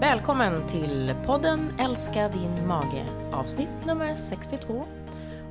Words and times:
Välkommen 0.00 0.66
till 0.68 1.14
podden 1.26 1.72
Älska 1.80 2.28
din 2.28 2.66
mage 2.66 3.04
avsnitt 3.32 3.68
nummer 3.86 4.16
62. 4.16 4.84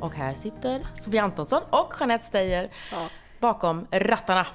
Och 0.01 0.13
här 0.15 0.35
sitter 0.35 0.81
Sofia 0.93 1.23
Antonsson 1.23 1.61
och 1.69 1.93
Jeanette 1.99 2.25
Steyer 2.25 2.69
Ja. 2.91 3.07
bakom 3.39 3.87
rattarna, 3.91 4.47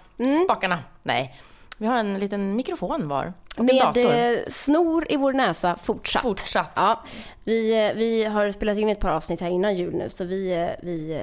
spakarna. 0.45 0.79
Nej, 1.03 1.35
vi 1.79 1.87
har 1.87 1.99
en 1.99 2.19
liten 2.19 2.57
mikrofon 2.57 3.09
var. 3.09 3.33
Och 3.55 3.59
en 3.61 3.67
Med 3.67 3.77
dator. 3.77 4.13
eh, 4.15 4.39
snor 4.49 5.07
i 5.13 5.17
vår 5.17 5.33
näsa 5.33 5.77
fortsatt. 5.83 6.23
Fortsatt. 6.23 6.73
Ja, 6.77 7.03
vi, 7.45 7.87
eh, 7.89 7.95
vi 7.95 8.25
har 8.25 8.51
spelat 8.51 8.79
in 8.79 8.89
ett 8.89 9.01
par 9.01 9.11
avsnitt 9.11 9.41
här 9.41 9.49
innan 9.49 9.77
jul 9.77 9.95
nu, 9.95 10.09
så 10.11 10.25
vi, 10.25 10.53
eh, 10.53 10.69
vi, 10.83 11.21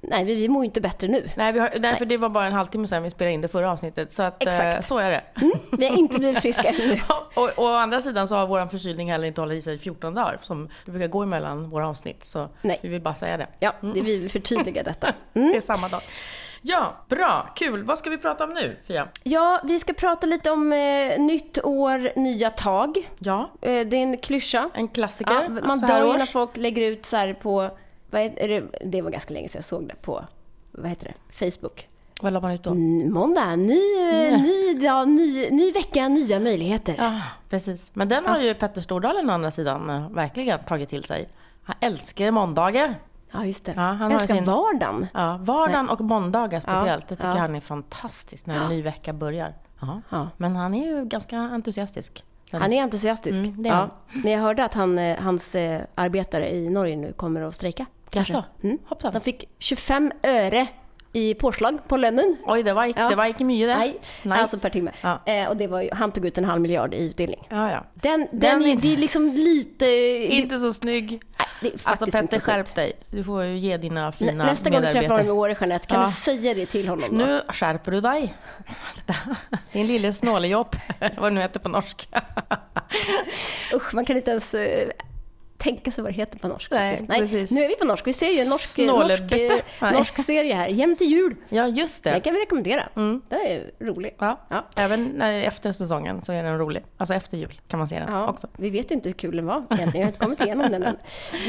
nej, 0.00 0.24
vi, 0.24 0.34
vi 0.34 0.48
mår 0.48 0.62
ju 0.62 0.66
inte 0.66 0.80
bättre 0.80 1.08
nu. 1.08 1.28
Nej, 1.34 1.58
har, 1.58 1.70
nej, 1.80 1.96
för 1.96 2.04
det 2.04 2.16
var 2.16 2.28
bara 2.28 2.46
en 2.46 2.52
halvtimme 2.52 2.86
sedan 2.86 3.02
vi 3.02 3.10
spelade 3.10 3.34
in 3.34 3.40
det 3.40 3.48
förra 3.48 3.70
avsnittet. 3.72 4.12
Så 4.12 4.22
att, 4.22 4.46
eh, 4.46 4.48
Exakt. 4.48 4.84
så 4.86 4.98
är 4.98 5.10
det. 5.10 5.22
Vi 5.78 5.88
har 5.88 5.96
inte 5.96 6.18
blivit 6.18 6.42
friska 6.42 6.68
ännu. 6.68 7.00
och, 7.34 7.44
och 7.58 7.64
å 7.64 7.74
andra 7.74 8.00
sidan 8.00 8.28
så 8.28 8.34
har 8.34 8.46
vår 8.46 8.66
förkylning 8.66 9.10
heller 9.10 9.26
inte 9.28 9.40
hållit 9.40 9.58
i 9.58 9.62
sig 9.62 9.74
i 9.74 9.78
14 9.78 10.14
dagar. 10.14 10.38
Som 10.42 10.68
det 10.84 10.90
brukar 10.90 11.08
gå 11.08 11.22
emellan 11.22 11.70
våra 11.70 11.88
avsnitt. 11.88 12.24
Så 12.24 12.48
Nej. 12.62 12.78
vi 12.82 12.88
vill 12.88 13.00
bara 13.00 13.14
säga 13.14 13.36
det. 13.36 13.46
Ja, 13.58 13.72
det, 13.80 14.00
vi 14.00 14.18
vill 14.18 14.30
förtydliga 14.30 14.82
detta. 14.82 15.12
Det 15.32 15.56
är 15.56 15.60
samma 15.60 15.88
dag. 15.88 16.00
Ja, 16.62 16.96
bra, 17.08 17.48
kul. 17.56 17.82
Vad 17.84 17.98
ska 17.98 18.10
vi 18.10 18.18
prata 18.18 18.44
om 18.44 18.50
nu, 18.54 18.76
Fia? 18.86 19.08
Ja, 19.22 19.60
vi 19.64 19.78
ska 19.80 19.92
prata 19.92 20.26
lite 20.26 20.50
om 20.50 20.72
eh, 20.72 21.18
nytt 21.20 21.58
år, 21.64 22.18
nya 22.18 22.50
tag. 22.50 23.08
Ja, 23.18 23.50
Eh, 23.60 23.86
det 23.86 23.96
är 23.96 24.02
en 24.02 24.16
klyscha. 24.18 24.70
en 24.74 24.88
klassiker. 24.88 25.34
Ja, 25.34 25.48
man 25.66 25.80
dör 25.80 26.18
när 26.18 26.26
folk 26.26 26.56
lägger 26.56 26.82
ut 26.82 27.06
så 27.06 27.16
här 27.16 27.32
på, 27.34 27.70
vad 28.10 28.22
är, 28.22 28.38
är 28.38 28.48
det, 28.48 28.62
det 28.84 29.02
var 29.02 29.10
ganska 29.10 29.34
länge 29.34 29.48
sedan 29.48 29.58
jag 29.58 29.64
såg 29.64 29.88
det 29.88 29.94
på, 30.02 30.24
vad 30.70 30.88
heter 30.88 31.14
det, 31.14 31.50
Facebook. 31.50 31.88
Vad 32.22 32.32
la 32.32 32.40
man 32.40 32.52
ut 32.52 32.62
då? 32.64 32.70
Mm, 32.70 33.12
Måndag, 33.12 33.56
ny, 33.56 33.80
eh, 34.28 34.42
ny, 34.42 34.74
dag, 34.74 35.08
ny, 35.08 35.50
ny 35.50 35.72
vecka, 35.72 36.08
nya 36.08 36.40
möjligheter. 36.40 36.94
Ja, 36.98 37.20
precis. 37.48 37.90
Men 37.92 38.08
den 38.08 38.26
har 38.26 38.38
ju 38.38 38.54
Petter 38.54 38.80
Stordalen 38.80 39.30
å 39.30 39.32
andra 39.32 39.50
sidan 39.50 39.90
eh, 39.90 40.10
verkligen 40.10 40.58
tagit 40.58 40.88
till 40.88 41.04
sig. 41.04 41.28
Han 41.62 41.76
älskar 41.80 42.30
måndagar. 42.30 42.94
Ja, 43.32 43.44
just 43.44 43.64
det. 43.64 43.72
Ja, 43.76 43.82
han 43.82 44.12
älskar 44.12 44.34
sin- 44.34 44.44
vardagen. 44.44 45.06
Ja, 45.14 45.38
vardagen 45.42 45.88
och 45.88 46.00
måndagar 46.00 46.60
speciellt. 46.60 47.08
det 47.08 47.16
tycker 47.16 47.28
ja. 47.28 47.36
han 47.38 47.54
är 47.54 47.60
fantastiskt 47.60 48.46
när 48.46 48.62
en 48.64 48.68
ny 48.68 48.82
vecka 48.82 49.12
börjar. 49.12 49.54
Ja. 49.80 50.00
Ja. 50.10 50.28
Men 50.36 50.56
han 50.56 50.74
är 50.74 50.86
ju 50.86 51.04
ganska 51.04 51.36
entusiastisk. 51.38 52.24
Han 52.52 52.72
är 52.72 52.82
entusiastisk. 52.82 53.38
Mm, 53.38 53.62
det 53.62 53.68
är 53.68 53.74
ja. 53.74 53.88
Men 54.12 54.32
jag 54.32 54.40
hörde 54.40 54.64
att 54.64 54.74
han, 54.74 54.98
eh, 54.98 55.18
hans 55.18 55.54
eh, 55.54 55.80
arbetare 55.94 56.54
i 56.54 56.68
Norge 56.70 56.96
nu 56.96 57.12
kommer 57.12 57.40
att 57.40 57.54
strejka. 57.54 57.86
Kanske. 58.10 58.32
Jaså? 58.32 58.44
Mm. 58.62 58.78
Hoppsan. 58.86 59.12
De 59.12 59.20
fick 59.20 59.44
25 59.58 60.12
öre 60.22 60.66
i 61.12 61.34
påslag 61.34 61.78
på 61.88 61.96
lönen. 61.96 62.36
Oj, 62.46 62.62
det 62.62 62.72
var, 62.72 62.84
inte- 62.84 63.00
Ja. 63.00 63.08
det 63.08 63.14
var 63.16 63.24
inte 63.24 63.44
mycket 63.44 63.68
det. 63.68 63.76
Nej, 63.76 64.00
Nej. 64.22 64.38
alltså 64.40 64.58
per 64.58 64.70
timme. 64.70 64.92
Ja. 65.02 65.20
Eh, 65.26 65.48
och 65.48 65.56
det 65.56 65.66
var 65.66 65.80
ju, 65.82 65.90
han 65.92 66.12
tog 66.12 66.26
ut 66.26 66.38
en 66.38 66.44
halv 66.44 66.60
miljard 66.60 66.94
i 66.94 66.98
utdelning. 67.04 67.46
Ja, 67.50 67.70
ja. 67.70 67.84
Den, 67.94 68.20
den, 68.20 68.40
Den 68.40 68.62
är, 68.62 68.66
är- 68.72 68.76
det 68.76 68.92
är 68.92 68.96
liksom 68.96 69.32
lite... 69.32 69.86
Inte 70.34 70.58
så 70.58 70.72
snygg. 70.72 71.22
Nej, 71.62 71.72
Alltså 71.82 72.04
Petter, 72.06 72.18
inte 72.22 72.40
skärp 72.40 72.74
dig. 72.74 72.92
Du 73.10 73.24
får 73.24 73.44
ju 73.44 73.58
ge 73.58 73.76
dina 73.76 74.12
fina 74.12 74.32
Nä, 74.32 74.44
Nästa 74.44 74.70
gång 74.70 74.80
du 74.80 74.86
träffar 74.86 75.08
honom 75.08 75.26
i 75.26 75.30
år, 75.30 75.50
Jeanette, 75.60 75.86
kan 75.86 76.00
Ja. 76.00 76.06
du 76.06 76.12
säga 76.12 76.54
det 76.54 76.66
till 76.66 76.88
honom 76.88 77.08
då? 77.10 77.16
Nu 77.16 77.40
skärper 77.48 77.90
du 77.90 78.00
dig. 78.00 78.34
Din 79.72 79.86
lille 79.86 80.12
snålejobb. 80.12 80.76
Vad 81.16 81.32
nu 81.32 81.40
heter 81.40 81.60
på 81.60 81.68
norska. 81.68 82.22
Usch, 83.74 83.94
man 83.94 84.04
kan 84.04 84.16
inte 84.16 84.30
ens 84.30 84.54
eh, 84.54 84.88
tänka 85.60 85.90
sig 85.90 86.04
vad 86.04 86.12
det 86.12 86.16
heter 86.16 86.38
på 86.38 86.48
norska. 86.48 86.74
Nej, 86.74 86.96
faktiskt. 86.96 87.18
precis. 87.18 87.50
Nu 87.50 87.64
är 87.64 87.68
vi 87.68 87.76
på 87.76 87.84
norsk. 87.84 88.06
Vi 88.06 88.12
ser 88.12 88.26
ju 88.26 88.40
en 88.42 88.48
norsk, 88.48 88.78
norsk, 88.78 89.32
eh, 89.32 89.58
Nej. 89.80 89.92
norsk 89.92 90.24
serie 90.24 90.54
här. 90.54 90.68
Jäm 90.68 90.96
till 90.96 91.06
jul. 91.10 91.36
Ja, 91.48 91.68
just 91.68 92.04
Den 92.04 92.14
det. 92.14 92.20
kan 92.20 92.34
vi 92.34 92.40
rekommendera. 92.40 92.88
Den 92.94 93.22
är 93.30 93.84
rolig. 93.84 94.14
Ja. 94.18 94.40
Ja. 94.50 94.66
Även 94.76 95.04
när, 95.04 95.32
efter 95.42 95.72
säsongen 95.72 96.22
så 96.22 96.32
är 96.32 96.42
den 96.42 96.58
rolig. 96.58 96.82
Alltså 96.96 97.14
efter 97.14 97.36
jul 97.36 97.60
kan 97.68 97.78
man 97.78 97.88
se 97.88 97.98
den 97.98 98.08
Ja, 98.12 98.28
också. 98.28 98.48
vi 98.58 98.70
vet 98.70 98.90
ju 98.90 98.94
inte 98.94 99.08
hur 99.08 99.14
kul 99.14 99.36
den 99.36 99.46
var 99.46 99.56
egentligen. 99.70 99.90
Jag 99.94 100.00
har 100.02 100.06
inte 100.08 100.18
kommit 100.18 100.40
igenom 100.40 100.72
den 100.72 100.82
än. 100.82 100.96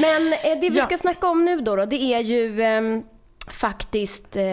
Men 0.00 0.32
eh, 0.32 0.60
det 0.60 0.70
vi 0.70 0.78
Ja. 0.78 0.84
ska 0.84 0.98
snacka 0.98 1.28
om 1.28 1.44
nu 1.44 1.60
då, 1.60 1.76
då 1.76 1.84
det 1.84 2.02
är 2.14 2.20
ju 2.20 2.62
ehm, 2.62 3.02
faktiskt 3.50 4.36
eh, 4.36 4.44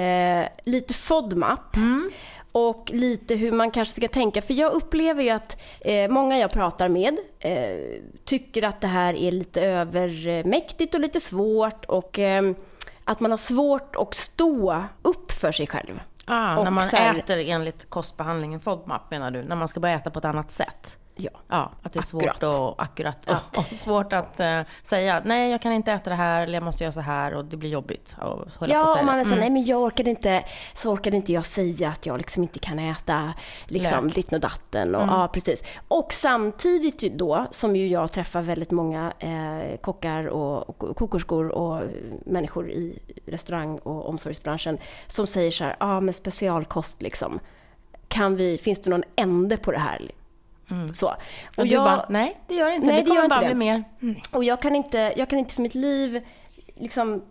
lite 0.66 0.94
FODMAP. 0.94 1.76
Mm. 1.76 2.12
Och 2.52 2.90
lite 2.94 3.36
hur 3.36 3.52
man 3.52 3.72
kanske 3.72 3.94
ska 3.94 4.08
tänka. 4.08 4.42
För 4.42 4.54
jag 4.54 4.72
upplever 4.72 5.24
ju 5.24 5.30
att 5.30 5.62
eh, 5.82 6.10
många 6.10 6.38
jag 6.38 6.52
pratar 6.52 6.90
med 6.90 7.18
eh, 7.40 8.02
tycker 8.26 8.64
att 8.64 8.82
det 8.82 8.88
här 8.88 9.14
är 9.14 9.32
lite 9.32 9.62
övermäktigt 9.62 10.94
och 10.96 11.02
lite 11.02 11.20
svårt. 11.20 11.86
Och 11.86 12.20
ehm, 12.20 12.56
att 13.04 13.20
man 13.20 13.32
har 13.32 13.38
svårt 13.38 13.96
att 13.96 14.14
stå 14.16 14.84
upp 15.02 15.32
för 15.32 15.52
sig 15.52 15.68
själv. 15.68 16.00
Ah, 16.26 16.64
när 16.64 16.72
man 16.72 16.84
här- 16.84 17.20
äter 17.20 17.38
enligt 17.38 17.90
kostbehandlingen 17.90 18.60
FODMAP 18.60 19.12
menar 19.12 19.32
du? 19.32 19.44
När 19.44 19.56
man 19.56 19.68
ska 19.68 19.80
börja 19.80 19.96
äta 19.96 20.10
på 20.10 20.20
ett 20.20 20.26
annat 20.26 20.52
sätt? 20.52 20.98
Ja. 21.22 21.30
Ja, 21.48 21.72
att 21.84 21.94
det 21.94 22.00
är 22.00 22.04
svårt 22.04 22.26
Akkurat. 22.26 22.44
och 22.44 22.84
akkurat 22.84 23.30
och, 23.30 23.58
och 23.58 23.66
svårt 23.66 24.14
att 24.14 24.40
eh, 24.40 24.62
säga 24.82 25.22
nej 25.26 25.52
jag 25.52 25.62
kan 25.62 25.72
inte 25.72 25.92
äta 25.92 26.10
det 26.10 26.16
här 26.16 26.44
eller 26.44 26.54
jag 26.54 26.64
måste 26.64 26.84
göra 26.84 26.92
så 26.92 27.02
här 27.02 27.34
och 27.34 27.46
det 27.46 27.58
blir 27.58 27.70
jobbigt 27.70 28.16
att 28.18 28.28
hålla 28.28 28.46
på 28.56 28.64
och 28.66 28.70
Ja, 28.70 29.00
om 29.00 29.06
man 29.06 29.20
är 29.20 29.24
så 29.24 29.36
nej 29.36 29.50
men 29.50 29.64
jag 29.66 29.82
orkade 29.82 30.10
inte, 30.10 30.44
så 30.74 30.92
orkade 30.92 31.16
inte 31.16 31.34
jag 31.34 31.46
säga 31.46 31.90
att 31.90 32.06
jag 32.06 32.18
liksom 32.18 32.44
inte 32.44 32.60
kan 32.60 32.80
äta 32.80 33.34
liksom 33.66 34.06
Lök. 34.06 34.16
ditten 34.16 34.36
och 34.36 34.42
datten. 34.42 34.96
Och, 34.96 35.02
Ja, 35.02 35.30
precis. 35.34 35.64
Och 35.88 36.14
samtidigt 36.14 37.18
då, 37.18 37.46
som 37.52 37.76
ju 37.76 37.88
jag 37.88 38.12
träffar 38.12 38.42
väldigt 38.42 38.72
många 38.72 39.14
eh, 39.20 39.78
kockar 39.78 40.28
och, 40.28 40.70
och 40.70 40.98
kokerskor 40.98 41.50
och 41.50 41.84
människor 42.26 42.72
i 42.72 43.00
restaurang 43.26 43.78
och 43.78 44.10
omsorgsbranschen 44.10 44.78
som 45.08 45.28
säger 45.28 45.52
så 45.52 45.64
här, 45.64 45.76
ja 45.80 45.98
ah, 45.98 46.00
men 46.00 46.14
specialkost 46.14 47.02
liksom. 47.02 47.40
Kan 48.08 48.36
vi, 48.36 48.58
finns 48.58 48.82
det 48.82 48.90
någon 48.90 49.04
ände 49.16 49.58
på 49.58 49.72
det 49.72 49.80
här? 49.80 50.12
Så. 50.94 51.08
Och 51.08 51.58
Mm. 51.58 51.70
du 51.70 51.76
bara, 51.78 52.06
nej 52.10 52.38
det 52.48 52.56
gör 52.56 52.66
det 52.70 52.76
inte, 52.76 52.88
Nej, 52.88 52.96
det 52.96 53.02
det 53.02 53.16
kommer 53.16 53.30
bara 53.30 53.46
bli 53.46 53.56
mer. 53.56 53.84
Och 54.32 54.44
jag 54.44 54.62
kan 54.62 54.76
inte, 54.76 55.14
jag 55.18 55.30
kan 55.30 55.40
inte 55.40 55.56
för 55.56 55.62
mitt 55.62 55.76
liv 55.76 56.22
liksom... 56.76 57.22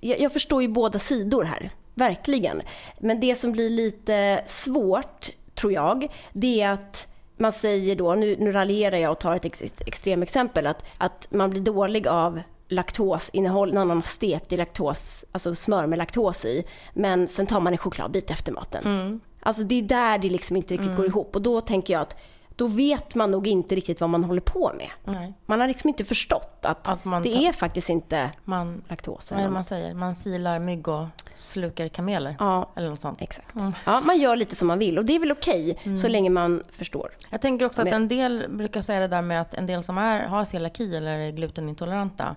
Jag, 0.00 0.20
jag 0.20 0.32
förstår 0.32 0.62
ju 0.62 0.68
båda 0.68 0.98
sidor 0.98 1.44
här, 1.44 1.70
verkligen. 1.94 2.62
Men 2.98 3.20
det 3.20 3.34
som 3.34 3.52
blir 3.52 3.70
lite 3.70 4.42
svårt, 4.46 5.30
tror 5.54 5.72
jag, 5.72 6.12
det 6.32 6.60
är 6.60 6.70
att 6.70 7.08
man 7.36 7.52
säger 7.52 7.96
då, 7.96 8.14
nu, 8.14 8.36
nu 8.38 8.52
raljerar 8.52 8.96
jag 8.96 9.10
och 9.10 9.18
tar 9.18 9.34
ett, 9.36 9.44
ex, 9.44 9.62
extremexempel, 9.86 10.66
att, 10.66 10.84
att 10.98 11.28
man 11.30 11.50
blir 11.50 11.60
dålig 11.60 12.08
av 12.08 12.40
laktosinnehåll 12.68 13.74
när 13.74 13.84
man 13.84 13.96
har 13.96 14.02
stekt 14.02 14.52
i 14.52 14.56
laktos, 14.56 15.24
alltså 15.32 15.54
smör 15.54 15.86
med 15.86 15.98
laktos 15.98 16.44
i, 16.44 16.64
men 16.92 17.28
sen 17.28 17.46
tar 17.46 17.60
man 17.60 17.72
en 17.72 17.78
chokladbit 17.78 18.30
efter 18.30 18.52
maten. 18.52 19.20
Alltså 19.40 19.62
det 19.62 19.74
är 19.78 19.82
där 19.82 20.18
det 20.18 20.28
liksom 20.28 20.56
inte 20.56 20.74
riktigt 20.74 20.96
går 20.96 21.06
ihop 21.06 21.36
och 21.36 21.42
då 21.42 21.60
tänker 21.60 21.92
jag 21.92 22.02
att 22.02 22.16
då 22.56 22.66
vet 22.66 23.14
man 23.14 23.30
nog 23.30 23.46
inte 23.46 23.74
riktigt 23.74 24.00
vad 24.00 24.10
man 24.10 24.24
håller 24.24 24.40
på 24.40 24.72
med. 24.76 24.90
Nej. 25.04 25.34
Man 25.46 25.60
har 25.60 25.68
liksom 25.68 25.88
inte 25.88 26.04
förstått 26.04 26.58
att, 26.62 26.88
Att 26.88 27.04
man 27.04 27.22
det 27.22 27.32
tar- 27.34 27.48
är 27.48 27.52
faktiskt 27.52 27.90
inte 27.90 28.30
Man, 28.44 28.82
laktos. 28.88 29.30
vad 29.30 29.40
eller 29.40 29.50
man 29.50 29.64
säger? 29.64 29.94
Man 29.94 30.14
silar 30.14 30.58
mygg 30.58 30.88
och 30.88 31.06
slukar 31.34 31.88
kameler. 31.88 32.36
Ja. 32.38 32.70
Eller 32.76 32.90
något 32.90 33.00
sånt. 33.00 33.22
Exakt. 33.22 33.54
Ja, 33.86 34.00
man 34.00 34.18
gör 34.18 34.36
lite 34.36 34.56
som 34.56 34.68
man 34.68 34.78
vill 34.78 34.98
och 34.98 35.04
det 35.04 35.14
är 35.16 35.20
väl 35.20 35.32
okej 35.32 35.78
så 36.02 36.08
länge 36.08 36.30
man 36.30 36.62
förstår. 36.72 37.10
Jag 37.30 37.40
tänker 37.40 37.66
också 37.66 37.82
att 37.82 37.88
en 37.88 38.08
del 38.08 38.46
brukar 38.48 38.80
säga 38.80 39.00
det 39.00 39.08
där 39.08 39.22
med 39.22 39.40
att 39.40 39.54
en 39.54 39.66
del 39.66 39.82
som 39.82 39.98
är, 39.98 40.26
har 40.26 40.44
celiaki 40.44 40.96
eller 40.96 41.18
är 41.18 41.30
glutenintoleranta 41.30 42.36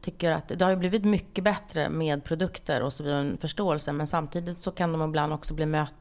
tycker 0.00 0.30
att 0.32 0.48
det 0.48 0.64
har 0.64 0.76
blivit 0.76 1.04
mycket 1.04 1.44
bättre 1.44 1.88
med 1.88 2.24
produkter 2.24 2.82
och 2.82 2.92
så 2.92 3.02
vidare, 3.02 3.20
en 3.20 3.38
förståelse 3.38 3.92
men 3.92 4.06
samtidigt 4.06 4.58
så 4.58 4.70
kan 4.70 4.92
de 4.92 5.02
ibland 5.02 5.32
också 5.32 5.54
bli 5.54 5.66
möt, 5.66 5.94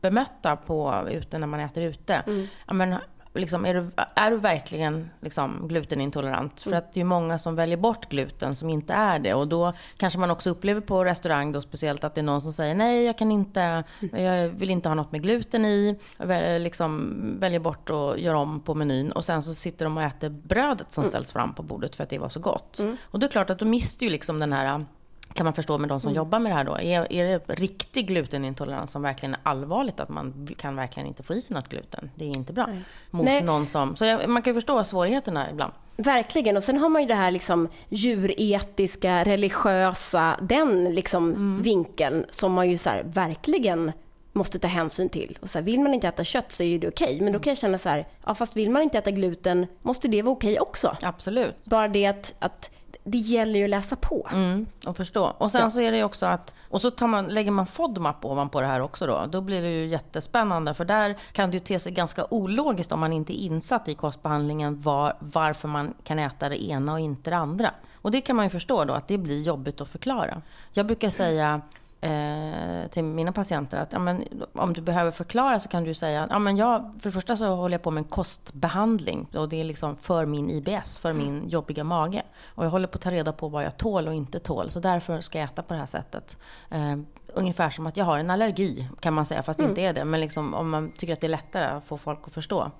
bemötta 0.00 0.56
på 0.56 0.94
ute 1.10 1.38
när 1.38 1.46
man 1.46 1.60
äter 1.60 1.82
ute. 1.82 2.22
Ja, 2.66 2.74
men, 2.74 2.94
liksom, 3.34 3.64
är, 3.66 3.74
du, 3.74 3.90
är 4.14 4.30
du 4.30 4.36
verkligen 4.36 5.10
liksom, 5.20 5.68
glutenintolerant? 5.68 6.60
För 6.60 6.72
att 6.72 6.92
det 6.92 7.00
är 7.00 7.04
många 7.04 7.38
som 7.38 7.56
väljer 7.56 7.76
bort 7.76 8.08
gluten 8.08 8.54
som 8.54 8.68
inte 8.68 8.92
är 8.92 9.18
det 9.18 9.34
och 9.34 9.48
då 9.48 9.72
kanske 9.96 10.18
man 10.18 10.30
också 10.30 10.50
upplever 10.50 10.80
på 10.80 11.04
restaurang 11.04 11.52
då 11.52 11.60
speciellt 11.60 12.04
att 12.04 12.14
det 12.14 12.20
är 12.20 12.22
någon 12.22 12.40
som 12.40 12.52
säger 12.52 12.74
nej 12.74 13.04
jag 13.04 13.18
kan 13.18 13.32
inte, 13.32 13.84
jag 14.12 14.48
vill 14.48 14.70
inte 14.70 14.88
ha 14.88 14.94
något 14.94 15.12
med 15.12 15.22
gluten 15.22 15.64
i. 15.64 15.98
Väl- 16.18 16.62
liksom 16.62 17.12
väljer 17.40 17.60
bort 17.60 17.90
och 17.90 18.18
gör 18.18 18.34
om 18.34 18.60
på 18.60 18.74
menyn 18.74 19.12
och 19.12 19.24
sen 19.24 19.42
så 19.42 19.54
sitter 19.54 19.84
de 19.84 19.96
och 19.96 20.02
äter 20.02 20.28
brödet 20.28 20.92
som 20.92 21.04
ställs 21.04 21.32
fram 21.32 21.54
på 21.54 21.62
bordet 21.62 21.96
för 21.96 22.02
att 22.04 22.10
det 22.10 22.18
var 22.18 22.28
så 22.28 22.40
gott. 22.40 22.80
Och 23.02 23.18
det 23.20 23.26
är 23.26 23.30
klart 23.30 23.50
att 23.50 23.58
då 23.58 23.64
mister 23.64 24.04
ju 24.06 24.10
liksom 24.12 24.38
den 24.38 24.52
här 24.52 24.84
kan 25.34 25.44
man 25.44 25.54
förstå 25.54 25.78
med 25.78 25.88
de 25.88 26.00
som 26.00 26.12
jobbar 26.12 26.38
med 26.38 26.52
det 26.52 26.56
här 26.56 26.64
då. 26.64 26.78
Är, 26.78 27.12
är 27.12 27.24
det 27.24 27.54
riktig 27.54 28.08
glutenintolerans 28.08 28.90
som 28.90 29.02
verkligen 29.02 29.34
är 29.34 29.40
allvarligt 29.42 30.00
att 30.00 30.08
man 30.08 30.48
kan 30.58 30.76
verkligen 30.76 31.06
inte 31.06 31.22
få 31.22 31.34
i 31.34 31.40
sig 31.40 31.54
något 31.54 31.68
gluten? 31.68 32.10
Det 32.14 32.24
är 32.24 32.36
inte 32.36 32.52
bra. 32.52 32.68
Mot 33.10 33.24
Nej. 33.24 33.42
någon 33.42 33.66
som... 33.66 33.96
Så 33.96 34.04
jag, 34.04 34.28
man 34.28 34.42
kan 34.42 34.50
ju 34.50 34.54
förstå 34.54 34.84
svårigheterna 34.84 35.50
ibland. 35.50 35.72
Verkligen. 35.96 36.56
Och 36.56 36.64
sen 36.64 36.78
har 36.78 36.88
man 36.88 37.02
ju 37.02 37.08
det 37.08 37.14
här 37.14 37.30
liksom 37.30 37.68
djuretiska, 37.88 39.24
religiösa, 39.24 40.38
den 40.42 40.94
liksom 40.94 41.56
vinkeln 41.62 42.24
som 42.30 42.52
man 42.52 42.70
ju 42.70 42.78
så 42.78 42.90
här 42.90 43.02
verkligen 43.02 43.92
måste 44.32 44.58
ta 44.58 44.68
hänsyn 44.68 45.08
till. 45.08 45.38
Och 45.42 45.50
så 45.50 45.58
här, 45.58 45.64
vill 45.64 45.80
man 45.80 45.94
inte 45.94 46.08
äta 46.08 46.24
kött 46.24 46.52
så 46.52 46.62
är 46.62 46.78
det 46.78 46.88
okej. 46.88 47.20
Men 47.20 47.32
då 47.32 47.38
kan 47.38 47.50
jag 47.50 47.58
känna 47.58 47.78
så 47.78 47.88
här, 47.88 48.08
ja 48.26 48.34
fast 48.34 48.56
vill 48.56 48.70
man 48.70 48.82
inte 48.82 48.98
äta 48.98 49.10
gluten 49.10 49.66
måste 49.82 50.08
det 50.08 50.22
vara 50.22 50.32
okej 50.32 50.60
också. 50.60 50.96
Absolut. 51.02 51.64
Bara 51.64 51.88
det 51.88 52.06
att, 52.06 52.34
att 52.38 52.70
det 53.08 53.18
gäller 53.18 53.58
ju 53.58 53.64
att 53.64 53.70
läsa 53.70 53.96
på. 53.96 54.28
Mm, 54.32 54.66
och 54.86 54.96
förstå. 54.96 55.24
Och 55.38 55.52
sen 55.52 55.60
Ja. 55.60 55.70
så 55.70 55.80
är 55.80 55.92
det 55.92 56.04
också 56.04 56.26
att, 56.26 56.54
och 56.70 56.80
så 56.80 56.90
tar 56.90 57.06
man, 57.06 57.26
lägger 57.26 57.50
man 57.50 57.66
FODMAP 57.66 58.24
ovanpå 58.24 58.60
det 58.60 58.66
här 58.66 58.80
också 58.80 59.06
då. 59.06 59.26
Då 59.30 59.40
blir 59.40 59.62
det 59.62 59.70
ju 59.70 59.86
jättespännande 59.86 60.74
för 60.74 60.84
där 60.84 61.16
kan 61.32 61.50
det 61.50 61.54
ju 61.56 61.60
te 61.60 61.78
sig 61.78 61.92
ganska 61.92 62.26
ologiskt 62.30 62.92
om 62.92 63.00
man 63.00 63.12
inte 63.12 63.40
är 63.40 63.44
insatt 63.44 63.88
i 63.88 63.94
kostbehandlingen 63.94 64.80
var, 64.80 65.14
varför 65.18 65.68
man 65.68 65.94
kan 66.04 66.18
äta 66.18 66.48
det 66.48 66.64
ena 66.64 66.92
och 66.92 67.00
inte 67.00 67.30
det 67.30 67.36
andra. 67.36 67.70
Och 67.94 68.10
det 68.10 68.20
kan 68.20 68.36
man 68.36 68.44
ju 68.44 68.50
förstå 68.50 68.84
då 68.84 68.94
att 68.94 69.08
det 69.08 69.18
blir 69.18 69.42
jobbigt 69.42 69.80
att 69.80 69.88
förklara. 69.88 70.42
Jag 70.72 70.86
brukar 70.86 71.10
säga 71.10 71.60
eh, 72.00 72.90
till 72.90 73.04
mina 73.04 73.32
patienter 73.32 73.78
att 73.78 73.92
ja, 73.92 73.98
men, 73.98 74.24
om 74.52 74.72
du 74.72 74.80
behöver 74.80 75.10
förklara 75.10 75.60
så 75.60 75.68
kan 75.68 75.84
du 75.84 75.94
säga 75.94 76.26
ja, 76.30 76.38
men 76.38 76.56
jag, 76.56 76.94
för 77.00 77.08
det 77.08 77.12
första 77.12 77.36
så 77.36 77.54
håller 77.54 77.74
jag 77.74 77.82
på 77.82 77.90
med 77.90 78.00
en 78.00 78.08
kostbehandling 78.08 79.26
och 79.34 79.48
det 79.48 79.60
är 79.60 79.64
liksom 79.64 79.96
för 79.96 80.26
min 80.26 80.50
IBS, 80.50 80.98
för 80.98 81.12
min 81.12 81.48
jobbiga 81.48 81.84
mage. 81.84 82.22
Och 82.44 82.64
jag 82.64 82.70
håller 82.70 82.88
på 82.88 82.96
att 82.96 83.02
ta 83.02 83.10
reda 83.10 83.32
på 83.32 83.48
vad 83.48 83.64
jag 83.64 83.76
tål 83.76 84.08
och 84.08 84.14
inte 84.14 84.38
tål 84.38 84.70
så 84.70 84.80
därför 84.80 85.20
ska 85.20 85.38
jag 85.38 85.44
äta 85.44 85.62
på 85.62 85.74
det 85.74 85.78
här 85.78 85.86
sättet. 85.86 86.38
Eh, 86.70 86.96
ungefär 87.34 87.70
som 87.70 87.86
att 87.86 87.96
jag 87.96 88.04
har 88.04 88.18
en 88.18 88.30
allergi 88.30 88.88
kan 89.00 89.14
man 89.14 89.26
säga, 89.26 89.42
fast 89.42 89.58
det 89.58 89.64
inte 89.64 89.80
är 89.80 89.92
det. 89.92 90.04
Men 90.04 90.20
liksom, 90.20 90.54
om 90.54 90.70
man 90.70 90.90
tycker 90.90 91.12
att 91.12 91.20
det 91.20 91.26
är 91.26 91.28
lättare 91.28 91.64
att 91.64 91.84
få 91.84 91.98
folk 91.98 92.20
att 92.24 92.32
förstå 92.32 92.70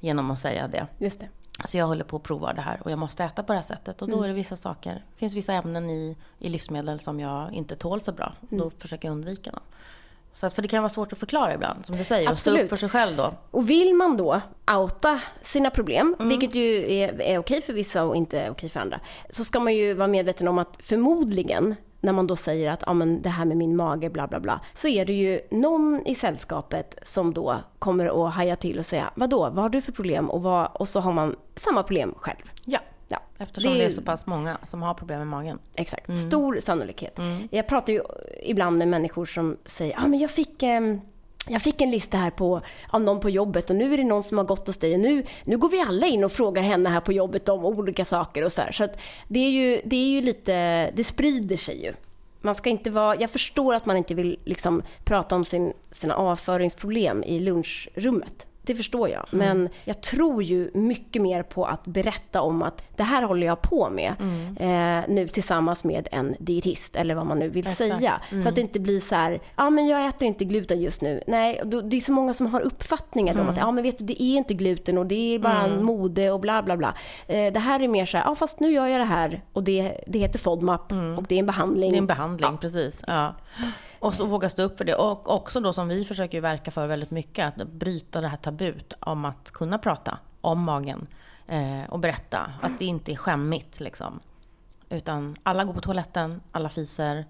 genom 0.00 0.30
att 0.30 0.40
säga 0.40 0.68
det. 0.68 0.86
Just 0.98 1.20
det. 1.20 1.28
Så 1.64 1.76
jag 1.76 1.86
håller 1.86 2.04
på 2.04 2.16
att 2.16 2.22
prova 2.22 2.52
det 2.52 2.60
här 2.60 2.80
och 2.84 2.90
jag 2.90 2.98
måste 2.98 3.24
äta 3.24 3.42
på 3.42 3.52
det 3.52 3.58
här 3.58 3.62
sättet. 3.62 4.02
Och 4.02 4.08
då 4.08 4.22
är 4.22 4.28
det 4.28 4.34
vissa 4.34 4.56
saker, 4.56 4.94
det 4.94 5.18
finns 5.18 5.34
vissa 5.34 5.52
ämnen 5.52 5.90
i, 5.90 6.16
i 6.38 6.48
livsmedel 6.48 7.00
som 7.00 7.20
jag 7.20 7.52
inte 7.52 7.76
tål 7.76 8.00
så 8.00 8.12
bra. 8.12 8.32
Då 8.40 8.70
försöker 8.78 9.08
jag 9.08 9.12
undvika 9.12 9.50
dem. 9.50 9.60
Så 10.34 10.46
att, 10.46 10.54
för 10.54 10.62
det 10.62 10.68
kan 10.68 10.82
vara 10.82 10.88
svårt 10.88 11.12
att 11.12 11.18
förklara 11.18 11.54
ibland, 11.54 11.86
som 11.86 11.96
du 11.96 12.04
säger, 12.04 12.30
och 12.30 12.38
stå 12.38 12.50
Absolut. 12.50 12.64
upp 12.64 12.70
för 12.70 12.76
sig 12.76 12.88
själv 12.88 13.16
då. 13.16 13.34
Och 13.50 13.70
vill 13.70 13.94
man 13.94 14.16
då 14.16 14.40
outa 14.76 15.20
sina 15.40 15.70
problem, 15.70 16.16
vilket 16.18 16.54
ju 16.54 16.94
är, 16.94 17.20
är 17.20 17.38
okej 17.38 17.62
för 17.62 17.72
vissa 17.72 18.04
och 18.04 18.16
inte 18.16 18.50
okej 18.50 18.68
för 18.68 18.80
andra, 18.80 19.00
så 19.30 19.44
ska 19.44 19.60
man 19.60 19.74
ju 19.74 19.94
vara 19.94 20.08
medveten 20.08 20.48
om 20.48 20.58
att 20.58 20.76
förmodligen 20.80 21.74
när 22.04 22.12
man 22.12 22.26
då 22.26 22.36
säger 22.36 22.70
att 22.70 22.88
ah, 22.88 22.94
men 22.94 23.22
det 23.22 23.28
här 23.28 23.44
med 23.44 23.56
min 23.56 23.76
mage, 23.76 24.10
bla 24.10 24.26
bla 24.26 24.40
bla, 24.40 24.60
så 24.74 24.88
är 24.88 25.04
det 25.04 25.12
ju 25.12 25.40
någon 25.50 26.02
i 26.06 26.14
sällskapet 26.14 26.98
som 27.02 27.34
då 27.34 27.60
kommer 27.78 28.26
att 28.26 28.34
haja 28.34 28.56
till 28.56 28.78
och 28.78 28.86
säga 28.86 29.10
vadå, 29.14 29.38
vad 29.38 29.58
har 29.58 29.68
du 29.68 29.80
för 29.80 29.92
problem? 29.92 30.30
Och, 30.30 30.42
vad, 30.42 30.68
och 30.74 30.88
så 30.88 31.00
har 31.00 31.12
man 31.12 31.36
samma 31.56 31.82
problem 31.82 32.14
själv. 32.16 32.42
Ja, 32.64 32.78
Ja, 33.08 33.20
eftersom 33.38 33.72
det 33.72 33.84
är 33.84 33.90
så 33.90 34.02
pass 34.02 34.26
många 34.26 34.58
som 34.62 34.82
har 34.82 34.94
problem 34.94 35.18
med 35.18 35.26
magen. 35.26 35.58
Exakt, 35.74 36.18
stor 36.18 36.60
sannolikhet. 36.60 37.18
Jag 37.50 37.68
pratar 37.68 37.92
ju 37.92 38.02
ibland 38.42 38.78
med 38.78 38.88
människor 38.88 39.26
som 39.26 39.56
säger 39.64 39.98
ah, 39.98 40.06
men 40.06 40.18
jag 40.18 40.30
fick 40.30 40.62
ehm, 40.62 41.00
jag 41.48 41.62
fick 41.62 41.80
en 41.80 41.90
lista 41.90 42.16
här 42.16 42.30
på, 42.30 42.60
av 42.88 43.00
någon 43.00 43.20
på 43.20 43.30
jobbet 43.30 43.70
och 43.70 43.76
nu 43.76 43.94
är 43.94 43.96
det 43.96 44.04
någon 44.04 44.22
som 44.22 44.38
har 44.38 44.44
gått 44.44 44.66
hos 44.66 44.78
dig 44.78 44.94
och 44.94 45.00
nu, 45.00 45.24
nu 45.44 45.56
går 45.56 45.68
vi 45.68 45.80
alla 45.80 46.06
in 46.06 46.24
och 46.24 46.32
frågar 46.32 46.62
henne 46.62 46.88
här 46.88 47.00
på 47.00 47.12
jobbet 47.12 47.48
om 47.48 47.64
olika 47.64 48.04
saker 48.04 48.44
och 48.44 48.52
så 48.52 48.62
här. 48.62 48.72
Så 48.72 48.84
att 48.84 48.98
det 49.28 49.40
är 49.40 49.50
ju, 49.50 49.80
det 49.84 49.96
är 49.96 50.08
ju 50.08 50.20
lite, 50.20 50.90
det 50.90 51.04
sprider 51.04 51.56
sig 51.56 51.82
ju. 51.82 51.94
Man 52.40 52.54
ska 52.54 52.70
inte 52.70 52.90
vara, 52.90 53.16
jag 53.16 53.30
förstår 53.30 53.74
att 53.74 53.86
man 53.86 53.96
inte 53.96 54.14
vill 54.14 54.38
liksom 54.44 54.82
prata 55.04 55.36
om 55.36 55.44
sin, 55.44 55.72
sina 55.90 56.14
avföringsproblem 56.14 57.24
i 57.24 57.38
lunchrummet. 57.38 58.46
Det 58.64 58.74
förstår 58.74 59.08
jag. 59.08 59.26
Men 59.30 59.68
jag 59.84 60.00
tror 60.00 60.42
ju 60.42 60.70
mycket 60.74 61.22
mer 61.22 61.42
på 61.42 61.66
att 61.66 61.84
berätta 61.86 62.40
om 62.40 62.62
att 62.62 62.82
det 62.96 63.02
här 63.02 63.22
håller 63.22 63.46
jag 63.46 63.62
på 63.62 63.90
med 63.90 64.14
eh, 64.60 65.14
nu 65.14 65.28
tillsammans 65.28 65.84
med 65.84 66.08
en 66.12 66.36
dietist 66.38 66.96
eller 66.96 67.14
vad 67.14 67.26
man 67.26 67.38
nu 67.38 67.48
vill 67.48 67.66
Exakt. 67.66 67.98
säga. 67.98 68.20
Så 68.42 68.48
att 68.48 68.54
det 68.54 68.60
inte 68.60 68.80
blir 68.80 69.00
så 69.00 69.14
här, 69.14 69.40
ja 69.56 69.70
men 69.70 69.86
jag 69.86 70.06
äter 70.06 70.28
inte 70.28 70.44
gluten 70.44 70.80
just 70.80 71.02
nu. 71.02 71.22
Nej, 71.26 71.60
då, 71.64 71.80
det 71.80 71.96
är 71.96 72.00
så 72.00 72.12
många 72.12 72.34
som 72.34 72.46
har 72.46 72.60
uppfattningar 72.60 73.40
om 73.40 73.48
att 73.48 73.56
ja 73.56 73.70
men 73.70 73.82
vet 73.82 73.98
du 73.98 74.04
det 74.04 74.22
är 74.22 74.36
inte 74.36 74.54
gluten 74.54 74.98
och 74.98 75.06
det 75.06 75.34
är 75.34 75.38
bara 75.38 75.62
en 75.62 75.84
mode 75.84 76.30
och 76.30 76.40
bla 76.40 76.62
bla 76.62 76.76
bla. 76.76 76.94
Eh, 77.26 77.52
det 77.52 77.60
här 77.60 77.80
är 77.80 77.88
mer 77.88 78.06
så 78.06 78.16
här, 78.16 78.24
ja 78.24 78.34
fast 78.34 78.60
nu 78.60 78.72
gör 78.72 78.86
jag 78.86 79.00
det 79.00 79.04
här 79.04 79.42
och 79.52 79.64
det, 79.64 80.04
det 80.06 80.18
heter 80.18 80.38
FODMAP 80.38 80.92
och 80.92 81.24
det 81.28 81.34
är 81.34 81.38
en 81.38 81.46
behandling. 81.46 81.90
Det 81.90 81.96
är 81.96 81.98
en 81.98 82.06
behandling, 82.06 82.58
precis. 82.58 83.04
Ja. 83.06 83.34
Och 84.04 84.14
så 84.14 84.26
våga 84.26 84.48
stå 84.48 84.62
upp 84.62 84.78
för 84.78 84.84
det. 84.84 84.94
Och 84.94 85.30
också 85.30 85.60
då 85.60 85.72
som 85.72 85.88
vi 85.88 86.04
försöker 86.04 86.40
verka 86.40 86.70
för 86.70 86.86
väldigt 86.86 87.10
mycket, 87.10 87.60
att 87.60 87.68
bryta 87.68 88.20
det 88.20 88.28
här 88.28 88.36
tabut 88.36 88.92
om 89.00 89.24
att 89.24 89.50
kunna 89.50 89.78
prata 89.78 90.18
om 90.40 90.60
magen. 90.62 91.06
Eh, 91.46 91.82
och 91.88 91.98
berätta 91.98 92.52
att 92.62 92.78
det 92.78 92.84
inte 92.84 93.12
är 93.12 93.16
skämmigt 93.16 93.80
liksom. 93.80 94.20
Utan 94.88 95.36
alla 95.42 95.64
går 95.64 95.74
på 95.74 95.80
toaletten, 95.80 96.40
alla 96.52 96.68
fiser. 96.68 97.24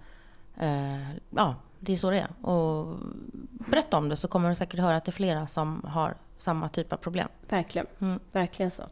Eh, 0.56 1.08
ja, 1.30 1.54
det 1.80 1.92
är 1.92 1.96
så 1.96 2.10
det 2.10 2.18
är. 2.18 2.46
Och 2.46 2.96
berätta 3.50 3.96
om 3.96 4.08
det 4.08 4.16
så 4.16 4.28
kommer 4.28 4.48
du 4.48 4.54
säkert 4.54 4.80
höra 4.80 4.96
att 4.96 5.04
det 5.04 5.10
är 5.10 5.12
flera 5.12 5.46
som 5.46 5.84
har 5.88 6.14
samma 6.38 6.68
typ 6.68 6.92
av 6.92 6.96
problem. 6.96 7.28
Verkligen. 7.48 7.86
Verkligen 8.32 8.70
så. 8.70 8.82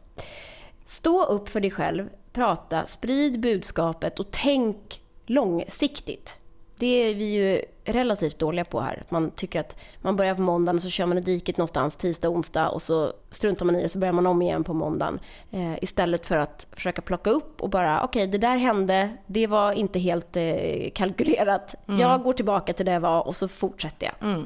Stå 0.85 1.23
upp 1.23 1.49
för 1.49 1.61
dig 1.61 1.71
själv, 1.71 2.09
prata, 2.33 2.85
sprid 2.85 3.39
budskapet 3.39 4.19
och 4.19 4.27
tänk 4.31 5.01
långsiktigt. 5.25 6.39
Det 6.79 6.85
är 6.85 7.15
vi 7.15 7.25
ju 7.33 7.61
relativt 7.85 8.39
dåliga 8.39 8.65
på 8.65 8.81
här. 8.81 9.03
Man 9.09 9.31
tycker 9.31 9.59
att 9.59 9.75
man 10.01 10.15
börjar 10.15 10.35
på 10.35 10.41
måndagen 10.41 10.75
och 10.75 10.81
så 10.81 10.89
kör 10.89 11.05
man 11.05 11.17
i 11.17 11.21
diket 11.21 11.57
någonstans 11.57 11.95
tisdag, 11.95 12.29
onsdag 12.29 12.69
och 12.69 12.81
så 12.81 13.13
struntar 13.29 13.65
man 13.65 13.75
i 13.75 13.81
det 13.81 13.89
så 13.89 13.99
börjar 13.99 14.13
man 14.13 14.27
om 14.27 14.41
igen 14.41 14.63
på 14.63 14.73
måndagen. 14.73 15.19
Eh, 15.51 15.73
istället 15.81 16.27
för 16.27 16.37
att 16.37 16.67
försöka 16.71 17.01
plocka 17.01 17.29
upp 17.29 17.61
och 17.61 17.69
bara 17.69 18.03
okej, 18.03 18.27
det 18.27 18.37
där 18.37 18.57
hände, 18.57 19.09
det 19.27 19.47
var 19.47 19.71
inte 19.71 19.99
helt 19.99 20.37
eh, 20.37 20.89
kalkylerat. 20.93 21.75
Jag 21.85 22.23
går 22.23 22.33
tillbaka 22.33 22.73
till 22.73 22.85
det 22.85 22.91
jag 22.91 22.99
var 22.99 23.27
och 23.27 23.35
så 23.35 23.47
fortsätter 23.47 24.05
jag. 24.05 24.45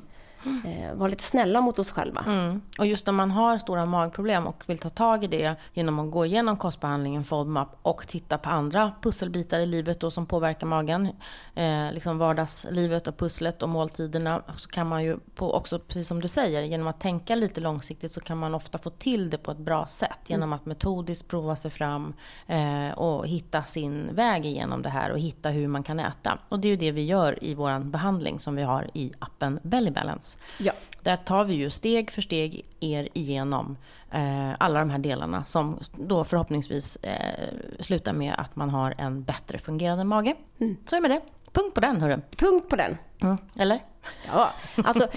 Eh, 0.65 0.95
var 0.95 1.09
lite 1.09 1.23
snälla 1.23 1.61
mot 1.61 1.79
oss 1.79 1.91
själva. 1.91 2.23
Mm. 2.27 2.61
Och 2.79 2.85
just 2.85 3.05
när 3.05 3.13
man 3.13 3.31
har 3.31 3.57
stora 3.57 3.85
magproblem 3.85 4.47
och 4.47 4.63
vill 4.67 4.77
ta 4.77 4.89
tag 4.89 5.23
i 5.23 5.27
det 5.27 5.55
genom 5.73 5.99
att 5.99 6.11
gå 6.11 6.25
igenom 6.25 6.57
kostbehandlingen 6.57 7.23
FODMAP 7.23 7.69
och 7.81 8.07
titta 8.07 8.38
på 8.38 8.49
andra 8.49 8.91
pusselbitar 9.01 9.59
i 9.59 9.65
livet 9.65 9.99
då 9.99 10.11
som 10.11 10.25
påverkar 10.25 10.67
magen, 10.67 11.09
eh, 11.55 11.91
liksom 11.91 12.17
vardagslivet 12.17 13.07
och 13.07 13.17
pusslet 13.17 13.63
och 13.63 13.69
måltiderna, 13.69 14.41
så 14.57 14.69
kan 14.69 14.88
man 14.88 15.03
ju 15.03 15.17
på 15.35 15.53
också, 15.53 15.79
precis 15.79 16.07
som 16.07 16.21
du 16.21 16.27
säger, 16.27 16.61
genom 16.61 16.88
att 16.88 16.99
tänka 16.99 17.35
lite 17.35 17.61
långsiktigt 17.61 18.11
så 18.11 18.21
kan 18.21 18.38
man 18.38 18.55
ofta 18.55 18.77
få 18.77 18.89
till 18.89 19.29
det 19.29 19.38
på 19.38 19.51
ett 19.51 19.57
bra 19.57 19.88
sätt 19.88 20.19
genom 20.27 20.53
att 20.53 20.65
metodiskt 20.65 21.27
prova 21.27 21.55
sig 21.55 21.71
fram 21.71 22.13
eh, 22.47 22.89
och 22.97 23.27
hitta 23.27 23.63
sin 23.63 24.15
väg 24.15 24.45
igenom 24.45 24.81
det 24.81 24.89
här 24.89 25.11
och 25.11 25.19
hitta 25.19 25.49
hur 25.49 25.67
man 25.67 25.83
kan 25.83 25.99
äta. 25.99 26.39
Och 26.49 26.59
det 26.59 26.67
är 26.67 26.69
ju 26.69 26.75
det 26.75 26.91
vi 26.91 27.05
gör 27.05 27.44
i 27.44 27.53
vår 27.53 27.79
behandling 27.79 28.39
som 28.39 28.55
vi 28.55 28.63
har 28.63 28.89
i 28.94 29.11
appen 29.19 29.59
Belly 29.63 29.91
Balance. 29.91 30.36
Ja. 30.57 30.71
Där 31.01 31.17
tar 31.17 31.43
vi 31.43 31.53
ju 31.53 31.69
steg 31.69 32.11
för 32.11 32.21
steg 32.21 32.65
er 32.79 33.09
igenom 33.13 33.77
eh, 34.11 34.53
alla 34.59 34.79
de 34.79 34.89
här 34.89 34.99
delarna 34.99 35.45
som 35.45 35.79
då 35.95 36.23
förhoppningsvis 36.23 36.95
eh, 36.95 37.53
slutar 37.79 38.13
med 38.13 38.35
att 38.37 38.55
man 38.55 38.69
har 38.69 38.95
en 38.97 39.23
bättre 39.23 39.57
fungerande 39.57 40.03
mage. 40.03 40.35
Så 40.59 40.95
är 40.95 41.01
det 41.01 41.07
med 41.07 41.11
det. 41.11 41.21
Punkt 41.51 41.73
på 41.73 41.81
den 41.81 42.01
hörru. 42.01 42.21
Punkt 42.37 42.69
på 42.69 42.75
den. 42.75 42.97
Mm. 43.21 43.37
Eller? 43.55 43.83
Ja, 44.27 44.53
alltså 44.75 45.07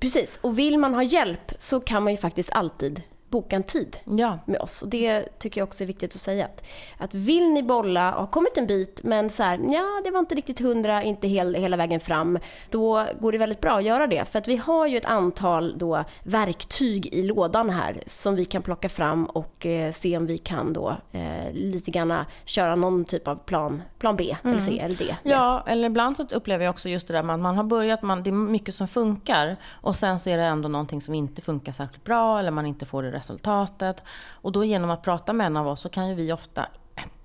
precis. 0.00 0.38
Och 0.42 0.58
vill 0.58 0.78
man 0.78 0.94
ha 0.94 1.02
hjälp 1.02 1.52
så 1.58 1.80
kan 1.80 2.02
man 2.02 2.12
ju 2.12 2.16
faktiskt 2.16 2.52
alltid 2.52 3.02
boka 3.30 3.56
en 3.56 3.62
tid 3.62 3.96
Ja. 4.04 4.38
med 4.44 4.60
oss. 4.60 4.82
Och 4.82 4.88
det 4.88 5.38
tycker 5.38 5.60
jag 5.60 5.66
också 5.68 5.84
är 5.84 5.86
viktigt 5.86 6.14
att 6.14 6.20
säga. 6.20 6.44
Att, 6.44 6.62
att 6.98 7.14
vill 7.14 7.48
ni 7.50 7.62
bolla 7.62 8.14
och 8.14 8.20
har 8.20 8.26
kommit 8.26 8.58
en 8.58 8.66
bit 8.66 9.00
men 9.04 9.30
så 9.30 9.42
här, 9.42 9.60
ja 9.72 10.00
det 10.04 10.10
var 10.10 10.18
inte 10.18 10.34
riktigt 10.34 10.60
hundra, 10.60 11.02
inte 11.02 11.28
hel, 11.28 11.54
hela 11.54 11.76
vägen 11.76 12.00
fram. 12.00 12.38
Då 12.70 13.06
går 13.20 13.32
det 13.32 13.38
väldigt 13.38 13.60
bra 13.60 13.76
att 13.76 13.84
göra 13.84 14.06
det. 14.06 14.24
För 14.28 14.38
att 14.38 14.48
vi 14.48 14.56
har 14.56 14.86
ju 14.86 14.96
ett 14.96 15.04
antal 15.04 15.78
då 15.78 16.04
verktyg 16.22 17.06
i 17.06 17.22
lådan 17.22 17.70
här 17.70 18.02
som 18.06 18.34
vi 18.34 18.44
kan 18.44 18.62
plocka 18.62 18.88
fram 18.88 19.24
och 19.26 19.66
eh, 19.66 19.90
se 19.90 20.16
om 20.16 20.26
vi 20.26 20.38
kan 20.38 20.72
då 20.72 20.96
eh, 21.12 21.52
lite 21.52 21.90
grann 21.90 22.24
köra 22.44 22.76
någon 22.76 23.04
typ 23.04 23.28
av 23.28 23.36
plan, 23.36 23.82
plan 23.98 24.16
B 24.16 24.36
eller 24.44 24.58
C 24.58 24.78
eller 24.78 24.96
D. 24.96 25.16
Ja, 25.22 25.64
eller 25.66 25.86
ibland 25.88 26.16
så 26.16 26.26
upplever 26.30 26.64
jag 26.64 26.72
också 26.72 26.88
just 26.88 27.06
det 27.08 27.12
där 27.14 27.20
att 27.20 27.40
man 27.40 27.56
har 27.56 27.64
börjat, 27.64 28.02
man, 28.02 28.22
det 28.22 28.30
är 28.30 28.32
mycket 28.32 28.74
som 28.74 28.88
funkar 28.88 29.56
och 29.70 29.96
sen 29.96 30.20
så 30.20 30.30
är 30.30 30.36
det 30.36 30.44
ändå 30.44 30.68
någonting 30.68 31.00
som 31.00 31.14
inte 31.14 31.42
funkar 31.42 31.72
särskilt 31.72 32.04
bra 32.04 32.38
eller 32.38 32.50
man 32.50 32.66
inte 32.66 32.86
får 32.86 33.02
det 33.02 33.10
resultatet. 33.16 34.02
Och 34.30 34.52
då 34.52 34.64
genom 34.64 34.90
att 34.90 35.02
prata 35.02 35.32
med 35.32 35.46
en 35.46 35.56
av 35.56 35.68
oss 35.68 35.80
så 35.80 35.88
kan 35.88 36.08
ju 36.08 36.14
vi 36.14 36.32
ofta 36.32 36.66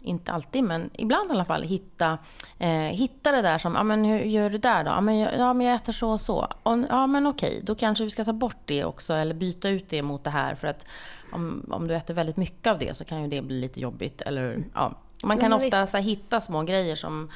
inte 0.02 0.32
alltid, 0.32 0.64
men 0.64 0.90
ibland 0.94 1.30
i 1.30 1.34
alla 1.34 1.46
fall 1.46 1.64
hitta, 1.64 2.18
eh, 2.60 2.70
hitta 2.70 3.32
det 3.32 3.42
där 3.42 3.58
som, 3.58 3.76
ja 3.76 3.84
men 3.84 4.06
hur 4.06 4.20
gör 4.20 4.50
du 4.50 4.58
där 4.58 4.84
då? 4.84 4.90
Ja 4.90 5.02
men 5.02 5.20
ja, 5.20 5.54
men 5.54 5.68
jag 5.68 5.76
äter 5.76 5.94
så 5.94 6.10
och 6.10 6.22
så. 6.22 6.48
Och, 6.64 6.78
ja 6.90 7.08
men 7.08 7.28
okej, 7.28 7.62
då 7.64 7.76
kanske 7.76 8.04
vi 8.04 8.10
ska 8.10 8.26
ta 8.26 8.34
bort 8.34 8.58
det 8.66 8.86
också 8.86 9.14
eller 9.14 9.36
byta 9.36 9.70
ut 9.70 9.90
det 9.90 10.02
mot 10.02 10.24
det 10.24 10.30
här 10.30 10.56
för 10.56 10.68
att 10.68 10.86
om, 11.34 11.66
om 11.72 11.88
du 11.88 11.96
äter 11.96 12.14
väldigt 12.14 12.38
mycket 12.38 12.68
av 12.68 12.80
det 12.80 12.98
så 12.98 13.06
kan 13.06 13.22
ju 13.22 13.28
det 13.28 13.42
bli 13.42 13.62
lite 13.62 13.80
jobbigt. 13.80 14.22
Eller, 14.22 14.64
ja. 14.74 14.94
Man 15.24 15.38
kan 15.38 15.54
ofta 15.54 15.88
så 15.88 15.98
här, 15.98 16.04
hitta 16.04 16.42
små 16.42 16.64
grejer 16.64 16.96
som, 16.96 17.32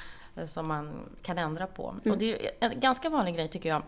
som 0.47 0.67
man 0.67 0.91
kan 1.21 1.37
ändra 1.37 1.67
på. 1.67 1.89
Mm. 1.89 2.11
Och 2.11 2.17
det 2.17 2.47
är 2.47 2.51
en 2.59 2.79
ganska 2.79 3.09
vanlig 3.09 3.35
grej 3.35 3.47
tycker 3.47 3.69
jag 3.69 3.83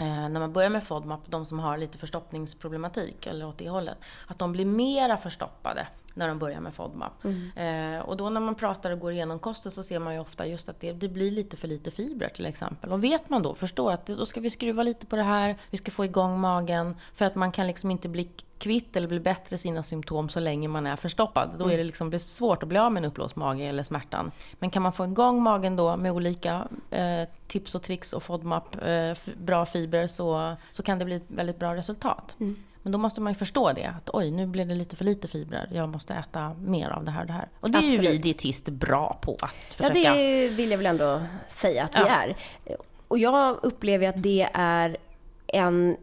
eh, 0.00 0.28
när 0.28 0.40
man 0.40 0.52
börjar 0.52 0.70
med 0.70 0.84
FODMAP, 0.84 1.20
de 1.26 1.44
som 1.46 1.58
har 1.58 1.78
lite 1.78 1.98
förstoppningsproblematik 1.98 3.26
eller 3.26 3.46
åt 3.46 3.58
det 3.58 3.68
hållet, 3.68 3.98
att 4.26 4.38
de 4.38 4.52
blir 4.52 4.64
mera 4.64 5.16
förstoppade 5.16 5.86
när 6.14 6.28
de 6.28 6.38
börjar 6.38 6.60
med 6.60 6.74
FODMAP. 6.74 7.24
Eh, 7.56 7.98
och 8.00 8.16
då 8.16 8.30
när 8.30 8.40
man 8.40 8.54
pratar 8.54 8.90
och 8.90 8.98
går 9.00 9.12
igenom 9.12 9.38
kosten 9.38 9.72
så 9.72 9.82
ser 9.82 9.98
man 9.98 10.14
ju 10.14 10.20
ofta 10.20 10.46
just 10.46 10.68
att 10.68 10.80
det, 10.80 10.92
det 10.92 11.08
blir 11.08 11.30
lite 11.30 11.56
för 11.56 11.68
lite 11.68 11.90
fibrer 11.90 12.28
till 12.28 12.46
exempel. 12.46 12.92
Och 12.92 13.04
vet 13.04 13.28
man 13.28 13.42
då, 13.42 13.54
förstår 13.54 13.92
att 13.92 14.06
det- 14.06 14.14
då 14.14 14.26
ska 14.26 14.40
vi 14.40 14.50
skruva 14.50 14.82
lite 14.82 15.06
på 15.06 15.16
det 15.16 15.22
här, 15.22 15.56
vi 15.70 15.78
ska 15.78 15.90
få 15.90 16.04
igång 16.04 16.40
magen, 16.40 16.96
för 17.14 17.24
att 17.24 17.34
man 17.34 17.52
kan 17.52 17.66
liksom 17.66 17.90
inte 17.90 18.08
bli 18.08 18.28
kvitt 18.58 18.96
eller 18.96 19.08
bli 19.08 19.20
bättre 19.20 19.58
sina 19.58 19.82
symptom 19.82 20.28
så 20.28 20.40
länge 20.40 20.68
man 20.68 20.86
är 20.86 20.96
förstoppad. 20.96 21.54
Då 21.58 21.70
är 21.70 21.78
det 21.78 21.84
liksom 21.84 22.10
det 22.10 22.16
är 22.16 22.18
svårt 22.18 22.62
att 22.62 22.68
bli 22.68 22.78
av 22.78 22.92
med 22.92 23.04
en 23.04 23.08
uppblåst 23.08 23.36
mage 23.36 23.64
eller 23.64 23.82
smärtan. 23.82 24.30
Men 24.58 24.70
kan 24.70 24.82
man 24.82 24.92
få 24.92 25.04
igång 25.04 25.42
magen 25.42 25.76
då 25.76 25.96
med 25.96 26.12
olika 26.12 26.68
eh, 26.90 27.28
tips 27.46 27.74
och 27.74 27.82
tricks 27.82 28.12
och 28.12 28.22
FODMAP, 28.22 28.86
eh, 28.86 29.16
bra 29.36 29.66
fibrer, 29.66 30.06
så, 30.06 30.56
så 30.72 30.82
kan 30.82 30.98
det 30.98 31.04
bli 31.04 31.16
ett 31.16 31.26
väldigt 31.28 31.58
bra 31.58 31.74
resultat. 31.74 32.36
Mm. 32.40 32.56
Men 32.82 32.92
då 32.92 32.98
måste 32.98 33.20
man 33.20 33.32
ju 33.32 33.36
förstå 33.36 33.72
det, 33.72 33.84
att 33.84 34.10
oj, 34.12 34.30
nu 34.30 34.46
blir 34.46 34.64
det 34.64 34.74
lite 34.74 34.96
för 34.96 35.04
lite 35.04 35.28
fibrer. 35.28 35.68
Jag 35.72 35.88
måste 35.88 36.14
äta 36.14 36.54
mer 36.54 36.90
av 36.90 37.04
det 37.04 37.10
här 37.10 37.20
och 37.20 37.26
det 37.26 37.32
här. 37.32 37.48
Och 37.60 37.70
det 37.70 37.78
Absolut. 37.78 38.00
är 38.00 38.04
ju 38.04 38.10
vi 38.10 38.18
dietister 38.18 38.72
bra 38.72 39.18
på 39.22 39.36
att 39.40 39.74
försöka... 39.74 39.98
Ja, 39.98 40.14
det 40.14 40.48
vill 40.48 40.70
jag 40.70 40.78
väl 40.78 40.86
ändå 40.86 41.22
säga 41.48 41.84
att 41.84 41.90
ja. 41.94 42.00
vi 42.04 42.08
är. 42.08 42.36
Och 43.08 43.18
jag 43.18 43.58
upplever 43.62 44.08
att 44.08 44.22
det 44.22 44.48
är 44.54 44.96
en 45.46 45.96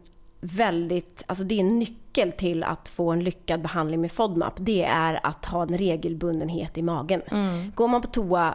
väldigt, 0.44 1.22
alltså 1.26 1.44
det 1.44 1.54
är 1.54 1.60
en 1.60 1.78
nyckel 1.78 2.32
till 2.32 2.64
att 2.64 2.88
få 2.88 3.10
en 3.10 3.24
lyckad 3.24 3.62
behandling 3.62 4.00
med 4.00 4.12
FODMAP. 4.12 4.54
Det 4.56 4.84
är 4.84 5.20
att 5.22 5.44
ha 5.44 5.62
en 5.62 5.78
regelbundenhet 5.78 6.78
i 6.78 6.82
magen. 6.82 7.22
Mm. 7.30 7.72
Går 7.74 7.88
man 7.88 8.02
på 8.02 8.08
toa 8.08 8.54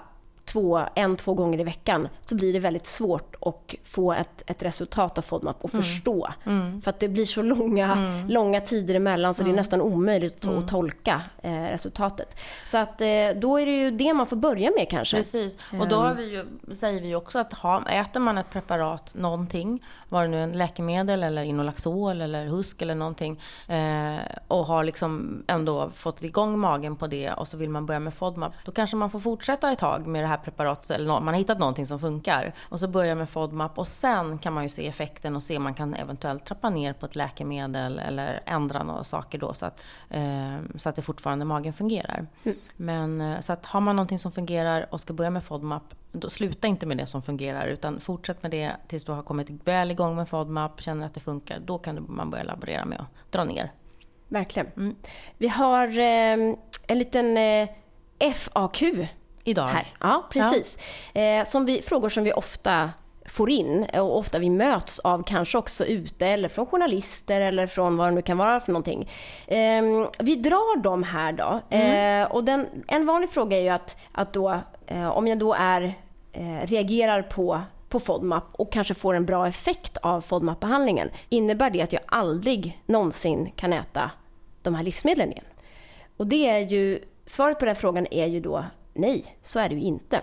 två, 0.51 0.81
en, 0.95 1.15
två 1.15 1.33
gånger 1.33 1.59
i 1.59 1.63
veckan 1.63 2.07
så 2.25 2.35
blir 2.35 2.53
det 2.53 2.59
väldigt 2.59 2.87
svårt 2.87 3.35
att 3.41 3.75
få 3.83 4.13
ett, 4.13 4.43
ett 4.47 4.63
resultat 4.63 5.17
av 5.17 5.21
FODMAP 5.21 5.57
och 5.61 5.73
mm. 5.73 5.83
förstå. 5.83 6.27
Mm. 6.45 6.81
För 6.81 6.89
att 6.89 6.99
det 6.99 7.09
blir 7.09 7.25
så 7.25 7.41
långa, 7.41 7.93
mm. 7.93 8.29
långa 8.29 8.61
tider 8.61 8.95
emellan 8.95 9.33
så 9.33 9.43
det 9.43 9.47
är 9.47 9.49
mm. 9.49 9.55
nästan 9.55 9.81
omöjligt 9.81 10.37
att, 10.37 10.45
att 10.45 10.53
mm. 10.53 10.67
tolka 10.67 11.21
eh, 11.41 11.51
resultatet. 11.51 12.35
Så 12.67 12.77
att, 12.77 13.01
eh, 13.01 13.07
då 13.35 13.59
är 13.59 13.65
det 13.65 13.71
ju 13.71 13.91
det 13.91 14.13
man 14.13 14.25
får 14.25 14.35
börja 14.35 14.71
med 14.77 14.89
kanske. 14.89 15.17
Precis. 15.17 15.57
Och 15.79 15.87
då 15.87 16.01
ehm. 16.01 16.17
vi 16.17 16.23
ju, 16.23 16.45
säger 16.75 17.01
vi 17.01 17.15
också 17.15 17.39
att 17.39 17.53
ha, 17.53 17.89
äter 17.89 18.19
man 18.19 18.37
ett 18.37 18.49
preparat, 18.49 19.15
någonting, 19.15 19.83
var 20.09 20.21
det 20.21 20.27
nu 20.27 20.43
en 20.43 20.51
läkemedel 20.51 21.23
eller 21.23 21.43
Inolaxol 21.43 22.21
eller 22.21 22.45
Husk 22.45 22.81
eller 22.81 22.95
någonting 22.95 23.41
eh, 23.67 24.15
och 24.47 24.65
har 24.65 24.83
liksom 24.83 25.43
ändå 25.47 25.89
fått 25.93 26.23
igång 26.23 26.59
magen 26.59 26.95
på 26.95 27.07
det 27.07 27.31
och 27.31 27.47
så 27.47 27.57
vill 27.57 27.69
man 27.69 27.85
börja 27.85 27.99
med 27.99 28.13
FODMAP, 28.13 28.53
då 28.65 28.71
kanske 28.71 28.95
man 28.95 29.09
får 29.09 29.19
fortsätta 29.19 29.71
ett 29.71 29.79
tag 29.79 30.07
med 30.07 30.23
det 30.23 30.27
här 30.27 30.37
preparatet, 30.43 30.89
eller 30.89 31.07
man 31.07 31.27
har 31.27 31.33
hittat 31.33 31.59
någonting 31.59 31.85
som 31.85 31.99
funkar 31.99 32.53
och 32.61 32.79
så 32.79 32.87
börjar 32.87 33.15
med 33.15 33.29
FODMAP 33.29 33.77
och 33.77 33.87
sen 33.87 34.37
kan 34.37 34.53
man 34.53 34.63
ju 34.63 34.69
se 34.69 34.87
effekten 34.87 35.35
och 35.35 35.43
se 35.43 35.57
om 35.57 35.63
man 35.63 35.73
kan 35.73 35.93
eventuellt 35.93 36.45
trappa 36.45 36.69
ner 36.69 36.93
på 36.93 37.05
ett 37.05 37.15
läkemedel 37.15 37.99
eller 37.99 38.43
ändra 38.45 38.83
några 38.83 39.03
saker 39.03 39.37
då 39.37 39.53
så 39.53 39.65
att, 39.65 39.85
eh, 40.09 40.57
så 40.75 40.89
att 40.89 40.95
det 40.95 41.01
fortfarande 41.01 41.45
magen 41.45 41.73
fungerar. 41.73 42.27
Mm. 42.43 42.57
Men 42.75 43.21
eh, 43.21 43.39
så 43.39 43.53
att 43.53 43.65
har 43.65 43.81
man 43.81 43.95
någonting 43.95 44.19
som 44.19 44.31
fungerar 44.31 44.87
och 44.89 45.01
ska 45.01 45.13
börja 45.13 45.29
med 45.29 45.43
FODMAP, 45.43 45.83
då 46.11 46.29
sluta 46.29 46.67
inte 46.67 46.85
med 46.85 46.97
det 46.97 47.05
som 47.05 47.21
fungerar 47.21 47.67
utan 47.67 47.99
fortsätt 47.99 48.43
med 48.43 48.51
det 48.51 48.71
tills 48.87 49.03
du 49.03 49.11
har 49.11 49.23
kommit 49.23 49.49
väl 49.49 49.91
igång 49.91 50.15
med 50.15 50.29
FODMAP, 50.29 50.81
känner 50.81 51.05
att 51.05 51.13
det 51.13 51.19
funkar. 51.19 51.59
Då 51.59 51.77
kan 51.77 52.05
man 52.09 52.29
börja 52.29 52.43
laborera 52.43 52.85
med 52.85 52.99
att 52.99 53.31
dra 53.31 53.43
ner. 53.43 53.71
Verkligen. 54.27 54.67
Mm. 54.77 54.95
Vi 55.37 55.47
har 55.47 55.99
eh, 55.99 56.55
en 56.87 56.97
liten 56.99 57.37
eh, 57.37 57.69
FAQ 58.33 58.83
Idag? 59.49 59.67
Här. 59.67 59.87
Ja, 59.99 60.27
precis. 60.31 60.77
Ja. 61.13 61.21
Eh, 61.21 61.43
som 61.43 61.65
vi, 61.65 61.81
frågor 61.81 62.09
som 62.09 62.23
vi 62.23 62.33
ofta 62.33 62.89
får 63.25 63.49
in 63.49 63.85
och 63.93 64.17
ofta 64.17 64.39
vi 64.39 64.49
möts 64.49 64.99
av 64.99 65.23
kanske 65.23 65.57
också 65.57 65.85
ute 65.85 66.27
eller 66.27 66.49
från 66.49 66.65
journalister 66.65 67.41
eller 67.41 67.67
från 67.67 67.97
vad 67.97 68.07
det 68.07 68.15
nu 68.15 68.21
kan 68.21 68.37
vara 68.37 68.59
för 68.59 68.71
någonting. 68.71 69.09
Eh, 69.47 69.83
vi 70.19 70.35
drar 70.35 70.81
dem 70.81 71.03
här 71.03 71.31
då. 71.31 71.61
Mm. 71.69 72.23
Eh, 72.23 72.31
och 72.31 72.43
den, 72.43 72.67
en 72.87 73.05
vanlig 73.05 73.29
fråga 73.29 73.57
är 73.57 73.61
ju 73.61 73.69
att, 73.69 73.99
att 74.11 74.33
då, 74.33 74.59
eh, 74.87 75.07
om 75.07 75.27
jag 75.27 75.39
då 75.39 75.53
är, 75.53 75.93
eh, 76.31 76.67
reagerar 76.67 77.21
på 77.21 77.61
på 77.89 77.99
FODMAP 77.99 78.43
och 78.51 78.71
kanske 78.71 78.93
får 78.93 79.13
en 79.13 79.25
bra 79.25 79.47
effekt 79.47 79.97
av 79.97 80.21
FODMAP-behandlingen, 80.21 81.09
innebär 81.29 81.69
det 81.69 81.81
att 81.81 81.93
jag 81.93 82.01
aldrig 82.05 82.81
någonsin 82.85 83.51
kan 83.55 83.73
äta 83.73 84.11
de 84.61 84.75
här 84.75 84.83
livsmedlen 84.83 85.31
igen? 85.31 85.45
Och 86.17 86.27
det 86.27 86.49
är 86.49 86.59
ju, 86.59 86.99
svaret 87.25 87.59
på 87.59 87.65
den 87.65 87.75
frågan 87.75 88.07
är 88.11 88.25
ju 88.27 88.39
då 88.39 88.65
Nej, 88.99 89.37
så 89.43 89.59
är 89.59 89.69
det 89.69 89.75
ju 89.75 89.81
inte. 89.81 90.21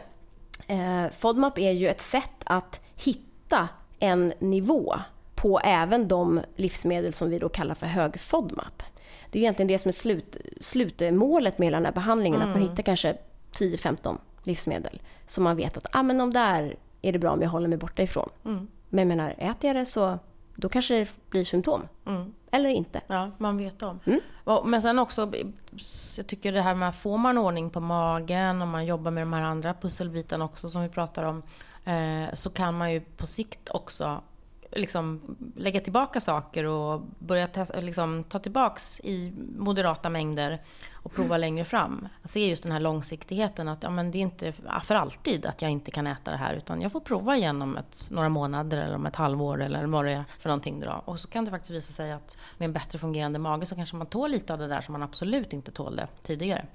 Eh, 0.66 1.08
FODMAP 1.10 1.58
är 1.58 1.70
ju 1.70 1.88
ett 1.88 2.00
sätt 2.00 2.42
att 2.44 2.80
hitta 2.96 3.68
en 3.98 4.32
nivå 4.38 4.94
på 5.34 5.60
även 5.60 6.08
de 6.08 6.40
livsmedel 6.56 7.12
som 7.12 7.30
vi 7.30 7.38
då 7.38 7.48
kallar 7.48 7.74
för 7.74 7.86
hög 7.86 8.20
FODMAP. 8.20 8.82
Det 9.30 9.38
är 9.38 9.40
egentligen 9.40 9.68
det 9.68 9.78
som 9.78 9.88
är 9.88 9.92
slut, 9.92 10.36
slutmålet 10.60 11.58
med 11.58 11.72
den 11.72 11.84
här 11.84 11.92
behandlingen, 11.92 12.36
mm. 12.36 12.48
att 12.48 12.54
man 12.54 12.62
mm. 12.62 12.70
hittar 12.70 12.82
kanske 12.82 13.16
10-15 13.52 14.18
livsmedel 14.42 15.00
som 15.26 15.44
man 15.44 15.56
vet 15.56 15.76
att 15.76 15.86
ah, 15.92 16.02
men 16.02 16.18
de 16.18 16.32
där 16.32 16.76
är 17.02 17.12
det 17.12 17.18
bra 17.18 17.32
om 17.32 17.42
jag 17.42 17.48
håller 17.48 17.68
mig 17.68 17.78
borta 17.78 18.02
ifrån. 18.02 18.28
Mm. 18.44 18.68
Men 18.88 18.98
jag 18.98 19.16
menar, 19.16 19.34
äter 19.38 19.68
jag 19.68 19.76
det 19.76 19.84
så 19.84 20.18
då 20.56 20.68
kanske 20.68 20.94
det 20.94 21.10
blir 21.30 21.44
symptom. 21.44 21.88
Mm. 22.06 22.34
Eller 22.50 22.68
inte. 22.68 23.00
Ja, 23.06 23.30
man 23.38 23.56
vet 23.56 23.82
om. 23.82 24.00
Mm. 24.04 24.20
Men 24.64 24.82
sen 24.82 24.98
också, 24.98 25.32
jag 26.16 26.26
tycker 26.26 26.52
det 26.52 26.60
här 26.60 26.74
med, 26.74 26.94
får 26.94 27.18
man 27.18 27.38
ordning 27.38 27.70
på 27.70 27.80
magen 27.80 28.62
och 28.62 28.68
man 28.68 28.86
jobbar 28.86 29.10
med 29.10 29.22
de 29.22 29.32
här 29.32 29.42
andra 29.42 29.74
pusselbitarna 29.74 30.44
också 30.44 30.70
som 30.70 30.82
vi 30.82 30.88
pratar 30.88 31.22
om, 31.22 31.42
eh, 31.84 32.34
så 32.34 32.50
kan 32.50 32.78
man 32.78 32.92
ju 32.92 33.00
på 33.00 33.26
sikt 33.26 33.68
också 33.68 34.22
liksom 34.72 35.36
lägga 35.56 35.80
tillbaka 35.80 36.20
saker 36.20 36.64
och 36.64 37.02
börja 37.18 37.46
testa, 37.46 37.80
liksom, 37.80 38.24
ta 38.24 38.38
tillbaks 38.38 39.00
i 39.00 39.32
moderata 39.56 40.08
mängder 40.08 40.62
och 41.06 41.12
prova 41.12 41.34
mm. 41.34 41.40
längre 41.40 41.64
fram. 41.64 42.08
Jag 42.22 42.30
ser 42.30 42.48
just 42.48 42.62
den 42.62 42.72
här 42.72 42.80
långsiktigheten 42.80 43.68
att 43.68 43.82
ja, 43.82 43.90
men 43.90 44.10
det 44.10 44.18
är 44.18 44.20
inte 44.20 44.52
för 44.82 44.94
alltid 44.94 45.46
att 45.46 45.62
jag 45.62 45.70
inte 45.70 45.90
kan 45.90 46.06
äta 46.06 46.30
det 46.30 46.36
här 46.36 46.54
utan 46.54 46.80
jag 46.80 46.92
får 46.92 47.00
prova 47.00 47.36
igen 47.36 47.62
om 47.62 47.76
ett, 47.76 48.06
några 48.10 48.28
månader 48.28 48.78
eller 48.78 48.94
om 48.94 49.06
ett 49.06 49.16
halvår 49.16 49.62
eller 49.62 49.86
vad 49.86 50.04
det 50.04 50.10
är 50.10 50.24
för 50.38 50.48
någonting. 50.48 50.80
Då. 50.80 51.02
Och 51.04 51.20
så 51.20 51.28
kan 51.28 51.44
det 51.44 51.50
faktiskt 51.50 51.70
visa 51.70 51.92
sig 51.92 52.12
att 52.12 52.38
med 52.58 52.66
en 52.66 52.72
bättre 52.72 52.98
fungerande 52.98 53.38
mage 53.38 53.66
så 53.66 53.74
kanske 53.74 53.96
man 53.96 54.06
tål 54.06 54.30
lite 54.30 54.52
av 54.52 54.58
det 54.58 54.68
där 54.68 54.80
som 54.80 54.92
man 54.92 55.02
absolut 55.02 55.52
inte 55.52 55.72
tålde 55.72 56.08
tidigare. 56.22 56.66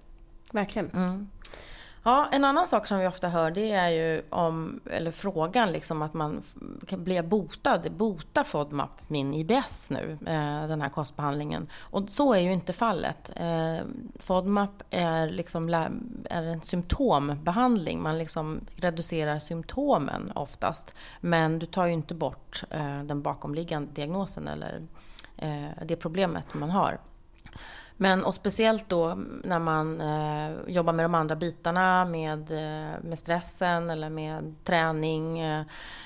Verkligen. 0.51 0.89
Mm. 0.89 1.29
Ja, 2.03 2.27
en 2.31 2.45
annan 2.45 2.67
sak 2.67 2.87
som 2.87 2.99
vi 2.99 3.07
ofta 3.07 3.29
hör 3.29 3.51
det 3.51 3.71
är 3.71 3.89
ju 3.89 4.21
om, 4.29 4.79
eller 4.85 5.11
frågan 5.11 5.71
liksom 5.71 6.01
att 6.01 6.13
man 6.13 6.43
blir 6.89 7.21
botad, 7.21 7.91
Botar 7.91 8.43
FODMAP 8.43 8.89
min 9.07 9.33
IBS 9.33 9.89
nu, 9.91 10.11
eh, 10.11 10.67
den 10.67 10.81
här 10.81 10.89
kostbehandlingen. 10.89 11.67
Och 11.79 12.09
så 12.09 12.33
är 12.33 12.39
ju 12.39 12.53
inte 12.53 12.73
fallet. 12.73 13.31
Eh, 13.35 13.85
FODMAP 14.19 14.83
är, 14.89 15.29
liksom, 15.29 15.69
är 16.29 16.43
en 16.43 16.61
symptombehandling, 16.61 18.01
man 18.01 18.17
liksom 18.17 18.59
reducerar 18.75 19.39
symptomen 19.39 20.31
oftast. 20.35 20.95
Men 21.19 21.59
du 21.59 21.65
tar 21.65 21.85
ju 21.85 21.93
inte 21.93 22.13
bort 22.13 22.63
eh, 22.69 23.03
den 23.03 23.21
bakomliggande 23.21 23.91
diagnosen 23.91 24.47
eller 24.47 24.81
det 25.85 25.95
problemet 25.95 26.53
man 26.53 26.69
har. 26.69 26.99
Men 27.97 28.23
och 28.23 28.35
speciellt 28.35 28.89
då 28.89 29.15
när 29.43 29.59
man 29.59 30.01
eh, 30.01 30.57
jobbar 30.67 30.93
med 30.93 31.05
de 31.05 31.15
andra 31.15 31.35
bitarna 31.35 32.05
med, 32.05 32.51
eh, 32.51 32.99
med 33.01 33.19
stressen 33.19 33.89
eller 33.89 34.09
med 34.09 34.55
träning, 34.63 35.39
eh, 35.39 35.63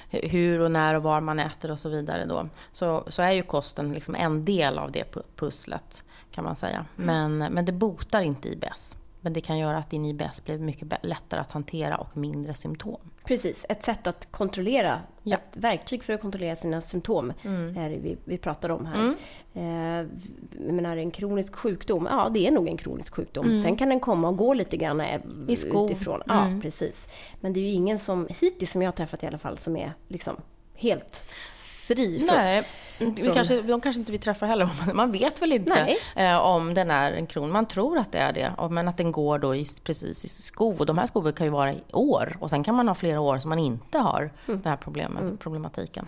hur 0.10 0.60
och 0.60 0.72
när 0.72 0.96
och 0.96 1.04
var 1.04 1.22
man 1.22 1.40
äter 1.40 1.72
och 1.72 1.80
så 1.80 1.90
vidare 1.90 2.26
då. 2.26 2.50
Så, 2.72 3.04
så 3.08 3.22
är 3.22 3.32
ju 3.32 3.42
kosten 3.42 3.94
liksom 3.94 4.16
en 4.16 4.46
del 4.46 4.78
av 4.78 4.92
det 4.92 5.16
pusslet 5.36 6.04
kan 6.32 6.44
man 6.44 6.56
säga. 6.56 6.86
Mm. 6.98 7.38
Men, 7.38 7.54
men 7.54 7.66
det 7.66 7.72
botar 7.72 8.22
inte 8.22 8.50
IBS. 8.50 8.98
Men 9.26 9.34
det 9.34 9.42
kan 9.42 9.58
göra 9.58 9.78
att 9.78 9.90
din 9.90 10.06
IBS 10.06 10.44
blir 10.44 10.58
mycket 10.58 10.88
lättare 11.02 11.42
att 11.42 11.52
hantera 11.52 11.98
och 11.98 12.18
mindre 12.18 12.54
symptom. 12.54 13.00
Precis, 13.24 13.66
ett 13.70 13.84
sätt 13.84 14.08
att 14.08 14.32
kontrollera, 14.32 15.02
ja. 15.24 15.38
ett 15.38 15.58
verktyg 15.58 16.04
för 16.04 16.14
att 16.14 16.22
kontrollera 16.22 16.56
sina 16.56 16.82
symptom 16.82 17.34
mm. 17.44 17.78
är 17.78 17.90
det 17.90 17.98
vi, 17.98 18.18
vi 18.26 18.38
pratar 18.38 18.70
om 18.70 18.86
här. 18.86 19.16
Mm. 19.54 20.06
Eh, 20.06 20.72
menar, 20.72 20.98
en 20.98 21.12
kronisk 21.12 21.56
sjukdom, 21.56 22.08
ja 22.12 22.30
det 22.34 22.48
är 22.48 22.52
nog 22.52 22.68
en 22.68 22.78
kronisk 22.78 23.16
sjukdom. 23.16 23.46
Mm. 23.46 23.58
Sen 23.58 23.76
kan 23.76 23.90
den 23.90 24.00
komma 24.00 24.28
och 24.28 24.38
gå 24.38 24.54
lite 24.54 24.78
grann 24.78 25.02
eh, 25.02 25.22
I 25.48 25.56
skov. 25.56 25.92
utifrån. 25.92 26.22
Ja, 26.26 26.46
mm. 26.46 26.62
precis. 26.62 27.08
Men 27.42 27.54
det 27.54 27.60
är 27.60 27.62
ju 27.62 27.72
ingen 27.72 28.00
som, 28.00 28.28
hittills 28.40 28.72
som 28.72 28.82
jag 28.82 28.88
har 28.88 28.96
träffat 28.96 29.24
i 29.24 29.28
alla 29.28 29.38
fall, 29.38 29.58
som 29.58 29.78
är 29.78 29.94
liksom 30.08 30.36
helt 30.76 31.24
fri. 31.58 32.20
För, 32.20 32.36
Nej, 32.36 32.64
vi 32.98 33.32
kanske, 33.34 33.62
de 33.62 33.82
kanske 33.82 34.00
inte 34.00 34.12
vi 34.12 34.18
träffar 34.18 34.48
heller. 34.48 34.70
Man 34.94 35.12
vet 35.12 35.42
väl 35.42 35.52
inte 35.52 35.98
eh, 36.16 36.38
om 36.38 36.74
den 36.74 36.92
är 36.92 37.12
en 37.12 37.28
kron. 37.28 37.52
Man 37.52 37.66
tror 37.66 37.98
att 37.98 38.12
det 38.12 38.18
är 38.18 38.34
det, 38.34 38.70
men 38.70 38.88
att 38.88 38.98
den 38.98 39.12
går 39.12 39.40
då 39.40 39.56
i, 39.56 39.66
precis 39.84 40.26
i 40.26 40.28
skov. 40.28 40.80
Och 40.80 40.86
de 40.86 40.98
här 40.98 41.06
skoven 41.06 41.34
kan 41.34 41.48
ju 41.48 41.52
vara 41.52 41.74
i 41.74 41.82
år 41.92 42.38
och 42.40 42.50
sen 42.50 42.64
kan 42.64 42.76
man 42.76 42.88
ha 42.88 42.96
flera 42.96 43.20
år 43.20 43.38
som 43.38 43.50
man 43.50 43.60
inte 43.60 43.98
har 43.98 44.20
mm. 44.20 44.62
den 44.62 44.70
här 44.70 44.78
problemen, 44.78 45.24
mm. 45.24 45.38
problematiken. 45.38 46.06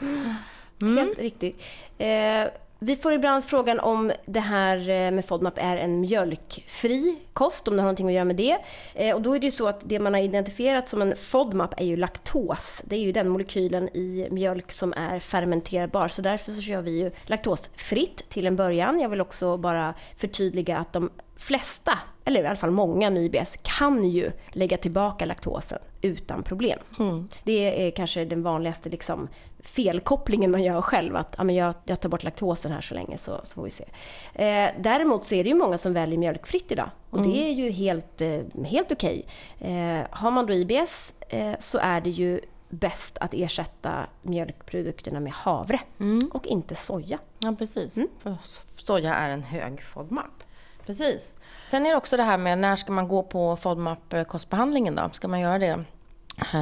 Mm. 0.81 0.97
Helt 0.97 1.19
riktigt. 1.19 1.63
Eh, 1.97 2.43
vi 2.79 2.95
får 2.95 3.13
ibland 3.13 3.45
frågan 3.45 3.79
om 3.79 4.11
det 4.25 4.39
här 4.39 4.89
eh, 4.89 5.11
med 5.11 5.25
FODMAP 5.25 5.57
är 5.57 5.77
en 5.77 6.01
mjölkfri 6.01 7.17
kost, 7.33 7.67
om 7.67 7.75
det 7.75 7.81
har 7.81 7.85
någonting 7.85 8.07
att 8.07 8.13
göra 8.13 8.25
med 8.25 8.35
det. 8.35 8.57
Eh, 8.93 9.15
och 9.15 9.21
då 9.21 9.35
är 9.35 9.39
det 9.39 9.45
ju 9.45 9.51
så 9.51 9.67
att 9.67 9.81
det 9.85 9.99
man 9.99 10.13
har 10.13 10.21
identifierat 10.21 10.89
som 10.89 11.01
en 11.01 11.15
FODMAP 11.15 11.73
är 11.77 11.85
ju 11.85 11.95
laktos. 11.95 12.81
Det 12.85 12.95
är 12.95 12.99
ju 12.99 13.11
den 13.11 13.29
molekylen 13.29 13.89
i 13.89 14.27
mjölk 14.31 14.71
som 14.71 14.93
är 14.93 15.19
fermenterbar. 15.19 16.07
Så 16.07 16.21
därför 16.21 16.51
så 16.51 16.61
kör 16.61 16.81
vi 16.81 16.99
ju 16.99 17.11
laktosfritt 17.25 18.29
till 18.29 18.47
en 18.47 18.55
början. 18.55 18.99
Jag 18.99 19.09
vill 19.09 19.21
också 19.21 19.57
bara 19.57 19.93
förtydliga 20.17 20.77
att 20.77 20.93
de 20.93 21.09
flesta, 21.37 21.99
eller 22.25 22.43
i 22.43 22.47
alla 22.47 22.55
fall 22.55 22.71
många 22.71 23.09
med 23.09 23.23
IBS, 23.23 23.57
kan 23.61 24.03
ju 24.09 24.31
lägga 24.49 24.77
tillbaka 24.77 25.25
laktosen 25.25 25.79
utan 26.01 26.43
problem. 26.43 26.79
Mm. 26.99 27.27
Det 27.43 27.87
är 27.87 27.91
kanske 27.91 28.25
den 28.25 28.43
vanligaste 28.43 28.89
liksom, 28.89 29.27
felkopplingen 29.67 30.51
man 30.51 30.63
gör 30.63 30.81
själv. 30.81 31.15
Att 31.15 31.35
ja, 31.37 31.43
men 31.43 31.55
jag, 31.55 31.75
jag 31.85 31.99
tar 31.99 32.09
bort 32.09 32.23
laktosen 32.23 32.71
här 32.71 32.81
så 32.81 32.93
länge 32.93 33.17
så, 33.17 33.41
så 33.43 33.53
får 33.53 33.63
vi 33.63 33.71
se. 33.71 33.85
Eh, 34.33 34.71
däremot 34.79 35.27
så 35.27 35.35
är 35.35 35.43
det 35.43 35.49
ju 35.49 35.55
många 35.55 35.77
som 35.77 35.93
väljer 35.93 36.17
mjölkfritt 36.17 36.71
idag. 36.71 36.89
Och 37.09 37.19
mm. 37.19 37.31
det 37.31 37.37
är 37.37 37.51
ju 37.51 37.69
helt, 37.71 38.21
eh, 38.21 38.39
helt 38.65 38.91
okej. 38.91 39.25
Okay. 39.59 39.71
Eh, 39.71 40.05
har 40.11 40.31
man 40.31 40.45
då 40.45 40.53
IBS 40.53 41.13
eh, 41.29 41.53
så 41.59 41.77
är 41.77 42.01
det 42.01 42.09
ju 42.09 42.41
bäst 42.69 43.17
att 43.17 43.33
ersätta 43.33 44.07
mjölkprodukterna 44.21 45.19
med 45.19 45.33
havre 45.33 45.79
mm. 45.99 46.29
och 46.33 46.47
inte 46.47 46.75
soja. 46.75 47.19
Ja, 47.39 47.55
precis. 47.59 47.97
Mm. 47.97 48.37
Soja 48.75 49.15
är 49.15 49.29
en 49.29 49.43
hög 49.43 49.83
FODMAP. 49.83 50.43
Precis. 50.85 51.37
Sen 51.67 51.85
är 51.85 51.89
det 51.89 51.95
också 51.95 52.17
det 52.17 52.23
här 52.23 52.37
med 52.37 52.57
när 52.57 52.75
ska 52.75 52.91
man 52.91 53.07
gå 53.07 53.23
på 53.23 53.55
FODMAP-kostbehandlingen 53.55 54.95
då? 54.95 55.09
Ska 55.13 55.27
man 55.27 55.39
göra 55.39 55.59
det 55.59 55.67
eh, 55.67 55.77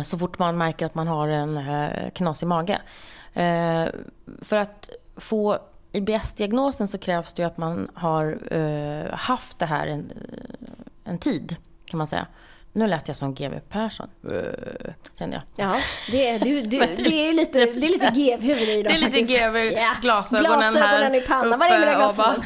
så 0.05 0.17
fort 0.17 0.39
man 0.39 0.58
märker 0.58 0.86
att 0.86 0.96
man 0.96 1.08
har 1.08 1.27
en 1.27 1.58
eh, 1.58 2.10
knasig 2.10 2.48
mage? 2.48 2.82
Eh, 3.34 3.86
för 4.41 4.58
att 4.58 4.89
få 5.17 5.60
IBS-diagnosen 5.91 6.88
så 6.88 6.98
krävs 6.98 7.34
det 7.34 7.44
att 7.44 7.58
man 7.58 7.91
har 7.94 8.39
haft 9.15 9.60
det 9.60 9.65
här 9.65 9.88
en, 9.88 10.12
en 11.03 11.17
tid, 11.20 11.55
kan 11.86 11.98
man 11.98 12.08
säga. 12.08 12.27
Nu 12.77 12.88
lät 12.88 13.08
jag 13.08 13.17
som 13.17 13.34
GW 13.34 13.60
Persson, 13.70 14.08
kände 15.17 15.41
jag. 15.55 15.67
Ja, 15.67 15.79
det 16.12 16.29
är, 16.29 16.39
du, 16.39 16.62
du, 16.62 16.77
det 17.10 17.29
är 17.29 17.34
lite, 17.34 17.60
det 17.60 17.86
är 17.86 17.91
lite 17.91 18.10
GW 18.10 18.53
i 18.53 18.79
idag 18.79 18.94
Det 18.94 18.98
är 18.98 19.10
lite 19.10 19.22
GW, 19.22 19.79
glasögonen, 20.01 20.60
glasögonen 20.60 20.82
här 20.82 21.15
i 21.15 21.22
pannan. 21.22 21.60
Var 21.60 21.67
är 21.67 21.79
mina 21.79 21.96
glasögon? 21.96 22.44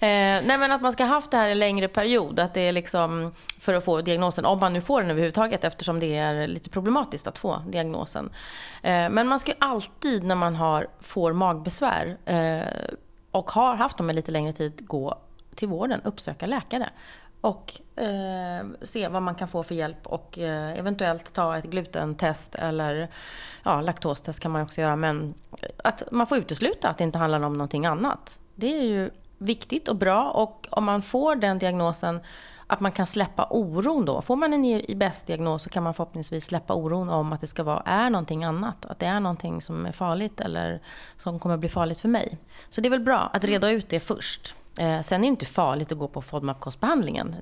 Eh, 0.08 0.42
nej 0.44 0.58
men 0.58 0.72
att 0.72 0.82
man 0.82 0.92
ska 0.92 1.04
ha 1.04 1.14
haft 1.14 1.30
det 1.30 1.36
här 1.36 1.48
en 1.48 1.58
längre 1.58 1.88
period. 1.88 2.40
Att 2.40 2.54
det 2.54 2.60
är 2.60 2.72
liksom 2.72 3.32
för 3.60 3.74
att 3.74 3.84
få 3.84 4.00
diagnosen, 4.00 4.44
om 4.44 4.58
man 4.58 4.72
nu 4.72 4.80
får 4.80 5.00
den 5.00 5.10
överhuvudtaget 5.10 5.64
eftersom 5.64 6.00
det 6.00 6.16
är 6.16 6.46
lite 6.46 6.70
problematiskt 6.70 7.26
att 7.26 7.38
få 7.38 7.62
diagnosen. 7.68 8.30
Eh, 8.82 9.10
men 9.10 9.28
man 9.28 9.38
ska 9.38 9.50
ju 9.50 9.56
alltid 9.60 10.24
när 10.24 10.34
man 10.34 10.56
har, 10.56 10.86
får 11.00 11.32
magbesvär 11.32 12.16
eh, 12.24 12.94
och 13.30 13.50
har 13.50 13.74
haft 13.74 13.96
dem 13.96 14.10
en 14.10 14.16
lite 14.16 14.32
längre 14.32 14.52
tid 14.52 14.86
gå 14.86 15.18
till 15.54 15.68
vården, 15.68 16.00
uppsöka 16.04 16.46
läkare 16.46 16.90
och 17.40 17.80
eh, 17.96 18.66
se 18.82 19.08
vad 19.08 19.22
man 19.22 19.34
kan 19.34 19.48
få 19.48 19.62
för 19.62 19.74
hjälp 19.74 20.06
och 20.06 20.38
eh, 20.38 20.78
eventuellt 20.78 21.32
ta 21.32 21.56
ett 21.56 21.64
glutentest 21.64 22.54
eller 22.54 23.08
ja, 23.62 23.80
laktostest 23.80 24.40
kan 24.40 24.50
man 24.50 24.62
också 24.62 24.80
göra. 24.80 24.96
Men 24.96 25.34
att 25.76 26.02
man 26.10 26.26
får 26.26 26.38
utesluta 26.38 26.88
att 26.88 26.98
det 26.98 27.04
inte 27.04 27.18
handlar 27.18 27.42
om 27.42 27.52
någonting 27.52 27.86
annat. 27.86 28.38
Det 28.54 28.78
är 28.78 28.84
ju 28.84 29.10
viktigt 29.38 29.88
och 29.88 29.96
bra 29.96 30.30
och 30.30 30.66
om 30.70 30.84
man 30.84 31.02
får 31.02 31.36
den 31.36 31.58
diagnosen 31.58 32.20
att 32.66 32.80
man 32.80 32.92
kan 32.92 33.06
släppa 33.06 33.46
oron 33.50 34.04
då. 34.04 34.22
Får 34.22 34.36
man 34.36 34.52
en 34.52 34.64
IBS-diagnos 34.64 35.62
så 35.62 35.70
kan 35.70 35.82
man 35.82 35.94
förhoppningsvis 35.94 36.44
släppa 36.44 36.74
oron 36.74 37.08
om 37.08 37.32
att 37.32 37.40
det 37.40 37.46
ska 37.46 37.62
vara, 37.62 37.82
är 37.84 38.10
någonting 38.10 38.44
annat. 38.44 38.86
Att 38.86 38.98
det 38.98 39.06
är 39.06 39.20
någonting 39.20 39.60
som 39.60 39.86
är 39.86 39.92
farligt 39.92 40.40
eller 40.40 40.82
som 41.16 41.38
kommer 41.38 41.56
bli 41.56 41.68
farligt 41.68 42.00
för 42.00 42.08
mig. 42.08 42.38
Så 42.70 42.80
det 42.80 42.88
är 42.88 42.90
väl 42.90 43.00
bra 43.00 43.30
att 43.32 43.44
reda 43.44 43.70
ut 43.70 43.88
det 43.88 44.00
först. 44.00 44.54
Eh, 44.78 45.00
sen 45.00 45.20
är 45.20 45.22
det 45.22 45.26
inte 45.26 45.46
farligt 45.46 45.92
att 45.92 45.98
gå 45.98 46.08
på 46.08 46.22
FODMAP-kostbehandlingen. 46.22 47.34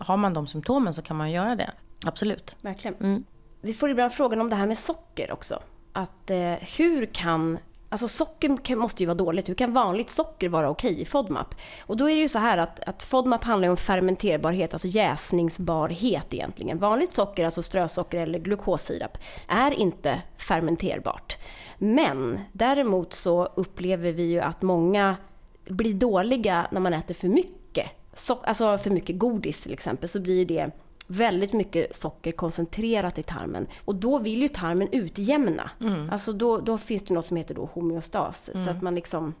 Har 0.00 0.16
man 0.16 0.34
de 0.34 0.46
symptomen 0.46 0.94
så 0.94 1.02
kan 1.02 1.16
man 1.16 1.30
göra 1.30 1.56
det. 1.56 1.70
Absolut. 2.06 2.56
Verkligen. 2.60 2.96
Mm. 3.00 3.24
Vi 3.60 3.74
får 3.74 3.90
ibland 3.90 4.12
frågan 4.12 4.40
om 4.40 4.50
det 4.50 4.56
här 4.56 4.66
med 4.66 4.78
socker 4.78 5.32
också. 5.32 5.62
Att 5.92 6.30
eh, 6.30 6.52
hur 6.52 7.06
kan 7.06 7.58
Alltså 7.88 8.08
socker 8.08 8.76
måste 8.76 9.02
ju 9.02 9.06
vara 9.06 9.14
dåligt. 9.14 9.48
Hur 9.48 9.54
kan 9.54 9.72
vanligt 9.72 10.10
socker 10.10 10.48
vara 10.48 10.70
okej 10.70 11.00
i 11.00 11.04
FODMAP? 11.04 11.54
Och 11.86 11.96
då 11.96 12.10
är 12.10 12.14
det 12.14 12.20
ju 12.20 12.28
så 12.28 12.38
här 12.38 12.58
att, 12.58 12.80
att 12.80 13.02
FODMAP 13.02 13.44
handlar 13.44 13.68
om 13.68 13.76
fermenterbarhet, 13.76 14.72
alltså 14.72 14.88
jäsningsbarhet 14.88 16.34
egentligen. 16.34 16.78
Vanligt 16.78 17.14
socker, 17.14 17.44
alltså 17.44 17.62
strösocker 17.62 18.20
eller 18.20 18.38
glukossirap, 18.38 19.18
är 19.48 19.70
inte 19.70 20.22
fermenterbart. 20.36 21.38
Men 21.78 22.40
däremot 22.52 23.12
så 23.12 23.48
upplever 23.54 24.12
vi 24.12 24.22
ju 24.22 24.40
att 24.40 24.62
många 24.62 25.16
blir 25.64 25.94
dåliga 25.94 26.66
när 26.70 26.80
man 26.80 26.94
äter 26.94 27.14
för 27.14 27.28
mycket. 27.28 27.86
So 28.14 28.36
alltså 28.44 28.78
för 28.78 28.90
mycket 28.90 29.18
godis 29.18 29.60
till 29.60 29.72
exempel, 29.72 30.08
så 30.08 30.20
blir 30.20 30.46
det 30.46 30.70
väldigt 31.06 31.52
mycket 31.52 31.96
socker 31.96 32.32
koncentrerat 32.32 33.18
i 33.18 33.22
tarmen. 33.22 33.66
Och 33.84 33.94
då 33.94 34.18
vill 34.18 34.42
ju 34.42 34.48
tarmen 34.48 34.88
utjämna. 34.92 35.70
Mm. 35.80 36.10
Alltså 36.10 36.32
då, 36.32 36.58
då 36.58 36.78
finns 36.78 37.02
det 37.02 37.14
något 37.14 37.24
som 37.24 37.36
heter 37.36 37.54
då 37.54 37.70
homeostas. 37.72 38.50
Mm. 38.54 38.64
Så 38.64 38.70
att 38.70 38.82
man 38.82 38.94
liksom 38.94 39.34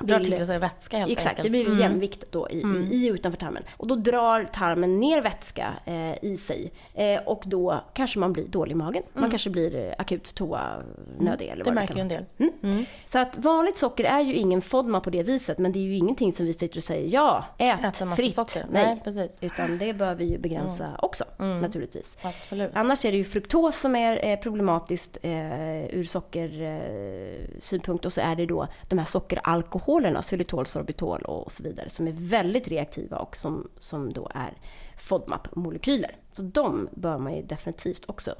Drar 0.00 0.18
till 0.18 0.46
sig 0.46 0.58
vätska 0.58 0.98
helt 0.98 1.12
Exakt, 1.12 1.28
enkelt. 1.28 1.44
det 1.44 1.50
blir 1.50 1.66
mm. 1.66 1.78
jämvikt 1.78 2.24
då 2.30 2.50
i, 2.50 2.62
mm. 2.62 2.92
i 2.92 3.06
utanför 3.06 3.38
tarmen. 3.38 3.62
Och 3.76 3.86
då 3.86 3.94
drar 3.94 4.48
tarmen 4.52 5.00
ner 5.00 5.22
vätska 5.22 5.74
eh, 5.84 6.24
i 6.24 6.36
sig. 6.36 6.72
Eh, 6.94 7.22
och 7.22 7.42
då 7.46 7.84
kanske 7.94 8.18
man 8.18 8.32
blir 8.32 8.48
dålig 8.48 8.72
i 8.72 8.74
magen. 8.74 9.02
Mm. 9.02 9.20
Man 9.20 9.30
kanske 9.30 9.50
blir 9.50 9.76
eh, 9.76 9.94
akut 9.98 10.34
toanödig 10.34 10.84
mm. 11.20 11.52
eller 11.52 11.64
vad 11.64 11.74
det 11.74 11.80
märker 11.80 11.94
ju 11.94 12.00
en 12.00 12.08
del. 12.08 12.24
Mm. 12.38 12.52
Mm. 12.62 12.84
Så 13.04 13.18
att 13.18 13.38
vanligt 13.38 13.78
socker 13.78 14.04
är 14.04 14.20
ju 14.20 14.34
ingen 14.34 14.62
FODMA 14.62 15.00
på 15.00 15.10
det 15.10 15.22
viset. 15.22 15.58
Men 15.58 15.72
det 15.72 15.78
är 15.78 15.84
ju 15.84 15.96
ingenting 15.96 16.32
som 16.32 16.46
vi 16.46 16.52
sitter 16.52 16.76
och 16.76 16.82
säger 16.82 17.08
ja, 17.08 17.44
ät 17.58 17.96
fritt. 18.16 18.34
Socker. 18.34 18.64
Nej, 18.70 18.84
Nej, 18.84 19.00
precis. 19.04 19.38
Utan 19.40 19.78
det 19.78 19.94
bör 19.94 20.14
vi 20.14 20.24
ju 20.24 20.38
begränsa 20.38 20.90
också 20.98 21.24
naturligtvis. 21.38 22.18
Absolut. 22.22 22.70
Annars 22.74 23.04
är 23.04 23.12
det 23.12 23.18
ju 23.18 23.24
fruktos 23.24 23.80
som 23.80 23.96
är 23.96 24.24
eh, 24.24 24.36
problematiskt 24.36 25.18
eh, 25.22 25.84
ur 25.84 26.04
sockersynpunkt. 26.04 28.06
och 28.06 28.12
så 28.12 28.20
är 28.20 28.36
det 28.36 28.46
då 28.46 28.68
de 28.88 28.98
här 28.98 29.06
sockeralkoholerna, 29.06 29.89
xylitol 30.22 30.66
sorbitol 30.66 31.22
och 31.22 31.52
så 31.52 31.62
vidare 31.62 31.88
som 31.88 32.08
är 32.08 32.12
väldigt 32.12 32.68
reaktiva 32.68 33.18
och 33.18 33.36
som, 33.36 33.68
som 33.78 34.12
då 34.12 34.30
är 34.34 34.52
FODMAP-molekyler. 34.98 36.16
Så 36.32 36.42
de 36.42 36.88
bör 36.92 37.18
man 37.18 37.34
ju 37.34 37.42
definitivt 37.42 38.04
också 38.06 38.34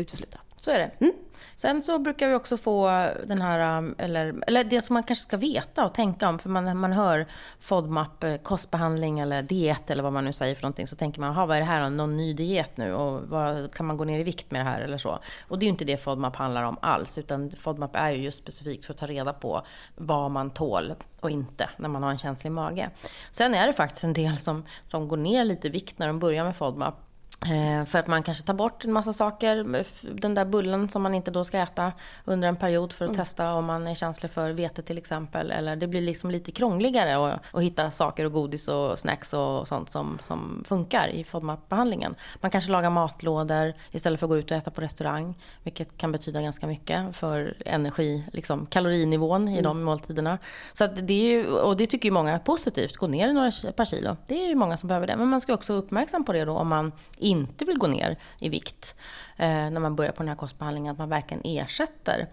utesluta. 0.00 0.38
Så 0.56 0.70
är 0.70 0.78
det. 0.78 0.90
Mm. 1.00 1.12
Sen 1.56 1.82
så 1.82 1.98
brukar 1.98 2.28
vi 2.28 2.34
också 2.34 2.56
få 2.56 2.86
den 3.26 3.42
här, 3.42 3.78
um, 3.78 3.94
eller, 3.98 4.34
eller 4.46 4.64
det 4.64 4.82
som 4.82 4.94
man 4.94 5.02
kanske 5.02 5.22
ska 5.22 5.36
veta 5.36 5.86
och 5.86 5.94
tänka 5.94 6.28
om. 6.28 6.38
För 6.38 6.48
man, 6.48 6.76
man 6.76 6.92
hör 6.92 7.26
FODMAP, 7.60 8.24
eh, 8.24 8.36
kostbehandling 8.36 9.20
eller 9.20 9.42
diet 9.42 9.90
eller 9.90 10.02
vad 10.02 10.12
man 10.12 10.24
nu 10.24 10.32
säger 10.32 10.54
för 10.54 10.62
någonting. 10.62 10.86
Så 10.86 10.96
tänker 10.96 11.20
man, 11.20 11.34
vad 11.34 11.56
är 11.56 11.60
det 11.60 11.66
här, 11.66 11.90
någon 11.90 12.16
ny 12.16 12.32
diet 12.32 12.76
nu? 12.76 12.94
Och 12.94 13.28
vad, 13.28 13.74
kan 13.74 13.86
man 13.86 13.96
gå 13.96 14.04
ner 14.04 14.18
i 14.18 14.22
vikt 14.22 14.50
med 14.50 14.60
det 14.60 14.64
här 14.64 14.80
eller 14.80 14.98
så? 14.98 15.18
Och 15.48 15.58
det 15.58 15.64
är 15.64 15.66
ju 15.66 15.70
inte 15.70 15.84
det 15.84 15.96
FODMAP 15.96 16.36
handlar 16.36 16.62
om 16.62 16.78
alls. 16.82 17.18
Utan 17.18 17.50
FODMAP 17.50 17.96
är 17.96 18.10
ju 18.10 18.22
just 18.22 18.38
specifikt 18.38 18.84
för 18.84 18.92
att 18.92 18.98
ta 18.98 19.06
reda 19.06 19.32
på 19.32 19.66
vad 19.96 20.30
man 20.30 20.50
tål 20.50 20.94
och 21.20 21.30
inte 21.30 21.70
när 21.76 21.88
man 21.88 22.02
har 22.02 22.10
en 22.10 22.18
känslig 22.18 22.50
mage. 22.50 22.90
Sen 23.30 23.54
är 23.54 23.66
det 23.66 23.72
faktiskt 23.72 24.04
en 24.04 24.12
del 24.12 24.36
som, 24.36 24.64
som 24.84 25.08
går 25.08 25.16
ner 25.16 25.44
lite 25.44 25.68
i 25.68 25.70
vikt 25.70 25.98
när 25.98 26.06
de 26.06 26.18
börjar 26.18 26.44
med 26.44 26.56
FODMAP. 26.56 26.94
Eh, 27.42 27.84
för 27.84 27.98
att 27.98 28.06
man 28.06 28.22
kanske 28.22 28.44
tar 28.44 28.54
bort 28.54 28.84
en 28.84 28.92
massa 28.92 29.12
saker. 29.12 29.84
Den 30.20 30.34
där 30.34 30.44
bullen 30.44 30.88
som 30.88 31.02
man 31.02 31.14
inte 31.14 31.30
då 31.30 31.44
ska 31.44 31.58
äta 31.58 31.92
under 32.24 32.48
en 32.48 32.56
period 32.56 32.92
för 32.92 33.04
att 33.04 33.08
mm. 33.08 33.24
testa 33.24 33.52
om 33.52 33.64
man 33.64 33.86
är 33.86 33.94
känslig 33.94 34.30
för 34.30 34.50
vete 34.50 34.82
till 34.82 34.98
exempel. 34.98 35.50
Eller 35.50 35.76
det 35.76 35.86
blir 35.86 36.00
liksom 36.00 36.30
lite 36.30 36.52
krångligare 36.52 37.16
att, 37.16 37.40
att 37.52 37.62
hitta 37.62 37.90
saker 37.90 38.24
och 38.24 38.32
godis 38.32 38.68
och 38.68 38.98
snacks 38.98 39.34
och 39.34 39.68
sånt 39.68 39.90
som, 39.90 40.18
som 40.22 40.64
funkar 40.66 41.08
i 41.08 41.24
FODMAP-behandlingen. 41.24 42.14
Man 42.40 42.50
kanske 42.50 42.70
lagar 42.70 42.90
matlådor 42.90 43.74
istället 43.90 44.20
för 44.20 44.26
att 44.26 44.30
gå 44.30 44.36
ut 44.36 44.50
och 44.50 44.56
äta 44.56 44.70
på 44.70 44.80
restaurang. 44.80 45.34
Vilket 45.62 45.98
kan 45.98 46.12
betyda 46.12 46.42
ganska 46.42 46.66
mycket 46.66 47.16
för 47.16 47.56
energi, 47.66 48.24
liksom 48.32 48.66
kalorinivån 48.66 49.48
i 49.48 49.52
mm. 49.52 49.62
de 49.62 49.82
måltiderna. 49.82 50.38
Så 50.72 50.86
det 50.86 51.14
är 51.14 51.28
ju, 51.28 51.46
och 51.46 51.76
det 51.76 51.86
tycker 51.86 52.08
ju 52.08 52.12
många 52.12 52.32
är 52.32 52.38
positivt. 52.38 52.96
Gå 52.96 53.06
ner 53.06 53.32
några 53.32 53.72
par 53.72 53.84
kilo. 53.84 54.16
Det 54.26 54.44
är 54.44 54.48
ju 54.48 54.54
många 54.54 54.76
som 54.76 54.88
behöver 54.88 55.06
det. 55.06 55.16
Men 55.16 55.28
man 55.28 55.40
ska 55.40 55.54
också 55.54 55.72
vara 55.72 55.82
uppmärksam 55.82 56.24
på 56.24 56.32
det 56.32 56.44
då 56.44 56.52
om 56.52 56.68
man 56.68 56.92
inte 57.24 57.64
vill 57.64 57.78
gå 57.78 57.86
ner 57.86 58.16
i 58.40 58.48
vikt 58.48 58.94
eh, 59.36 59.46
när 59.46 59.80
man 59.80 59.96
börjar 59.96 60.12
på 60.12 60.22
den 60.22 60.28
här 60.28 60.36
kostbehandlingen, 60.36 60.92
att 60.92 60.98
man 60.98 61.08
verkligen 61.08 61.42
ersätter 61.44 62.28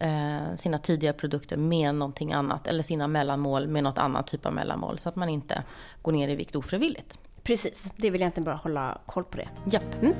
eh, 0.00 0.56
sina 0.56 0.78
tidigare 0.78 1.14
produkter 1.14 1.56
med 1.56 1.94
någonting 1.94 2.32
annat 2.32 2.66
eller 2.66 2.82
sina 2.82 3.08
mellanmål 3.08 3.68
med 3.68 3.84
något 3.84 3.98
annat 3.98 4.26
typ 4.26 4.46
av 4.46 4.52
mellanmål 4.52 4.98
så 4.98 5.08
att 5.08 5.16
man 5.16 5.28
inte 5.28 5.62
går 6.02 6.12
ner 6.12 6.28
i 6.28 6.34
vikt 6.34 6.56
ofrivilligt. 6.56 7.18
Precis, 7.42 7.92
det 7.96 8.10
vill 8.10 8.20
jag 8.20 8.26
egentligen 8.26 8.44
bara 8.44 8.56
hålla 8.56 8.98
koll 9.06 9.24
på 9.24 9.36
det. 9.36 9.48
Japp. 9.70 10.02
Mm. 10.02 10.14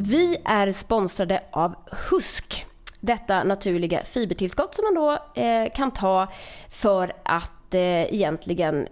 Vi 0.00 0.36
är 0.44 0.72
sponsrade 0.72 1.42
av 1.50 1.74
Husk. 2.10 2.66
Detta 3.00 3.44
naturliga 3.44 4.04
fibertillskott 4.04 4.74
som 4.74 4.84
man 4.84 4.94
då 4.94 5.40
eh, 5.42 5.72
kan 5.74 5.90
ta 5.90 6.28
för 6.70 7.12
att 7.22 7.74
eh, 7.74 8.14
egentligen 8.14 8.88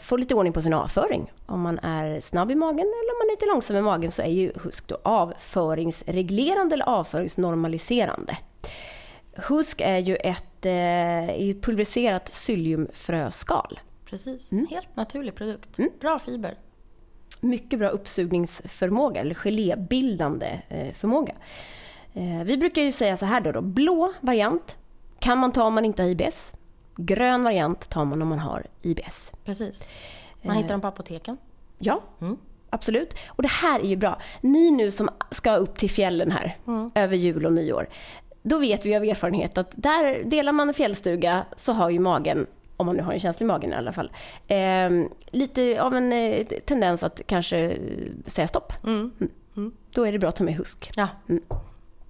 få 0.00 0.16
lite 0.16 0.34
ordning 0.34 0.52
på 0.52 0.62
sin 0.62 0.74
avföring. 0.74 1.32
Om 1.46 1.60
man 1.60 1.78
är 1.78 2.20
snabb 2.20 2.50
i 2.50 2.54
magen 2.54 2.78
eller 2.78 3.12
om 3.12 3.18
man 3.18 3.28
är 3.28 3.30
lite 3.30 3.46
långsam 3.46 3.76
i 3.76 3.82
magen 3.82 4.10
så 4.10 4.22
är 4.22 4.30
ju 4.30 4.52
HUSK 4.62 4.88
då 4.88 4.98
avföringsreglerande 5.02 6.74
eller 6.74 6.88
avföringsnormaliserande. 6.88 8.36
HUSK 9.36 9.80
är 9.80 9.98
ju 9.98 10.16
ett 10.16 10.66
eh, 10.66 11.60
pulveriserat 11.62 12.24
psylliumfröskal. 12.24 13.80
Precis, 14.04 14.52
mm. 14.52 14.66
helt 14.70 14.96
naturlig 14.96 15.34
produkt. 15.34 15.78
Mm. 15.78 15.90
Bra 16.00 16.18
fiber. 16.18 16.54
Mycket 17.40 17.78
bra 17.78 17.88
uppsugningsförmåga, 17.88 19.20
eller 19.20 19.34
gelébildande 19.34 20.60
eh, 20.68 20.92
förmåga. 20.92 21.34
Eh, 22.12 22.44
vi 22.44 22.56
brukar 22.56 22.82
ju 22.82 22.92
säga 22.92 23.16
så 23.16 23.26
här 23.26 23.40
då, 23.40 23.52
då, 23.52 23.60
blå 23.60 24.12
variant 24.20 24.76
kan 25.18 25.38
man 25.38 25.52
ta 25.52 25.64
om 25.64 25.74
man 25.74 25.84
inte 25.84 26.02
har 26.02 26.10
IBS. 26.10 26.52
Grön 26.96 27.44
variant 27.44 27.88
tar 27.88 28.04
man 28.04 28.22
om 28.22 28.28
man 28.28 28.38
har 28.38 28.66
IBS. 28.82 29.32
Precis. 29.44 29.88
Man 30.42 30.56
hittar 30.56 30.68
dem 30.68 30.80
på 30.80 30.86
apoteken. 30.86 31.36
Ja, 31.78 32.00
mm. 32.20 32.36
absolut. 32.70 33.14
Och 33.28 33.42
det 33.42 33.50
här 33.50 33.80
är 33.80 33.86
ju 33.86 33.96
bra. 33.96 34.20
Ni 34.40 34.70
nu 34.70 34.90
som 34.90 35.08
ska 35.30 35.56
upp 35.56 35.78
till 35.78 35.90
fjällen 35.90 36.30
här 36.30 36.56
över 36.94 37.16
jul 37.16 37.46
och 37.46 37.52
nyår. 37.52 37.88
Då 38.42 38.58
vet 38.58 38.86
vi 38.86 38.96
av 38.96 39.04
erfarenhet 39.04 39.58
att 39.58 39.72
där 39.74 40.24
delar 40.24 40.52
man 40.52 40.68
en 40.68 40.74
fjällstuga 40.74 41.44
så 41.56 41.72
har 41.72 41.90
ju 41.90 41.98
magen 41.98 42.46
om 42.76 42.86
man 42.86 42.96
nu 42.96 43.02
har 43.02 43.12
en 43.12 43.20
känslig 43.20 43.46
magen 43.46 43.72
i 43.72 43.74
alla 43.74 43.92
fall, 43.92 44.12
eh, 44.46 44.90
lite 45.26 45.82
av 45.82 45.94
en 45.94 46.12
eh, 46.12 46.46
tendens 46.46 47.02
att 47.02 47.22
kanske 47.26 47.58
eh, 47.58 47.78
säga 48.26 48.48
stopp. 48.48 48.72
Mm. 48.84 49.12
Då 49.90 50.06
är 50.06 50.12
det 50.12 50.18
bra 50.18 50.28
att 50.28 50.36
ta 50.36 50.44
med 50.44 50.54
husk. 50.54 50.90
Ja. 50.96 51.08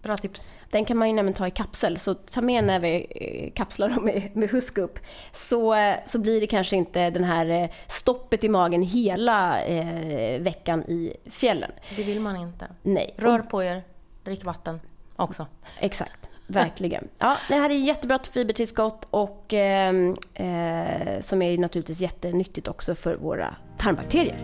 Bra 0.04 0.16
tips. 0.16 0.54
Den 0.70 0.84
kan 0.84 0.96
man 0.96 1.08
ju 1.08 1.14
nämligen 1.14 1.34
ta 1.34 1.46
i 1.46 1.50
kapsel, 1.50 1.98
så 1.98 2.14
ta 2.14 2.40
med 2.40 2.64
när 2.64 2.80
vi 2.80 3.06
eh, 3.10 3.52
kapslar 3.52 3.88
dem 3.88 4.04
med, 4.04 4.36
med 4.36 4.50
husk 4.50 4.78
upp. 4.78 4.98
Så, 5.32 5.74
eh, 5.74 5.96
så 6.06 6.18
blir 6.18 6.40
det 6.40 6.46
kanske 6.46 6.76
inte 6.76 7.10
den 7.10 7.24
här 7.24 7.46
eh, 7.46 7.70
stoppet 7.88 8.44
i 8.44 8.48
magen 8.48 8.82
hela 8.82 9.62
eh, 9.62 10.40
veckan 10.40 10.82
i 10.82 11.16
fjällen. 11.30 11.70
Det 11.96 12.02
vill 12.02 12.20
man 12.20 12.36
inte. 12.36 12.66
Nej. 12.82 13.14
Rör 13.18 13.38
på 13.38 13.62
er, 13.62 13.82
drick 14.24 14.44
vatten 14.44 14.80
också. 15.16 15.46
Exakt, 15.78 16.28
verkligen. 16.46 17.08
Ja, 17.18 17.36
det 17.48 17.54
här 17.54 17.70
är 17.70 17.74
jättebra 17.74 18.18
fibertillskott 18.18 19.06
och 19.10 19.52
ehm, 19.52 20.16
eh, 20.34 21.20
som 21.20 21.42
är 21.42 21.58
naturligtvis 21.58 22.00
jättenyttigt 22.00 22.68
också 22.68 22.94
för 22.94 23.16
våra 23.16 23.56
tarmbakterier. 23.78 24.38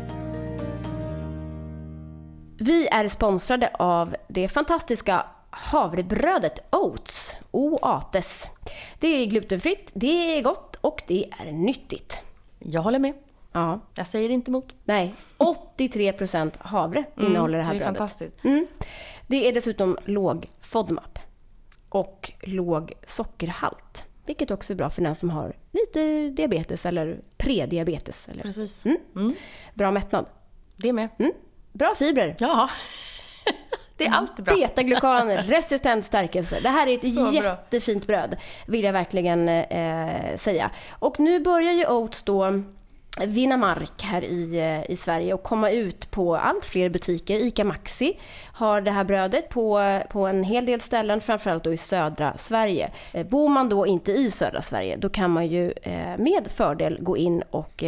Vi 2.62 2.88
är 2.88 3.08
sponsrade 3.08 3.70
av 3.74 4.16
det 4.28 4.48
fantastiska 4.48 5.26
havrebrödet 5.50 6.58
Oats, 6.70 7.34
Oates. 7.50 8.46
Det 8.98 9.08
är 9.08 9.26
glutenfritt, 9.26 9.90
det 9.94 10.38
är 10.38 10.42
gott 10.42 10.76
och 10.80 11.02
det 11.06 11.30
är 11.38 11.52
nyttigt. 11.52 12.18
Jag 12.58 12.82
håller 12.82 12.98
med. 12.98 13.12
Ja, 13.52 13.80
Jag 13.94 14.06
säger 14.06 14.30
inte 14.30 14.50
emot. 14.50 14.68
nej, 14.84 15.14
83% 15.38 16.52
havre 16.58 17.04
innehåller 17.20 17.58
det 17.58 17.64
här 17.64 17.70
det 17.70 17.76
är 17.76 17.78
brödet. 17.78 17.84
fantastiskt. 17.98 18.44
Mm. 18.44 18.66
Det 19.26 19.48
är 19.48 19.52
dessutom 19.52 19.98
låg 20.04 20.48
FODMAP 20.60 21.18
och 21.88 22.32
låg 22.42 22.92
sockerhalt. 23.06 24.04
Vilket 24.26 24.50
också 24.50 24.72
är 24.72 24.76
bra 24.76 24.90
för 24.90 25.02
den 25.02 25.16
som 25.16 25.30
har 25.30 25.56
lite 25.72 26.28
diabetes 26.30 26.86
eller 26.86 27.20
prediabetes. 27.36 28.28
Eller 28.28 28.42
Precis. 28.42 28.84
Mm. 28.86 28.98
Mm. 29.16 29.34
bra 29.74 29.90
mättnad. 29.90 30.26
Det 30.76 30.92
med. 30.92 31.08
Mm. 31.18 31.32
Bra 31.72 31.94
fibrer. 31.94 32.36
Ja. 32.38 32.70
Det 34.04 34.06
är 34.06 34.12
alltid 34.14 34.44
bra. 34.44 34.54
Betaglukan, 34.54 35.30
resistent 35.36 36.04
stärkelse. 36.04 36.60
Det 36.62 36.68
här 36.68 36.86
är 36.86 36.94
ett 36.94 37.14
Så 37.14 37.22
bra. 37.32 37.44
jättefint 37.44 38.06
bröd, 38.06 38.36
vill 38.66 38.84
jag 38.84 38.92
verkligen 38.92 39.48
eh, 39.48 40.36
säga. 40.36 40.70
Och 40.98 41.20
nu 41.20 41.40
börjar 41.40 41.72
ju 41.72 41.86
Oats 41.86 42.22
då 42.22 42.62
vinna 43.26 43.56
mark 43.56 44.02
här 44.02 44.24
i, 44.24 44.58
eh, 44.58 44.90
i 44.90 44.96
Sverige 44.96 45.34
och 45.34 45.42
komma 45.42 45.70
ut 45.70 46.10
på 46.10 46.36
allt 46.36 46.64
fler 46.64 46.88
butiker. 46.88 47.36
ICA 47.38 47.64
Maxi 47.64 48.18
har 48.52 48.80
det 48.80 48.90
här 48.90 49.04
brödet 49.04 49.48
på, 49.48 50.00
på 50.10 50.26
en 50.26 50.44
hel 50.44 50.66
del 50.66 50.80
ställen, 50.80 51.20
framförallt 51.20 51.64
då 51.64 51.72
i 51.72 51.76
södra 51.76 52.38
Sverige. 52.38 52.90
Eh, 53.12 53.26
Bor 53.26 53.48
man 53.48 53.68
då 53.68 53.86
inte 53.86 54.12
i 54.12 54.30
södra 54.30 54.62
Sverige, 54.62 54.96
då 54.96 55.08
kan 55.08 55.30
man 55.30 55.46
ju 55.46 55.70
eh, 55.82 56.18
med 56.18 56.46
fördel 56.48 56.98
gå 57.00 57.16
in 57.16 57.42
och 57.50 57.84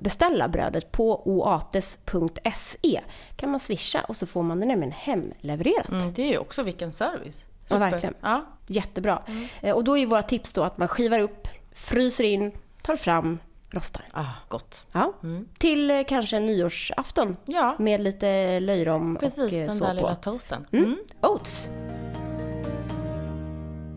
beställa 0.00 0.48
brödet 0.48 0.92
på 0.92 1.22
oates.se. 1.28 3.00
kan 3.36 3.50
man 3.50 3.60
swisha 3.60 4.00
och 4.08 4.16
så 4.16 4.26
får 4.26 4.42
man 4.42 4.60
det 4.60 4.66
nämligen 4.66 4.92
hemlevererat. 4.92 5.88
Mm, 5.90 6.12
det 6.12 6.22
är 6.22 6.28
ju 6.30 6.38
också 6.38 6.62
vilken 6.62 6.92
service. 6.92 7.44
Ja, 7.68 7.78
verkligen. 7.78 8.14
Ja. 8.20 8.44
Jättebra. 8.66 9.22
Eh, 9.60 9.74
Och 9.74 9.84
då 9.84 9.98
är 9.98 10.06
våra 10.06 10.22
tips 10.22 10.52
då 10.52 10.62
att 10.62 10.78
man 10.78 10.88
skivar 10.88 11.20
upp, 11.20 11.48
fryser 11.74 12.24
in, 12.24 12.52
tar 12.82 12.96
fram, 12.96 13.38
rostar. 13.72 14.04
Ah, 14.12 14.24
gott. 14.48 14.86
Ja. 14.92 15.12
Mm. 15.22 15.48
Till 15.58 15.90
eh, 15.90 16.02
kanske 16.08 16.36
en 16.36 16.46
nyårsafton 16.46 17.36
Ja, 17.44 17.76
med 17.78 18.00
lite 18.00 18.60
löjrom 18.60 19.16
precis. 19.20 19.38
och 19.52 19.58
eh, 19.58 19.66
Den 19.66 19.76
så 19.78 19.84
där 19.84 19.90
på. 19.90 19.96
lilla 19.96 20.16
toasten. 20.16 20.66
Mm. 20.72 20.84
Mm. 20.84 20.98
Oats. 21.20 21.68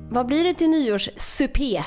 Vad 0.09 0.25
blir 0.25 0.43
det 0.43 0.53
till 0.53 0.69
nyårssupé? 0.69 1.83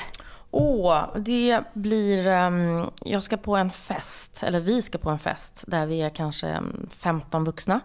Åh, 0.51 1.03
det 1.17 1.61
blir... 1.73 2.27
ehm, 2.27 2.85
jag 3.05 3.23
ska 3.23 3.37
på 3.37 3.55
en 3.55 3.71
fest, 3.71 4.43
eller 4.43 4.59
vi 4.59 4.81
ska 4.81 4.97
på 4.97 5.09
en 5.09 5.19
fest 5.19 5.63
där 5.67 5.85
vi 5.85 6.01
är 6.01 6.09
kanske 6.09 6.47
ehm, 6.47 6.89
15 6.91 7.43
vuxna. 7.43 7.79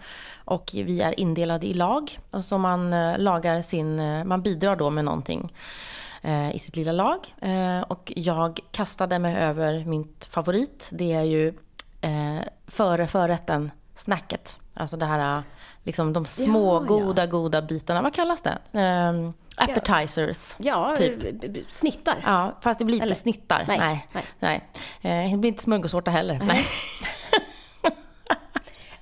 Och 0.45 0.71
vi 0.75 1.01
är 1.01 1.21
indelade 1.21 1.67
i 1.67 1.75
lag. 1.75 2.19
Så 2.43 2.59
man 2.59 2.93
eh, 2.93 3.19
lagar 3.19 3.63
sin... 3.63 3.97
Man 4.29 4.43
bidrar 4.43 4.77
då 4.77 4.91
med 4.91 5.05
någonting 5.05 5.53
i 6.55 6.59
sitt 6.59 6.77
lilla 6.77 6.93
lag. 6.93 7.35
Eh, 7.43 7.81
och 7.81 8.13
jag 8.17 8.61
kastade 8.73 9.19
mig 9.19 9.37
över 9.37 9.85
mitt 9.85 10.25
favorit. 10.31 10.89
Det 10.93 11.13
är 11.13 11.23
ju 11.23 11.49
eh, 12.01 12.41
före 12.67 13.07
förrätten, 13.07 13.71
snacket. 13.95 14.59
Alltså 14.75 14.97
det 14.97 15.07
här, 15.07 15.37
eh, 15.37 15.43
liksom 15.83 16.13
de 16.13 16.27
små 16.27 16.75
Ja, 16.75 16.81
ja. 16.81 16.87
goda, 16.87 17.27
goda 17.27 17.63
bitarna. 17.63 18.03
Vad 18.03 18.15
kallas 18.15 18.43
det? 18.43 18.59
Ehm, 18.81 19.33
appetizers. 19.57 20.55
Ja, 20.59 20.95
Typ. 20.99 21.25
eh, 21.25 21.33
b- 21.41 21.49
b- 21.49 21.61
snittar. 21.71 22.17
Ja, 22.25 22.59
fast 22.61 22.79
det 22.79 22.85
blir 22.85 22.97
inte 22.97 23.05
Eller? 23.05 23.15
snittar. 23.15 23.65
Nej, 23.69 23.79
Nej. 23.79 24.07
nej. 24.13 24.25
nej. 25.03 25.25
Eh, 25.27 25.31
det 25.31 25.37
blir 25.39 25.49
inte 25.49 25.63
smörgåstårta 25.63 26.11
heller. 26.11 26.41
Nej. 26.45 26.65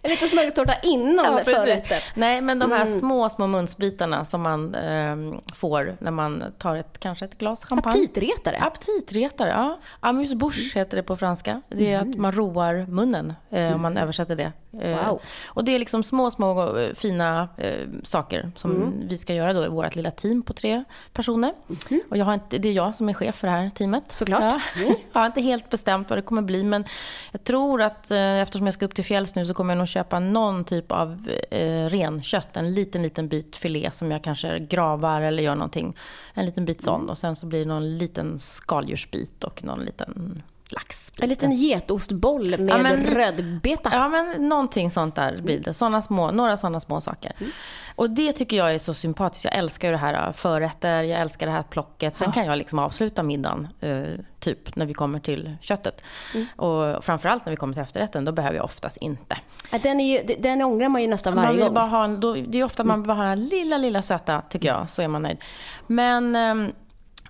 En 0.05 0.11
liten 0.11 0.29
smörgåstårta 0.29 0.75
innan 0.83 1.25
Ja, 1.25 1.41
förrätten. 1.45 2.01
nej, 2.15 2.41
men 2.41 2.59
de 2.59 2.71
här 2.71 2.77
Mm. 2.77 2.87
små, 2.99 3.29
små 3.29 3.47
munsbitarna 3.47 4.25
som 4.25 4.43
man 4.43 4.75
ehm, 4.75 5.41
får 5.55 5.97
när 6.01 6.11
man 6.11 6.45
tar 6.59 6.77
ett, 6.77 6.99
kanske 6.99 7.25
ett 7.25 7.39
glas 7.39 7.65
champagne. 7.65 8.03
Aptitretare. 8.05 8.59
Aptitretare, 8.61 9.49
ja. 9.49 9.79
Amuse 10.01 10.37
bouche 10.37 10.79
heter 10.79 10.97
det 10.97 11.03
på 11.03 11.17
franska. 11.17 11.63
Det 11.69 11.93
är 11.93 12.01
att 12.01 12.15
man 12.17 12.33
roar 12.33 12.87
munnen, 12.89 13.35
eh, 13.51 13.75
om 13.75 13.83
man 13.83 13.97
översätter 13.97 14.37
det. 14.37 14.53
Eh, 14.81 15.07
Wow. 15.07 15.21
Och 15.47 15.65
det 15.65 15.75
är 15.75 15.79
liksom 15.79 16.03
små, 16.03 16.31
små 16.31 16.77
eh, 16.79 16.95
fina 16.95 17.49
eh, 17.57 17.89
saker 18.05 18.51
som 18.57 18.71
Mm. 18.77 19.09
vi 19.09 19.19
ska 19.19 19.35
göra 19.35 19.53
då 19.53 19.65
i 19.65 19.69
vårt 19.69 19.95
lilla 19.95 20.11
team 20.11 20.43
på 20.43 20.53
tre 20.53 20.85
personer. 21.13 21.53
Mhm. 21.67 22.01
Och 22.11 22.17
jag 22.17 22.25
har 22.25 22.35
inte, 22.35 22.59
det 22.59 22.69
är 22.69 22.73
jag 22.73 22.95
som 22.95 23.09
är 23.09 23.13
chef 23.15 23.35
för 23.35 23.47
det 23.47 23.53
här 23.53 23.71
teamet. 23.71 24.05
Såklart. 24.13 24.43
Ja. 24.43 24.61
Jag 25.13 25.21
har 25.21 25.27
inte 25.27 25.41
helt 25.41 25.71
bestämt 25.71 26.11
vad 26.11 26.19
det 26.19 26.23
kommer 26.23 26.43
bli, 26.43 26.65
men 26.65 26.85
jag 27.33 27.45
tror 27.45 27.83
att 27.83 28.11
eh, 28.11 28.41
eftersom 28.41 28.67
jag 28.67 28.75
ska 28.75 28.85
upp 28.85 28.95
till 28.95 29.05
fjälls 29.05 29.35
nu 29.35 29.47
så 29.47 29.55
kommer 29.55 29.75
jag 29.75 29.79
nog 29.79 29.89
köpa 29.89 30.19
någon 30.19 30.65
typ 30.65 30.93
av 30.93 31.31
eh, 31.51 31.87
renkött. 31.89 32.57
En 32.57 32.75
liten, 32.75 33.03
liten 33.03 33.29
bit 33.29 33.57
filé 33.57 33.91
som 33.93 34.11
jag 34.11 34.25
kanske 34.25 34.59
gravar 34.59 35.21
eller 35.23 35.43
gör 35.43 35.55
någonting. 35.55 35.97
En 36.35 36.47
liten 36.47 36.65
bit 36.65 36.83
sån 36.83 37.11
och 37.11 37.19
sen 37.19 37.37
så 37.37 37.47
blir 37.47 37.59
det 37.61 37.65
någon 37.67 37.99
liten 37.99 38.39
skaldjursbit 38.39 39.45
och 39.45 39.65
någon 39.65 39.81
liten 39.85 40.43
laxbit. 40.73 41.23
En 41.23 41.29
liten 41.29 41.53
getostboll 41.53 42.51
med 42.59 42.71
Ja, 42.71 42.79
men 42.79 42.97
rödbeta. 43.07 43.91
Ja, 43.93 44.09
men 44.09 44.49
någonting 44.49 44.91
sånt 44.91 45.15
där 45.15 45.39
blir 45.43 45.61
det. 45.61 45.75
Såna 45.75 46.03
små, 46.03 46.31
några 46.31 46.57
sådana 46.57 46.81
små 46.81 47.01
saker. 47.01 47.33
Och 47.95 48.11
det 48.11 48.33
tycker 48.33 48.57
jag 48.57 48.75
är 48.75 48.79
så 48.79 48.95
sympatiskt. 48.95 49.45
Jag 49.45 49.55
älskar 49.55 49.89
ju 49.89 49.93
det 49.93 49.99
här 49.99 50.27
äh, 50.27 50.33
förrätter, 50.33 51.03
jag 51.03 51.21
älskar 51.21 51.47
det 51.47 51.53
här 51.53 51.63
plocket. 51.63 52.17
Sen 52.17 52.33
kan 52.33 52.47
jag 52.47 52.59
liksom 52.59 52.79
avsluta 52.79 53.23
middagen, 53.23 53.69
eh, 53.81 54.03
typ, 54.41 54.77
när 54.77 54.87
vi 54.87 54.95
kommer 54.95 55.19
till 55.21 55.57
köttet. 55.61 56.03
Och 56.57 57.05
framförallt 57.05 57.47
när 57.47 57.51
vi 57.51 57.57
kommer 57.57 57.75
till 57.75 57.83
efterrätten, 57.83 58.25
då 58.25 58.33
behöver 58.33 58.57
jag 58.57 58.65
oftast 58.65 58.97
inte. 58.97 59.37
Ja, 59.73 59.79
Den, 59.83 60.01
är 60.01 60.19
ju, 60.29 60.35
den 60.39 60.63
ångrar 60.63 60.89
man 60.89 61.03
ju 61.03 61.09
nästan 61.09 61.35
Man 61.35 61.45
varje 61.45 61.57
vill 61.57 61.65
gång. 61.65 61.75
bara 61.75 61.87
ha, 61.87 62.05
en- 62.05 62.21
då, 62.21 62.35
det 62.35 62.59
är 62.59 62.65
ofta 62.65 62.85
man 62.85 63.03
bara 63.03 63.15
har 63.15 63.25
den 63.25 63.45
lilla, 63.45 63.79
lilla 63.79 64.03
söta, 64.03 64.41
tycker 64.41 64.69
jag, 64.69 64.91
så 64.91 65.03
är 65.03 65.09
man 65.09 65.23
nöjd. 65.23 65.39
Men, 65.87 66.37
ehm, 66.37 66.73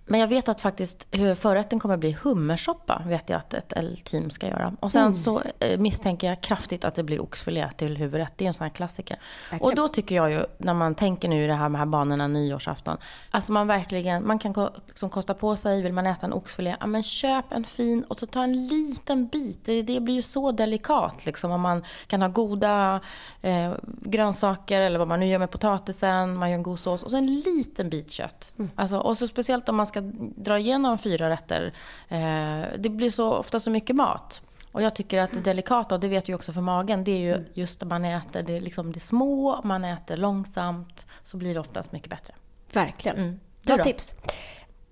men 0.07 0.21
jag 0.21 0.29
vet 0.29 0.49
att 0.49 0.61
faktiskt 0.61 1.09
hur 1.11 1.35
förrätten 1.35 1.79
kommer 1.79 1.95
att 1.95 2.01
bli 2.01 2.17
hummersoppa, 2.23 3.03
vet 3.07 3.31
jag 3.31 3.39
att 3.39 3.55
ett 3.55 3.73
ett 3.73 4.05
team 4.05 4.31
ska 4.31 4.47
göra. 4.47 4.73
Och 4.81 4.93
sen 4.93 5.15
så 5.15 5.43
eh, 5.59 5.79
misstänker 5.79 6.27
jag 6.27 6.41
kraftigt 6.41 6.85
att 6.85 6.95
det 6.95 7.03
blir 7.03 7.23
oxfilé 7.23 7.71
till 7.71 7.97
huvudrätt. 7.97 8.33
Det 8.37 8.45
är 8.45 8.47
en 8.47 8.55
sån 8.55 8.65
här 8.65 8.71
klassiker. 8.71 9.19
Verkligen. 9.51 9.71
Och 9.71 9.75
då 9.75 9.89
tycker 9.89 10.15
jag 10.15 10.31
ju, 10.31 10.45
när 10.59 10.75
man 10.75 10.95
tänker 10.95 11.29
nu 11.29 11.45
i 11.45 11.47
det 11.47 11.55
här 11.55 11.69
med 11.69 11.79
här 11.79 11.87
banorna 11.87 12.27
nyårsafton, 12.27 12.97
alltså 13.31 13.53
man 13.53 13.67
verkligen, 13.67 14.27
man 14.27 14.39
kan 14.39 14.69
liksom 14.87 15.11
kosta 15.11 15.35
på 15.35 15.57
sig, 15.57 15.83
vill 15.83 15.93
man 15.93 16.07
äta 16.07 16.27
en 16.27 16.33
oxfilé, 16.33 16.77
ja 16.81 16.87
men 16.87 17.03
köp 17.03 17.53
en 17.53 17.65
fin 17.65 18.05
och 18.05 18.19
så 18.19 18.27
ta 18.27 18.43
en 18.43 18.67
liten 18.67 19.27
bit. 19.27 19.65
Det, 19.65 19.83
det 19.83 20.01
blir 20.01 20.15
ju 20.15 20.23
så 20.23 20.53
delikat 20.53 21.27
liksom 21.27 21.51
om 21.51 21.61
man 21.61 21.85
kan 22.07 22.23
ha 22.23 22.29
goda 22.29 23.01
eh, 23.43 23.73
grönsaker 23.87 24.81
eller 24.81 24.99
vad 24.99 25.09
man 25.09 25.21
nu 25.21 25.27
gör 25.27 25.39
med 25.39 25.51
potatisen, 25.51 26.37
man 26.37 26.51
gör 26.51 26.57
en 26.57 26.63
god 26.63 26.79
sås 26.79 27.03
och 27.03 27.11
så 27.11 27.17
en 27.17 27.41
liten 27.41 27.91
bit 27.91 28.11
kött. 28.11 28.55
Alltså, 28.75 28.99
och 28.99 29.19
så 29.19 29.29
speciellt 29.29 29.69
om 29.69 29.77
man 29.77 29.87
ska 29.87 30.02
dra 30.37 30.59
igenom 30.59 30.99
fyra 30.99 31.31
rätter, 31.31 31.73
eh, 32.09 32.79
det 32.79 32.89
blir 32.89 33.11
så 33.11 33.35
ofta 33.35 33.61
så 33.61 33.71
mycket 33.71 33.97
mat. 33.97 34.43
Och 34.73 34.83
jag 34.83 34.95
tycker 34.95 35.23
att 35.23 35.33
det 35.33 35.41
delikata, 35.41 35.95
och 35.95 36.01
det 36.01 36.09
vet 36.09 36.29
vi 36.29 36.35
också 36.35 36.53
för 36.53 36.61
magen, 36.61 37.05
det 37.05 37.13
är 37.13 37.19
ju 37.19 37.45
just 37.55 37.83
att 37.83 37.89
man 37.89 38.05
äter 38.05 38.43
det, 38.43 38.61
liksom 38.61 38.93
det 38.93 39.01
små, 39.01 39.61
man 39.65 39.85
äter 39.85 40.17
långsamt, 40.17 41.07
så 41.25 41.37
blir 41.37 41.55
det 41.55 41.61
oftast 41.61 41.93
mycket 41.93 42.11
bättre. 42.11 42.35
Verkligen. 42.73 43.17
Mm. 43.17 43.41
Bra 43.63 43.77
då? 43.77 43.85
tips. 43.85 44.15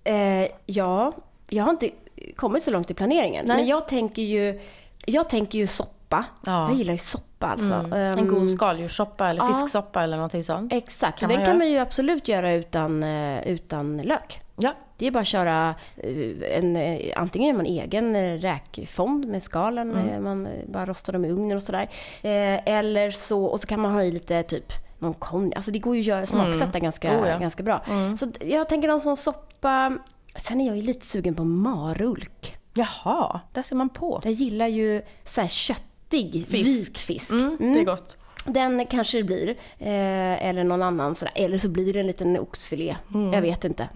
Eh, 0.05 0.49
ja, 0.67 1.13
jag 1.49 1.65
har 1.65 1.71
inte 1.71 1.91
kommit 2.37 2.63
så 2.63 2.71
långt 2.71 2.91
i 2.91 2.95
planeringen. 2.95 3.45
Nej. 3.47 3.57
Men 3.57 3.67
jag 3.67 3.89
tänker 3.89 4.23
ju, 4.23 4.61
jag 5.07 5.29
tänker 5.29 5.59
ju 5.59 5.67
soppa. 5.67 6.25
Ja. 6.47 6.69
Jag 6.69 6.79
gillar 6.79 6.93
ju 6.93 6.99
soppa 6.99 7.47
alltså. 7.47 7.75
Mm. 7.75 7.93
Ehm, 7.93 8.19
En 8.19 8.29
god 8.29 8.51
skaldjurssoppa 8.51 9.31
eller 9.31 9.43
ja. 9.43 9.47
fisksoppa 9.47 10.03
eller 10.03 10.17
någonting 10.17 10.45
sånt. 10.45 10.73
Exakt, 10.73 11.19
Kan 11.19 11.29
den 11.29 11.39
man 11.39 11.47
kan 11.47 11.59
man 11.59 11.69
ju 11.69 11.79
absolut 11.79 12.29
göra 12.29 12.53
utan, 12.53 13.03
eh, 13.03 13.49
utan 13.49 13.97
lök. 13.97 14.41
Ja, 14.57 14.75
Det 15.01 15.07
är 15.07 15.11
bara 15.11 15.21
att 15.21 15.27
köra 15.27 15.75
eh, 15.97 16.59
en, 16.59 16.77
eh, 16.77 17.13
antingen 17.17 17.49
gör 17.49 17.57
man 17.57 17.67
egen 17.67 18.39
räkfond 18.41 19.27
med 19.29 19.43
skalen, 19.43 19.91
Mm. 19.91 20.09
eh, 20.09 20.21
man 20.21 20.49
bara 20.67 20.87
rostar 20.87 21.13
dem 21.13 21.25
i 21.25 21.29
ugnen 21.31 21.57
och 21.57 21.63
sådär. 21.63 21.89
Eller 22.23 23.11
så, 23.11 23.45
och 23.45 23.61
så 23.61 23.67
kan 23.67 23.81
man 23.81 23.93
ha 23.93 24.03
i 24.03 24.11
lite 24.11 24.43
typ 24.43 24.73
någon 24.99 25.15
konjak. 25.15 25.57
Alltså 25.57 25.71
det 25.71 25.79
går 25.79 25.95
ju 25.97 26.01
att 26.01 26.07
göra, 26.07 26.27
smaksätta 26.27 26.79
ganska, 26.79 27.21
Oh 27.21 27.29
ja. 27.29 27.39
ganska 27.39 27.63
bra. 27.63 27.85
Så 28.19 28.27
d- 28.27 28.39
jag 28.53 28.69
tänker 28.69 28.89
någon 28.89 29.01
sån 29.01 29.17
soppa. 29.17 29.99
Sen 30.37 30.61
är 30.61 30.67
jag 30.67 30.77
ju 30.77 30.83
lite 30.83 31.07
sugen 31.07 31.35
på 31.35 31.45
marulk. 31.45 32.57
Jaha, 32.75 33.41
där 33.53 33.63
ser 33.63 33.77
man 33.77 33.89
på. 33.89 34.21
Jag 34.25 34.33
gillar 34.33 34.67
ju 34.67 35.03
så 35.25 35.41
här 35.41 35.49
köttig 35.49 36.47
Fisk. 36.47 36.55
vit 36.55 36.99
fisk. 36.99 37.33
Mm, 37.33 37.57
det 37.59 37.81
är 37.81 37.85
gott. 37.85 38.17
Den 38.45 38.87
kanske 38.87 39.19
det 39.19 39.25
blir. 39.25 39.49
Eh, 39.79 40.47
eller 40.49 40.65
någon 40.65 40.83
annan 40.83 41.15
sådär. 41.15 41.33
Eller 41.37 41.59
så 41.59 41.69
blir 41.69 41.93
det 41.93 42.01
en 42.01 42.07
liten 42.07 42.39
oxfilé. 42.39 42.97
Jag 43.33 43.43
vet 43.43 43.65
inte. 43.65 43.89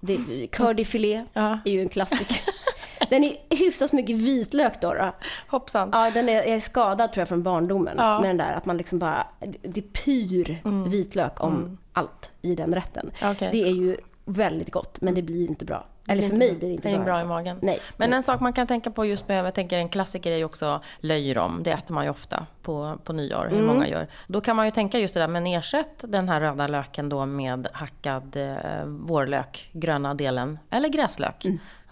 Det, 0.00 0.46
curdyfilé 0.52 1.24
Ja. 1.32 1.58
är 1.64 1.72
ju 1.72 1.80
en 1.82 1.88
klassiker. 1.88 2.36
Den 3.10 3.24
är 3.24 3.36
hyfsat 3.56 3.92
mycket 3.92 4.16
vitlök 4.16 4.80
då. 4.80 4.94
då. 4.94 5.12
Hoppsan. 5.48 5.90
Ja, 5.92 6.10
den 6.10 6.28
är, 6.28 6.32
jag 6.34 6.46
är 6.46 6.60
skadad 6.60 7.12
tror 7.12 7.20
jag 7.20 7.28
från 7.28 7.42
barndomen. 7.42 7.94
Ja. 7.98 8.20
Med 8.20 8.30
den 8.30 8.36
där 8.36 8.52
att 8.52 8.64
man 8.66 8.76
liksom 8.76 8.98
bara, 8.98 9.26
det- 9.62 9.80
pyr 9.92 10.58
vitlök 10.88 11.40
om 11.40 11.78
allt 11.92 12.30
i 12.42 12.54
den 12.54 12.74
rätten. 12.74 13.10
Okej. 13.24 13.48
Det 13.52 13.62
är 13.62 13.72
ju 13.72 13.96
väldigt 14.24 14.70
gott, 14.70 15.00
men 15.00 15.14
det 15.14 15.22
blir 15.22 15.48
inte 15.50 15.64
bra. 15.64 15.86
Eller 16.08 16.28
för 16.28 16.36
mig 16.36 16.48
bra. 16.50 16.58
blir 16.58 16.68
det 16.68 16.74
inte 16.74 16.88
det 16.88 16.94
är 16.94 16.98
bra. 16.98 17.04
bra 17.04 17.16
i 17.16 17.20
fall. 17.20 17.28
magen. 17.28 17.58
Nej. 17.62 17.80
Men 17.96 18.12
en 18.12 18.22
sak 18.22 18.40
man 18.40 18.52
kan 18.52 18.66
tänka 18.66 18.90
på 18.90 19.06
just 19.06 19.28
med, 19.28 19.46
jag 19.46 19.54
tänker 19.54 19.78
en 19.78 19.88
klassiker 19.88 20.30
är 20.32 20.36
ju 20.36 20.44
också 20.44 20.80
löjrom. 21.00 21.60
Det 21.62 21.70
äter 21.72 21.94
man 21.94 22.04
ju 22.04 22.10
ofta 22.10 22.46
på, 22.62 22.98
på 23.04 23.12
nyår, 23.12 23.48
hur 23.50 23.62
många 23.62 23.88
gör. 23.88 24.06
Då 24.26 24.40
kan 24.40 24.56
man 24.56 24.66
ju 24.66 24.72
tänka 24.72 24.98
just 24.98 25.14
det 25.14 25.20
där, 25.20 25.28
men 25.28 25.46
ersätt 25.46 26.04
den 26.08 26.28
här 26.28 26.40
röda 26.40 26.66
löken 26.66 27.08
då 27.08 27.26
med 27.26 27.68
hackad 27.72 28.36
eh, 28.36 28.84
vårlök, 28.86 29.70
gröna 29.72 30.14
delen, 30.14 30.58
eller 30.70 30.88
gräslök. 30.88 31.46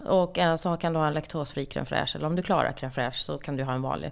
Och 0.05 0.37
eh, 0.39 0.55
så 0.55 0.77
kan 0.77 0.93
du 0.93 0.99
ha 0.99 1.07
en 1.07 1.13
laktosfri 1.13 1.65
crème 1.65 1.85
fraîche, 1.85 2.15
eller 2.15 2.27
om 2.27 2.35
du 2.35 2.41
klarar 2.41 2.71
crème 2.71 2.91
fraîche 2.91 3.11
så 3.23 3.37
kan 3.37 3.57
du 3.57 3.63
ha 3.63 3.73
en 3.73 3.81
vanlig. 3.81 4.11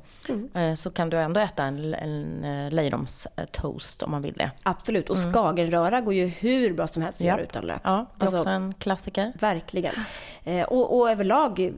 Eh, 0.54 0.74
så 0.74 0.92
kan 0.92 1.10
du 1.10 1.18
ändå 1.18 1.40
äta 1.40 1.64
en, 1.64 1.94
en, 1.94 2.44
en 2.44 2.70
löjromstoast 2.76 4.04
om 4.04 4.12
man 4.12 4.22
vill 4.22 4.34
det. 4.34 4.52
Absolut. 4.64 5.10
Och 5.10 5.18
skagenröra 5.18 6.02
går 6.02 6.14
ju 6.14 6.28
hur 6.28 6.74
bra 6.74 6.88
som 6.88 7.02
helst 7.02 7.22
att 7.22 7.28
göra 7.28 7.42
utan 7.42 7.66
lök. 7.66 7.82
Ja, 7.84 7.92
det 7.92 8.24
är 8.24 8.26
Alltså, 8.26 8.38
också 8.38 8.50
en 8.50 8.74
klassiker. 8.74 9.34
Verkligen. 9.40 9.94
Eh, 10.44 10.64
och, 10.64 11.00
och 11.00 11.10
överlag 11.12 11.60
eh, 11.60 11.72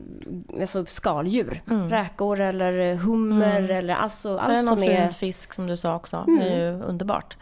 alltså 0.60 0.84
skaldjur. 0.84 1.62
Räkor 1.90 2.40
eller 2.40 2.94
hummer 2.94 3.68
eller 3.68 3.94
alltså 3.94 4.38
allt 4.38 4.66
någon 4.66 4.71
som 4.76 4.82
fin 4.88 4.96
är... 4.96 5.10
fisk 5.12 5.52
som 5.54 5.66
du 5.66 5.76
sa 5.76 5.94
också. 5.96 6.24
Det 6.40 6.44
är 6.48 6.58
ju 6.58 6.82
underbart. 6.82 7.36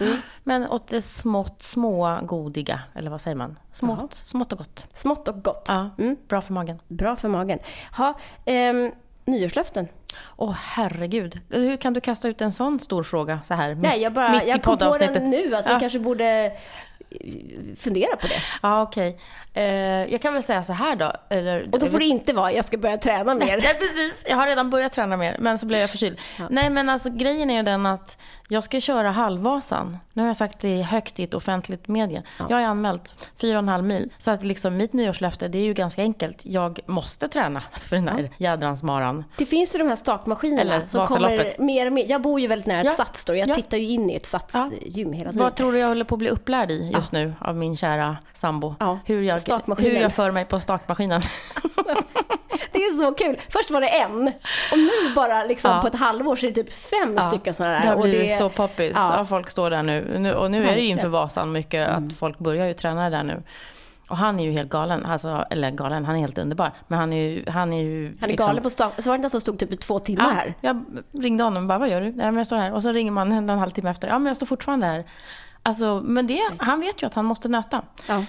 Men 0.45 0.67
åt 0.69 0.89
det 0.89 1.03
smått, 1.03 1.63
små, 1.63 2.19
godiga. 2.23 2.81
Eller 2.95 3.11
vad 3.11 3.21
säger 3.21 3.37
man? 3.37 3.59
Smått, 3.73 3.99
Jaha. 3.99 4.09
smått 4.11 4.53
och 4.53 4.59
gott. 4.59 4.87
Smått 4.95 5.29
och 5.29 5.43
gott. 5.43 5.65
Ja, 5.69 5.91
Mm. 5.99 6.17
bra 6.29 6.41
för 6.41 6.53
magen. 6.53 6.79
Bra 6.89 7.17
för 7.17 7.29
magen. 7.29 7.59
Ha, 7.97 8.15
ehm, 8.45 8.91
nyårslöften. 9.25 9.89
Åh 10.37 10.53
herregud. 10.63 11.41
Hur 11.51 11.77
kan 11.77 11.93
du 11.93 12.01
kasta 12.01 12.29
ut 12.29 12.41
en 12.41 12.53
sån 12.53 12.81
stor 12.81 13.03
fråga 13.03 13.41
så 13.45 13.55
här 13.55 13.75
Nej, 13.75 14.03
jag, 14.03 14.13
bara, 14.13 14.33
mitt 14.33 14.43
i 14.43 14.49
jag 14.49 14.55
kom 14.63 14.73
på 14.73 14.79
poddavsnittet? 14.79 15.15
den 15.15 15.31
nu 15.31 15.55
att 15.57 15.67
vi 15.67 15.71
Ja. 15.73 15.81
kanske 15.81 15.99
borde 15.99 16.53
fundera 17.79 18.17
på 18.17 18.27
det. 18.27 18.43
Ja, 18.63 18.83
okej. 18.83 19.19
Eh, 19.55 19.65
jag 20.13 20.23
kan 20.23 20.33
väl 20.35 20.43
säga 20.43 20.63
så 20.63 20.73
här 20.73 20.97
då. 20.97 21.13
Eller, 21.31 21.69
Och 21.73 21.79
då 21.79 21.87
får 21.87 21.99
det 21.99 22.05
inte 22.05 22.33
vara 22.33 22.53
jag 22.53 22.65
ska 22.65 22.79
börja 22.79 22.97
träna 22.97 23.35
mer. 23.35 23.57
Nej, 23.63 23.75
precis. 23.75 24.25
Jag 24.29 24.37
har 24.37 24.47
redan 24.47 24.71
börjat 24.71 24.93
träna 24.93 25.17
mer, 25.17 25.37
men 25.41 25.59
så 25.59 25.67
blev 25.67 25.81
jag 25.81 25.91
förkyld. 25.91 26.19
Nej, 26.51 26.71
men 26.71 26.89
alltså 26.89 27.11
grejen 27.11 27.51
är 27.51 27.57
ju 27.57 27.63
den 27.63 27.87
att 27.87 28.19
jag 28.53 28.65
ska 28.65 28.81
köra 28.81 29.11
halvvasan. 29.11 29.99
Nu 30.13 30.23
har 30.23 30.27
jag 30.27 30.37
sagt 30.37 30.61
det 30.61 30.83
högt 30.83 31.21
i 31.21 31.23
ett 31.23 31.35
offentligt 31.35 31.89
medie. 31.89 32.23
Jag 32.49 32.57
har 32.57 32.63
anmält 32.63 33.29
4,5 33.41 33.83
mil. 33.83 34.13
Så 34.19 34.31
att 34.31 34.45
liksom 34.45 34.77
mitt 34.77 34.93
nyårslöfte, 34.93 35.49
det 35.49 35.59
är 35.59 35.63
ju 35.63 35.75
ganska 35.75 36.03
enkelt. 36.03 36.41
Jag 36.45 36.81
måste 36.87 37.29
träna 37.29 37.63
för 37.77 37.97
den 37.97 38.09
här 38.09 38.31
jädrans 38.37 38.83
maran. 38.83 39.25
Det 39.39 39.47
finns 39.47 39.75
ju 39.75 39.79
de 39.79 39.89
här 39.89 39.97
stakmaskinerna 39.97 40.61
Eller 40.75 40.87
som 40.87 41.07
kommer 41.07 41.61
mer 41.63 41.87
och 41.87 41.93
mer. 41.93 42.07
Jag 42.09 42.23
bor 42.23 42.41
ju 42.41 42.47
väldigt 42.47 42.67
nära 42.67 42.81
ett 42.81 42.85
Ja. 42.87 42.91
Sats 42.91 43.25
då. 43.25 43.37
Jag 43.37 43.49
Ja. 43.49 43.55
tittar 43.55 43.79
ju 43.79 43.89
in 43.89 44.11
i 44.11 44.15
ett 44.15 44.27
Sats-gym 44.27 45.13
hela 45.13 45.31
tiden. 45.33 45.45
Vad 45.45 45.55
tror 45.55 45.73
du 45.73 45.79
jag 45.79 45.89
håller 45.89 46.05
på 46.05 46.15
att 46.15 46.19
bli 46.19 46.29
upplärd 46.29 46.71
i 46.71 46.91
just 46.95 47.13
nu 47.13 47.33
av 47.41 47.57
min 47.57 47.77
kära 47.77 48.17
sambo? 48.33 48.75
Ja, 48.81 48.99
Hur, 49.05 49.23
jag, 49.23 49.41
hur 49.79 49.91
jag 50.01 50.13
för 50.13 50.31
mig 50.31 50.45
på 50.45 50.61
stakmaskinen. 50.61 51.21
Det 52.81 52.85
är 52.87 53.05
så 53.05 53.13
kul. 53.15 53.41
Först 53.49 53.71
var 53.71 53.81
det 53.81 53.89
en 53.89 54.27
och 54.73 54.79
nu 54.79 55.15
bara 55.15 55.45
liksom 55.45 55.71
Ja. 55.71 55.81
på 55.81 55.87
ett 55.87 55.95
halvår 55.95 56.37
så 56.37 56.47
är 56.47 56.51
det 56.51 56.63
typ 56.65 56.73
fem 56.73 57.19
stycken 57.19 57.55
sådana 57.55 57.75
där. 57.75 57.81
Det 57.83 57.89
har 57.89 57.95
och 57.97 58.03
blivit 58.03 58.37
så 58.37 58.49
poppis. 58.49 58.93
Ja. 58.95 59.15
Ja. 59.17 59.25
folk 59.25 59.51
står 59.51 59.71
där 59.71 59.83
nu. 59.83 60.17
nu 60.19 60.35
och 60.35 60.51
nu 60.51 60.65
är 60.67 60.75
det 60.75 60.81
ju 60.81 60.89
inför 60.89 61.09
Vasan 61.09 61.53
mycket 61.53 61.89
Mm. 61.89 62.07
att 62.09 62.13
folk 62.19 62.39
börjar 62.39 62.67
ju 62.67 62.75
träna 62.75 63.11
där 63.11 63.23
nu. 63.23 63.43
Och 64.09 64.17
han 64.17 64.41
är 64.41 64.45
ju 64.45 64.51
helt 64.53 64.69
galen. 64.71 65.07
Alltså, 65.07 65.45
eller 65.51 65.71
galen, 65.71 66.05
han 66.05 66.17
är 66.17 66.21
helt 66.21 66.39
underbar. 66.39 66.71
Men 66.89 66.99
han 66.99 67.13
är 67.13 67.29
ju... 67.29 67.45
Han 67.51 67.73
är, 67.73 67.83
ju, 67.83 68.07
Han 68.07 68.25
är 68.25 68.29
liksom- 68.29 68.47
galen 68.47 68.63
på 68.63 68.71
stak. 68.71 68.93
Så 69.03 69.11
var 69.11 69.17
det 69.19 69.23
den 69.23 69.31
som 69.31 69.41
stod 69.41 69.59
typ 69.59 69.73
i 69.73 69.77
två 69.77 69.99
timmar 69.99 70.25
Ja, 70.25 70.31
här. 70.31 70.55
jag 70.61 70.85
ringde 71.23 71.45
honom 71.45 71.63
och 71.63 71.69
bara, 71.69 71.79
vad 71.79 71.89
gör 71.89 72.01
du? 72.01 72.07
Nej, 72.07 72.27
men 72.27 72.37
jag 72.37 72.47
står 72.47 72.57
här. 72.57 72.73
Och 72.73 72.83
så 72.83 72.93
ringer 72.93 73.13
man 73.13 73.33
en, 73.33 73.51
en 73.51 73.59
halvtimme 73.59 73.91
efter. 73.91 74.09
Ja, 74.09 74.19
men 74.19 74.27
jag 74.27 74.37
står 74.37 74.47
fortfarande 74.47 74.87
här. 74.87 75.05
Alltså, 75.63 76.01
men 76.05 76.27
det, 76.27 76.41
han 76.59 76.81
vet 76.81 77.03
ju 77.03 77.07
att 77.07 77.15
han 77.15 77.25
måste 77.25 77.49
nöta. 77.49 77.83
Ja. 78.09 78.25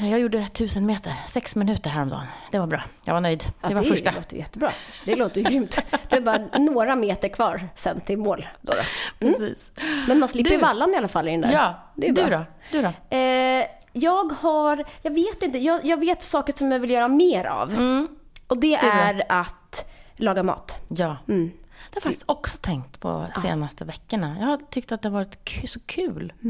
Jag 0.00 0.20
gjorde 0.20 0.48
tusen 0.48 0.86
meter, 0.86 1.14
sex 1.26 1.56
minuter 1.56 1.90
häromdagen. 1.90 2.26
Det 2.50 2.58
var 2.58 2.66
bra. 2.66 2.82
Jag 3.04 3.14
var 3.14 3.20
nöjd. 3.20 3.44
Ja, 3.62 3.68
det 3.68 3.74
var 3.74 3.82
det 3.82 3.88
första. 3.88 4.10
låter 4.10 4.34
ju 4.34 4.38
jättebra. 4.40 4.70
Det 5.04 5.16
låter 5.16 5.40
ju 5.40 5.48
grymt. 5.50 5.78
Det 6.08 6.16
är 6.16 6.20
bara 6.20 6.38
några 6.58 6.96
meter 6.96 7.28
kvar 7.28 7.68
sen 7.74 8.00
till 8.00 8.18
mål. 8.18 8.46
Då 8.60 8.72
då. 8.72 8.78
Precis. 9.26 9.72
Men 10.08 10.18
man 10.18 10.28
slipper 10.28 10.50
Du. 10.50 10.58
vallan 10.58 10.94
i 10.94 10.96
alla 10.96 11.08
fall 11.08 11.28
i 11.28 11.30
den 11.30 11.40
där. 11.40 11.52
Ja, 11.52 11.92
det 11.94 12.08
är 12.08 12.12
du 12.12 12.26
då? 12.26 12.44
Du 12.72 12.82
då? 12.82 13.16
Eh, 13.16 13.66
jag 13.92 14.32
har, 14.32 14.84
jag 15.02 15.14
vet 15.14 15.42
inte, 15.42 15.58
jag, 15.58 15.84
jag 15.84 15.96
vet 15.96 16.24
saker 16.24 16.52
som 16.52 16.72
jag 16.72 16.78
vill 16.78 16.90
göra 16.90 17.08
mer 17.08 17.44
av. 17.44 17.70
Mm. 17.72 18.08
Och 18.46 18.58
det 18.58 18.74
är 18.74 18.80
bra. 18.80 18.90
är 18.90 19.40
att 19.40 19.90
laga 20.16 20.42
mat. 20.42 20.76
Ja. 20.88 21.16
Mm. 21.28 21.48
Det 21.48 21.94
har 21.94 21.94
jag 21.94 22.02
faktiskt 22.02 22.24
också 22.26 22.56
tänkt 22.60 23.00
på 23.00 23.26
senaste 23.42 23.84
veckorna. 23.84 24.36
Jag 24.40 24.46
har 24.46 24.56
tyckt 24.70 24.92
att 24.92 25.02
det 25.02 25.08
har 25.08 25.14
varit 25.14 25.38
så 25.68 25.80
kul. 25.80 26.32
Ja, 26.40 26.48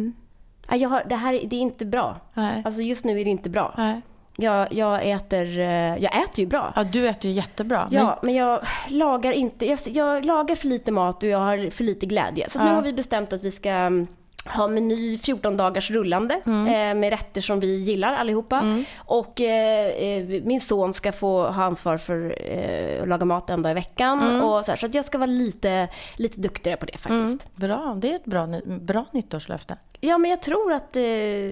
Jag 0.76 0.88
har, 0.88 1.02
det 1.08 1.14
här 1.14 1.32
det 1.44 1.56
är 1.56 1.60
inte 1.60 1.86
bra. 1.86 2.16
Nej. 2.34 2.62
Alltså 2.64 2.82
just 2.82 3.04
nu 3.04 3.20
är 3.20 3.24
det 3.24 3.30
inte 3.30 3.50
bra. 3.50 3.74
Nej. 3.76 4.00
Jag, 4.40 4.72
jag, 4.72 5.08
äter, 5.10 5.58
eh, 5.58 5.66
jag 5.96 6.16
äter 6.22 6.40
ju 6.40 6.46
bra. 6.46 6.72
Ja, 6.76 6.84
du 6.84 7.08
äter 7.08 7.30
ju 7.30 7.36
jättebra. 7.36 7.88
Ja, 7.90 8.18
men 8.22 8.34
jag 8.34 8.60
lagar 8.88 9.32
inte. 9.32 9.66
Jag, 9.66 9.78
jag 9.86 10.24
lagar 10.24 10.54
för 10.54 10.68
lite 10.68 10.92
mat 10.92 11.22
och 11.22 11.28
jag 11.28 11.38
har 11.38 11.70
för 11.70 11.84
lite 11.84 12.06
glädje. 12.06 12.48
Så 12.50 12.58
att 12.58 12.64
nu 12.64 12.70
Ja. 12.70 12.74
har 12.74 12.82
vi 12.82 12.92
bestämt 12.92 13.32
att 13.32 13.44
vi 13.44 13.50
ska 13.50 13.70
mm, 13.70 14.06
ha 14.46 14.68
meny 14.68 15.18
14 15.18 15.56
dagars 15.56 15.90
rullande 15.90 16.40
Mm. 16.46 16.66
eh, 16.66 17.00
med 17.00 17.10
rätter 17.10 17.40
som 17.40 17.60
vi 17.60 17.76
gillar 17.78 18.12
allihopa. 18.14 18.82
Och 18.98 19.40
eh, 19.40 19.86
eh, 19.88 20.42
min 20.44 20.60
son 20.60 20.94
ska 20.94 21.12
få 21.12 21.48
ha 21.48 21.64
ansvar 21.64 21.96
för 21.96 22.36
eh, 22.50 23.02
att 23.02 23.08
laga 23.08 23.24
mat 23.24 23.50
en 23.50 23.62
dag 23.62 23.70
i 23.72 23.74
veckan. 23.74 24.20
Mm. 24.22 24.44
Och 24.44 24.64
så, 24.64 24.70
här, 24.72 24.76
så 24.76 24.86
att 24.86 24.94
jag 24.94 25.04
ska 25.04 25.18
vara 25.18 25.26
lite, 25.26 25.88
lite 26.16 26.40
duktigare 26.40 26.76
på 26.76 26.86
det 26.86 26.98
faktiskt. 26.98 27.46
Mm. 27.46 27.68
Bra, 27.68 27.94
det 28.00 28.10
är 28.10 28.14
ett 28.16 28.24
bra, 28.24 28.48
bra 28.64 29.04
nyttårslöfte. 29.12 29.76
Ja, 30.00 30.18
men 30.18 30.30
jag 30.30 30.42
tror 30.42 30.72
att 30.72 30.96
eh, 30.96 31.02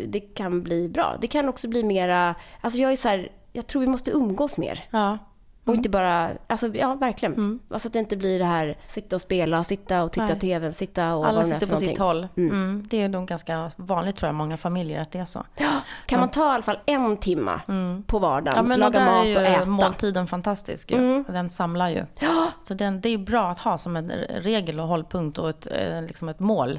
det 0.07 0.35
kan 0.35 0.63
bli 0.63 0.89
bra. 0.89 1.17
Det 1.21 1.27
kan 1.27 1.49
också 1.49 1.69
bli 1.69 1.83
mera... 1.83 2.35
Alltså 2.61 2.79
jag 2.81 2.93
är 2.93 2.97
så 2.97 3.09
här, 3.09 3.29
jag 3.53 3.67
tror 3.67 3.81
vi 3.81 3.87
måste 3.89 4.11
umgås 4.11 4.59
mer. 4.59 4.85
Ja. 4.91 5.19
Och 5.67 5.75
inte 5.75 5.89
bara, 5.89 6.31
alltså 6.47 6.67
ja 6.69 6.95
verkligen. 6.95 7.61
Alltså 7.71 7.89
att 7.89 7.93
det 7.93 7.99
inte 7.99 8.17
blir 8.17 8.39
det 8.39 8.45
här 8.45 8.77
sitta 8.89 9.17
och 9.17 9.23
spela, 9.23 9.65
sitta 9.65 10.03
och 10.03 10.13
titta 10.13 10.27
Nej. 10.27 10.41
TV, 10.41 10.73
sitta 10.73 11.15
och 11.15 11.27
Alla 11.29 11.45
sitter 11.45 11.67
på 11.67 11.77
sitt 11.77 11.99
någonting. 11.99 12.29
håll. 12.37 12.51
Mm. 12.51 12.87
Det 12.91 13.03
är 13.03 13.09
nog 13.09 13.27
ganska 13.29 13.71
vanligt 13.77 14.17
tror 14.17 14.29
jag, 14.29 14.35
många 14.35 14.57
familjer 14.57 15.01
att 15.03 15.11
det 15.11 15.19
är 15.19 15.25
så. 15.25 15.45
Ja, 15.57 15.71
kan 16.07 16.21
man 16.21 16.29
ta 16.29 16.51
i 16.53 16.55
alla 16.55 16.63
fall 16.63 16.79
en 16.87 17.17
timma 17.17 17.61
på 18.07 18.19
vardagen, 18.19 18.53
Ja, 18.57 18.63
men 18.63 18.81
laga 18.81 18.99
där 18.99 19.07
mat 19.07 19.37
och 19.37 19.43
äta. 19.43 19.65
måltiden 19.71 20.27
fantastisk 20.27 20.91
ju. 20.91 21.25
Den 21.29 21.51
samlar 21.51 21.89
ju. 21.89 22.05
Ja, 22.19 22.51
Så 22.63 22.75
den, 22.75 23.01
det 23.01 23.09
är 23.09 23.19
bra 23.19 23.49
att 23.51 23.59
ha 23.59 23.79
som 23.79 23.97
en 23.97 24.09
regel 24.29 24.81
och 24.81 24.89
hållpunkt 24.89 25.39
och 25.39 25.51
ett, 25.51 25.69
eh, 25.71 26.03
liksom 26.03 26.29
ett 26.29 26.41
mål. 26.41 26.77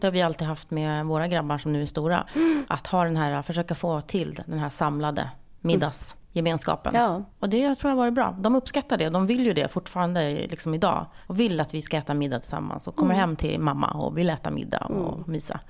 Det 0.00 0.06
har 0.06 0.10
vi 0.10 0.22
alltid 0.22 0.46
haft 0.48 0.70
med 0.70 1.06
våra 1.06 1.28
grabbar 1.28 1.58
som 1.58 1.72
nu 1.72 1.82
är 1.82 1.86
stora. 1.86 2.24
Att 2.68 2.86
ha 2.86 3.04
den 3.04 3.16
här, 3.16 3.42
försöka 3.42 3.74
få 3.74 4.00
till 4.00 4.40
den 4.46 4.58
här 4.58 4.70
samlade 4.70 5.28
middagsgemenskapen. 5.62 6.94
Ja. 6.94 7.24
Och 7.38 7.48
det 7.48 7.74
tror 7.74 7.90
jag 7.90 7.96
har 7.96 8.02
varit 8.02 8.14
bra. 8.14 8.36
De 8.40 8.54
uppskattar 8.54 8.96
det. 8.96 9.08
De 9.08 9.26
vill 9.26 9.46
ju 9.46 9.52
det 9.52 9.68
fortfarande 9.68 10.46
liksom 10.46 10.74
idag. 10.74 11.06
Och 11.26 11.40
vill 11.40 11.60
att 11.60 11.74
vi 11.74 11.82
ska 11.82 11.96
äta 11.96 12.14
middag 12.14 12.40
tillsammans. 12.40 12.88
Och 12.88 12.96
kommer 12.96 13.14
hem 13.14 13.36
till 13.36 13.60
mamma 13.60 13.90
och 13.90 14.18
vill 14.18 14.30
äta 14.30 14.50
middag 14.50 14.84
och 14.84 15.28
mysa. 15.28 15.60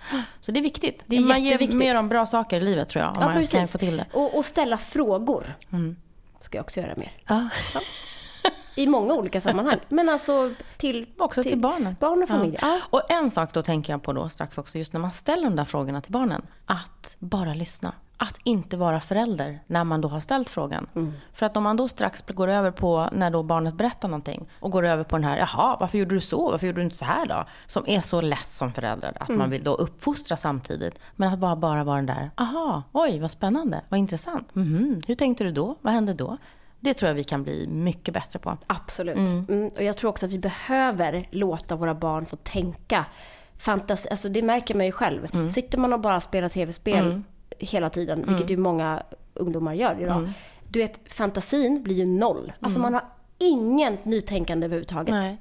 Så 0.40 0.52
det 0.52 0.60
är 0.60 0.62
viktigt. 0.62 1.04
Det 1.06 1.16
är 1.16 1.20
man 1.20 1.44
ger 1.44 1.76
mer 1.76 1.98
om 1.98 2.08
bra 2.08 2.26
saker 2.26 2.60
i 2.60 2.64
livet 2.64 2.88
tror 2.88 3.04
jag. 3.04 3.16
Om 3.16 3.22
ja 3.22 3.34
man 3.34 3.46
kan 3.46 3.68
få 3.68 3.78
till 3.78 3.96
det. 3.96 4.06
Och, 4.12 4.36
och 4.36 4.44
ställa 4.44 4.78
frågor. 4.78 5.44
Ska 6.40 6.58
jag 6.58 6.64
också 6.64 6.80
göra 6.80 6.94
mer. 6.96 7.12
Ja. 7.28 7.48
I 8.76 8.86
många 8.86 9.14
olika 9.14 9.40
sammanhang. 9.40 9.78
Men 9.88 10.08
alltså 10.08 10.50
till, 10.76 11.06
Också 11.18 11.42
till 11.42 11.60
barnen. 11.60 11.96
barn 12.00 12.22
och 12.22 12.28
familj. 12.28 12.58
Ja. 12.60 12.78
Och 12.90 13.10
en 13.10 13.30
sak 13.30 13.52
då 13.52 13.62
tänker 13.62 13.92
jag 13.92 14.02
på 14.02 14.12
då 14.12 14.28
strax 14.28 14.58
också, 14.58 14.78
just 14.78 14.92
när 14.92 15.00
man 15.00 15.12
ställer 15.12 15.44
de 15.44 15.56
där 15.56 15.64
frågorna 15.64 16.00
till 16.00 16.12
barnen. 16.12 16.42
Att 16.66 17.16
bara 17.18 17.54
lyssna. 17.54 17.92
Att 18.16 18.38
inte 18.44 18.76
vara 18.76 19.00
förälder 19.00 19.58
när 19.66 19.84
man 19.84 20.00
då 20.00 20.08
har 20.08 20.20
ställt 20.20 20.48
frågan. 20.48 20.86
Mm. 20.94 21.12
För 21.32 21.46
att 21.46 21.56
om 21.56 21.62
man 21.62 21.76
då 21.76 21.88
strax 21.88 22.24
går 22.26 22.48
över 22.48 22.70
på, 22.70 23.08
när 23.12 23.30
då 23.30 23.42
barnet 23.42 23.74
berättar 23.74 24.08
någonting, 24.08 24.48
och 24.60 24.70
går 24.70 24.86
över 24.86 25.04
på 25.04 25.16
den 25.16 25.24
här, 25.24 25.36
jaha, 25.38 25.76
varför 25.80 25.98
gjorde 25.98 26.14
du 26.14 26.20
så? 26.20 26.50
Varför 26.50 26.66
gjorde 26.66 26.80
du 26.80 26.84
inte 26.84 26.96
så 26.96 27.04
här 27.04 27.26
då? 27.26 27.44
Som 27.66 27.84
är 27.86 28.00
så 28.00 28.20
lätt 28.20 28.46
som 28.46 28.72
förälder, 28.72 29.12
att 29.20 29.28
Mm. 29.28 29.38
man 29.38 29.50
vill 29.50 29.64
då 29.64 29.74
uppfostra 29.74 30.36
samtidigt. 30.36 30.98
Men 31.16 31.32
att 31.32 31.38
bara, 31.38 31.56
bara 31.56 31.84
vara 31.84 31.96
den 31.96 32.06
där, 32.06 32.30
aha, 32.36 32.82
oj, 32.92 33.18
vad 33.18 33.30
spännande, 33.30 33.80
vad 33.88 33.98
intressant. 34.00 34.54
Mhm, 34.54 35.00
hur 35.06 35.14
tänkte 35.14 35.44
du 35.44 35.52
då? 35.52 35.76
Vad 35.80 35.92
hände 35.92 36.14
då? 36.14 36.36
Det 36.82 36.94
tror 36.94 37.08
jag 37.08 37.14
vi 37.14 37.24
kan 37.24 37.42
bli 37.42 37.66
mycket 37.66 38.14
bättre 38.14 38.38
på. 38.38 38.56
Absolut. 38.66 39.16
Mm. 39.16 39.70
Och 39.76 39.82
jag 39.82 39.96
tror 39.96 40.10
också 40.10 40.26
att 40.26 40.32
vi 40.32 40.38
behöver 40.38 41.28
låta 41.30 41.76
våra 41.76 41.94
barn 41.94 42.26
få 42.26 42.36
tänka. 42.36 43.04
Fantasi, 43.58 44.08
alltså 44.10 44.28
det 44.28 44.42
märker 44.42 44.74
man 44.74 44.86
ju 44.86 44.92
själv. 44.92 45.28
Mm. 45.34 45.50
Sitter 45.50 45.78
man 45.78 45.92
och 45.92 46.00
bara 46.00 46.20
spelar 46.20 46.48
tv-spel 46.48 47.22
hela 47.58 47.90
tiden, 47.90 48.24
vilket 48.28 48.50
ju 48.50 48.56
många 48.56 49.02
ungdomar 49.34 49.74
gör 49.74 50.00
idag. 50.00 50.16
Mm. 50.16 50.30
Du 50.68 50.78
vet, 50.78 51.12
fantasin 51.12 51.82
blir 51.82 51.94
ju 51.94 52.06
noll. 52.06 52.52
Alltså 52.60 52.78
man 52.78 52.94
har 52.94 53.04
ingen 53.38 53.98
nytänkande 54.02 54.64
överhuvudtaget. 54.66 55.14
Nej. 55.14 55.36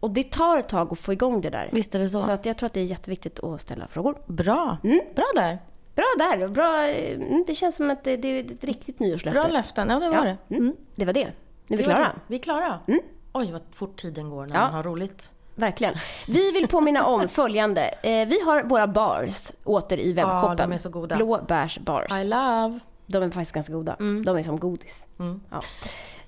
Och 0.00 0.10
det 0.10 0.30
tar 0.30 0.58
ett 0.58 0.68
tag 0.68 0.92
att 0.92 0.98
få 0.98 1.12
igång 1.12 1.40
det 1.40 1.50
där. 1.50 1.68
Visst 1.72 1.94
är 1.94 1.98
det 1.98 2.08
så. 2.08 2.20
Så 2.20 2.30
att 2.30 2.46
jag 2.46 2.58
tror 2.58 2.66
att 2.66 2.74
det 2.74 2.80
är 2.80 2.84
jätteviktigt 2.84 3.44
att 3.44 3.60
ställa 3.60 3.86
frågor. 3.86 4.18
Bra. 4.26 4.76
Mm. 4.84 5.00
Bra 5.14 5.24
där. 5.34 5.58
Bra 5.98 6.06
där! 6.18 6.44
och 6.44 6.50
Bra, 6.50 6.82
mm, 6.88 7.44
det 7.46 7.54
känns 7.54 7.76
som 7.76 7.90
att 7.90 8.04
det, 8.04 8.16
det 8.16 8.28
är 8.28 8.44
ett 8.52 8.64
riktigt 8.64 9.00
nyårslöfte. 9.00 9.40
Bra 9.40 9.48
löften. 9.50 9.88
Ja, 9.90 9.98
det 9.98 10.08
var 10.08 10.16
Ja. 10.26 10.36
det. 10.48 10.54
Mm. 10.56 10.76
Det 10.94 11.04
var 11.04 11.12
det. 11.12 11.32
Nu 11.66 11.74
är 11.74 11.78
vi 11.78 11.84
klara. 11.84 12.12
Vi 12.26 12.36
är 12.36 12.40
klara. 12.42 12.80
Oj, 13.32 13.52
vad 13.52 13.62
fort 13.72 13.96
tiden 14.00 14.30
går 14.30 14.46
när 14.46 14.54
Ja. 14.56 14.60
man 14.60 14.74
har 14.74 14.82
roligt. 14.82 15.30
Verkligen. 15.54 15.94
Vi 16.28 16.52
vill 16.52 16.68
påminna 16.68 17.06
om 17.06 17.28
följande. 17.38 17.82
Eh, 18.02 18.28
vi 18.28 18.40
har 18.44 18.62
våra 18.62 18.86
bars 18.86 19.52
åter 19.64 19.98
i 19.98 20.12
webbshoppen. 20.12 20.48
Ja, 20.48 20.54
de 20.66 20.72
är 20.72 20.78
så 20.78 20.88
goda. 20.88 21.18
Bars. 21.46 21.78
I 22.12 22.24
love. 22.24 22.78
De 23.06 23.22
är 23.22 23.30
faktiskt 23.30 23.52
ganska 23.52 23.72
goda. 23.72 23.96
De 23.98 24.36
är 24.36 24.42
som 24.42 24.58
godis. 24.60 25.06
Mm. 25.18 25.40
Ja. 25.50 25.60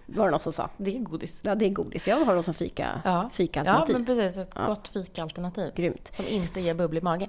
Var 0.06 0.24
det 0.24 0.30
någon 0.30 0.40
som 0.40 0.52
sa. 0.52 0.70
Det 0.76 0.96
är 0.96 0.98
godis. 0.98 1.40
Ja, 1.44 1.54
det 1.54 1.64
är 1.64 1.70
godis. 1.70 2.08
Jag 2.08 2.24
har 2.24 2.34
dem 2.34 2.42
som 2.42 2.54
fika, 2.54 3.00
Ja, 3.04 3.10
ja 3.10 3.30
fika-alternativ. 3.32 3.96
men 3.96 4.06
precis. 4.06 4.38
Ett 4.38 4.54
gott 4.66 4.88
fikaalternativ. 4.88 5.72
Grymt. 5.74 6.08
Som 6.14 6.24
inte 6.28 6.60
ger 6.60 6.74
bubblig 6.74 7.02
mage. 7.02 7.28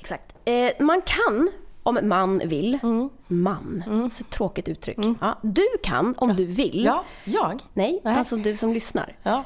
Exakt. 0.00 0.34
Eh, 0.44 0.70
man 0.78 1.02
kan, 1.02 1.50
om 1.82 1.98
man 2.02 2.38
vill, 2.38 2.78
Mm. 2.82 3.10
man, 3.26 3.82
så 4.12 4.24
ett 4.24 4.30
tråkigt 4.30 4.68
uttryck. 4.68 4.98
Ja, 5.20 5.38
du 5.42 5.66
kan, 5.82 6.14
om 6.18 6.36
du 6.36 6.44
vill, 6.46 6.84
Ja, 6.84 7.04
jag? 7.24 7.60
nej, 7.72 8.00
Nej. 8.04 8.16
alltså 8.18 8.36
du 8.36 8.56
som 8.56 8.72
lyssnar, 8.72 9.16
Ja. 9.22 9.44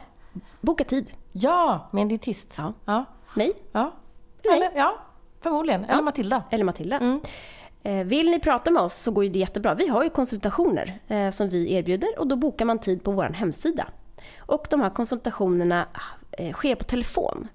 boka 0.61 0.85
tid. 0.85 1.07
Ja, 1.33 1.88
med 1.92 2.03
en 2.03 2.09
dietist. 2.09 2.55
Ja. 2.59 2.72
Ja. 2.85 3.05
Mig 3.35 3.53
ja. 3.72 3.92
Nej. 4.44 4.57
Eller, 4.57 4.70
ja, 4.77 4.94
förmodligen. 5.40 5.85
Eller 5.85 6.03
Matilda. 6.03 6.42
eller 6.51 6.64
Matilda. 6.64 6.96
Mm. 6.99 7.20
Eh, 7.83 8.05
Vill 8.07 8.31
ni 8.31 8.40
prata 8.40 8.70
med 8.70 8.83
oss 8.83 8.94
så 8.94 9.11
går 9.11 9.22
det 9.25 9.38
jättebra. 9.38 9.75
Vi 9.75 9.88
har 9.88 10.03
ju 10.05 10.11
konsultationer 10.11 10.99
eh, 11.09 11.31
som 11.31 11.49
vi 11.49 11.72
erbjuder 11.72 12.09
och 12.18 12.27
då 12.27 12.37
bokar 12.37 12.64
man 12.64 12.79
tid 12.79 13.05
på 13.05 13.12
vår 13.12 13.29
hemsida. 13.29 13.87
Och 14.38 14.66
de 14.70 14.81
här 14.81 14.90
konsultationerna 14.90 15.87
eh, 16.33 16.53
sker 16.53 16.75
på 16.75 16.85
telefon. 16.85 17.49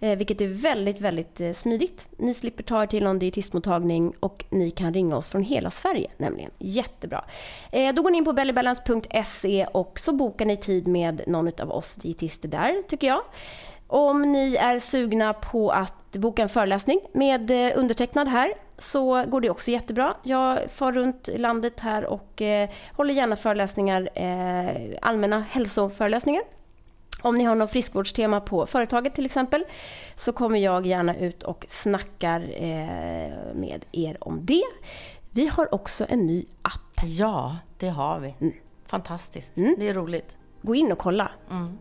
Eh, 0.00 0.18
vilket 0.18 0.40
är 0.40 0.48
väldigt, 0.48 1.00
väldigt 1.00 1.40
eh, 1.40 1.52
smidigt. 1.52 2.08
Ni 2.16 2.34
slipper 2.34 2.62
ta 2.62 2.82
er 2.82 2.86
till 2.86 3.04
någon 3.04 3.18
dietistmottagning 3.18 4.12
och 4.20 4.44
ni 4.50 4.70
kan 4.70 4.94
ringa 4.94 5.16
oss 5.16 5.28
från 5.28 5.42
hela 5.42 5.70
Sverige 5.70 6.10
nämligen. 6.16 6.50
Jättebra. 6.58 7.24
Eh, 7.72 7.94
då 7.94 8.02
går 8.02 8.10
ni 8.10 8.18
in 8.18 8.24
på 8.24 8.32
bellybalance.se 8.32 9.66
och 9.72 9.98
så 9.98 10.12
bokar 10.12 10.46
ni 10.46 10.56
tid 10.56 10.88
med 10.88 11.22
någon 11.26 11.60
av 11.60 11.70
oss 11.70 11.94
dietister 11.94 12.48
där, 12.48 12.82
tycker 12.88 13.06
jag. 13.06 13.20
Om 13.86 14.32
ni 14.32 14.56
är 14.56 14.78
sugna 14.78 15.32
på 15.32 15.70
att 15.70 16.16
boka 16.16 16.42
en 16.42 16.48
föreläsning 16.48 17.00
med 17.12 17.50
eh, 17.50 17.78
undertecknad 17.78 18.28
här 18.28 18.54
så 18.78 19.24
går 19.24 19.40
det 19.40 19.50
också 19.50 19.70
jättebra. 19.70 20.16
Jag 20.22 20.70
far 20.70 20.92
runt 20.92 21.28
landet 21.36 21.80
här 21.80 22.04
och 22.04 22.42
eh, 22.42 22.70
håller 22.92 23.14
gärna 23.14 23.36
föreläsningar, 23.36 24.10
eh, 24.14 24.98
allmänna 25.02 25.40
hälsoföreläsningar. 25.40 26.42
Om 27.22 27.38
ni 27.38 27.44
har 27.44 27.54
något 27.54 27.70
friskvårdstema 27.70 28.40
på 28.40 28.66
företaget 28.66 29.14
till 29.14 29.26
exempel 29.26 29.64
så 30.14 30.32
kommer 30.32 30.58
jag 30.58 30.86
gärna 30.86 31.16
ut 31.16 31.42
och 31.42 31.64
snackar 31.68 32.40
eh, 32.40 33.54
med 33.54 33.84
er 33.92 34.16
om 34.20 34.46
det. 34.46 34.62
Vi 35.30 35.46
har 35.46 35.74
också 35.74 36.06
en 36.08 36.26
ny 36.26 36.44
app. 36.62 37.00
Ja, 37.04 37.56
det 37.78 37.88
har 37.88 38.18
vi. 38.20 38.34
Mm. 38.40 38.52
Fantastiskt. 38.86 39.54
Det 39.54 39.88
är 39.88 39.94
roligt. 39.94 40.36
Gå 40.62 40.74
in 40.74 40.92
och 40.92 40.98
kolla. 40.98 41.30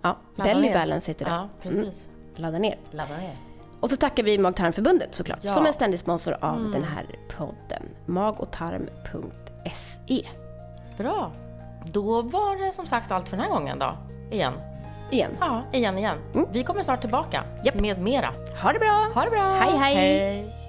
Ja, 0.02 0.18
Ladda 0.36 0.54
Belly 0.54 0.68
ner. 0.68 0.74
Balance 0.74 1.12
heter 1.12 1.26
det. 1.26 1.32
Ja, 1.32 1.50
precis. 1.62 2.08
Ladda 2.36 2.58
ner. 2.60 2.80
Ladda 2.92 3.18
ner. 3.18 3.36
Och 3.80 3.90
så 3.90 3.96
tackar 3.96 4.24
vi 4.24 4.38
Mag-tarmförbundet 4.38 5.16
såklart, 5.16 5.40
Ja. 5.42 5.54
som 5.54 5.66
är 5.66 5.72
ständig 5.72 6.00
sponsor 6.00 6.38
av 6.42 6.72
den 6.72 6.84
här 6.84 7.06
podden. 7.38 7.84
Magotarm.se. 8.06 10.26
Bra. 10.98 11.32
Då 11.86 12.22
var 12.22 12.66
det 12.66 12.72
som 12.72 12.86
sagt 12.86 13.12
allt 13.12 13.30
för 13.30 13.38
den 13.38 13.46
här 13.46 13.52
gången 13.54 13.80
då. 13.80 13.98
Igen. 14.32 14.54
Igen. 15.12 15.32
Ja, 15.39 15.63
igen 15.71 15.97
igen. 15.97 16.17
Vi 16.54 16.63
kommer 16.63 16.84
snart 16.84 17.02
tillbaka 17.02 17.43
Japp. 17.63 17.82
med 17.82 18.02
mera. 18.02 18.34
Ha 18.56 18.74
det 18.74 18.80
bra! 18.80 19.12
Ha 19.15 19.24
det 19.24 19.32
bra! 19.32 19.58
Hej, 19.60 19.78
hej. 19.78 19.95
hej. 19.95 20.61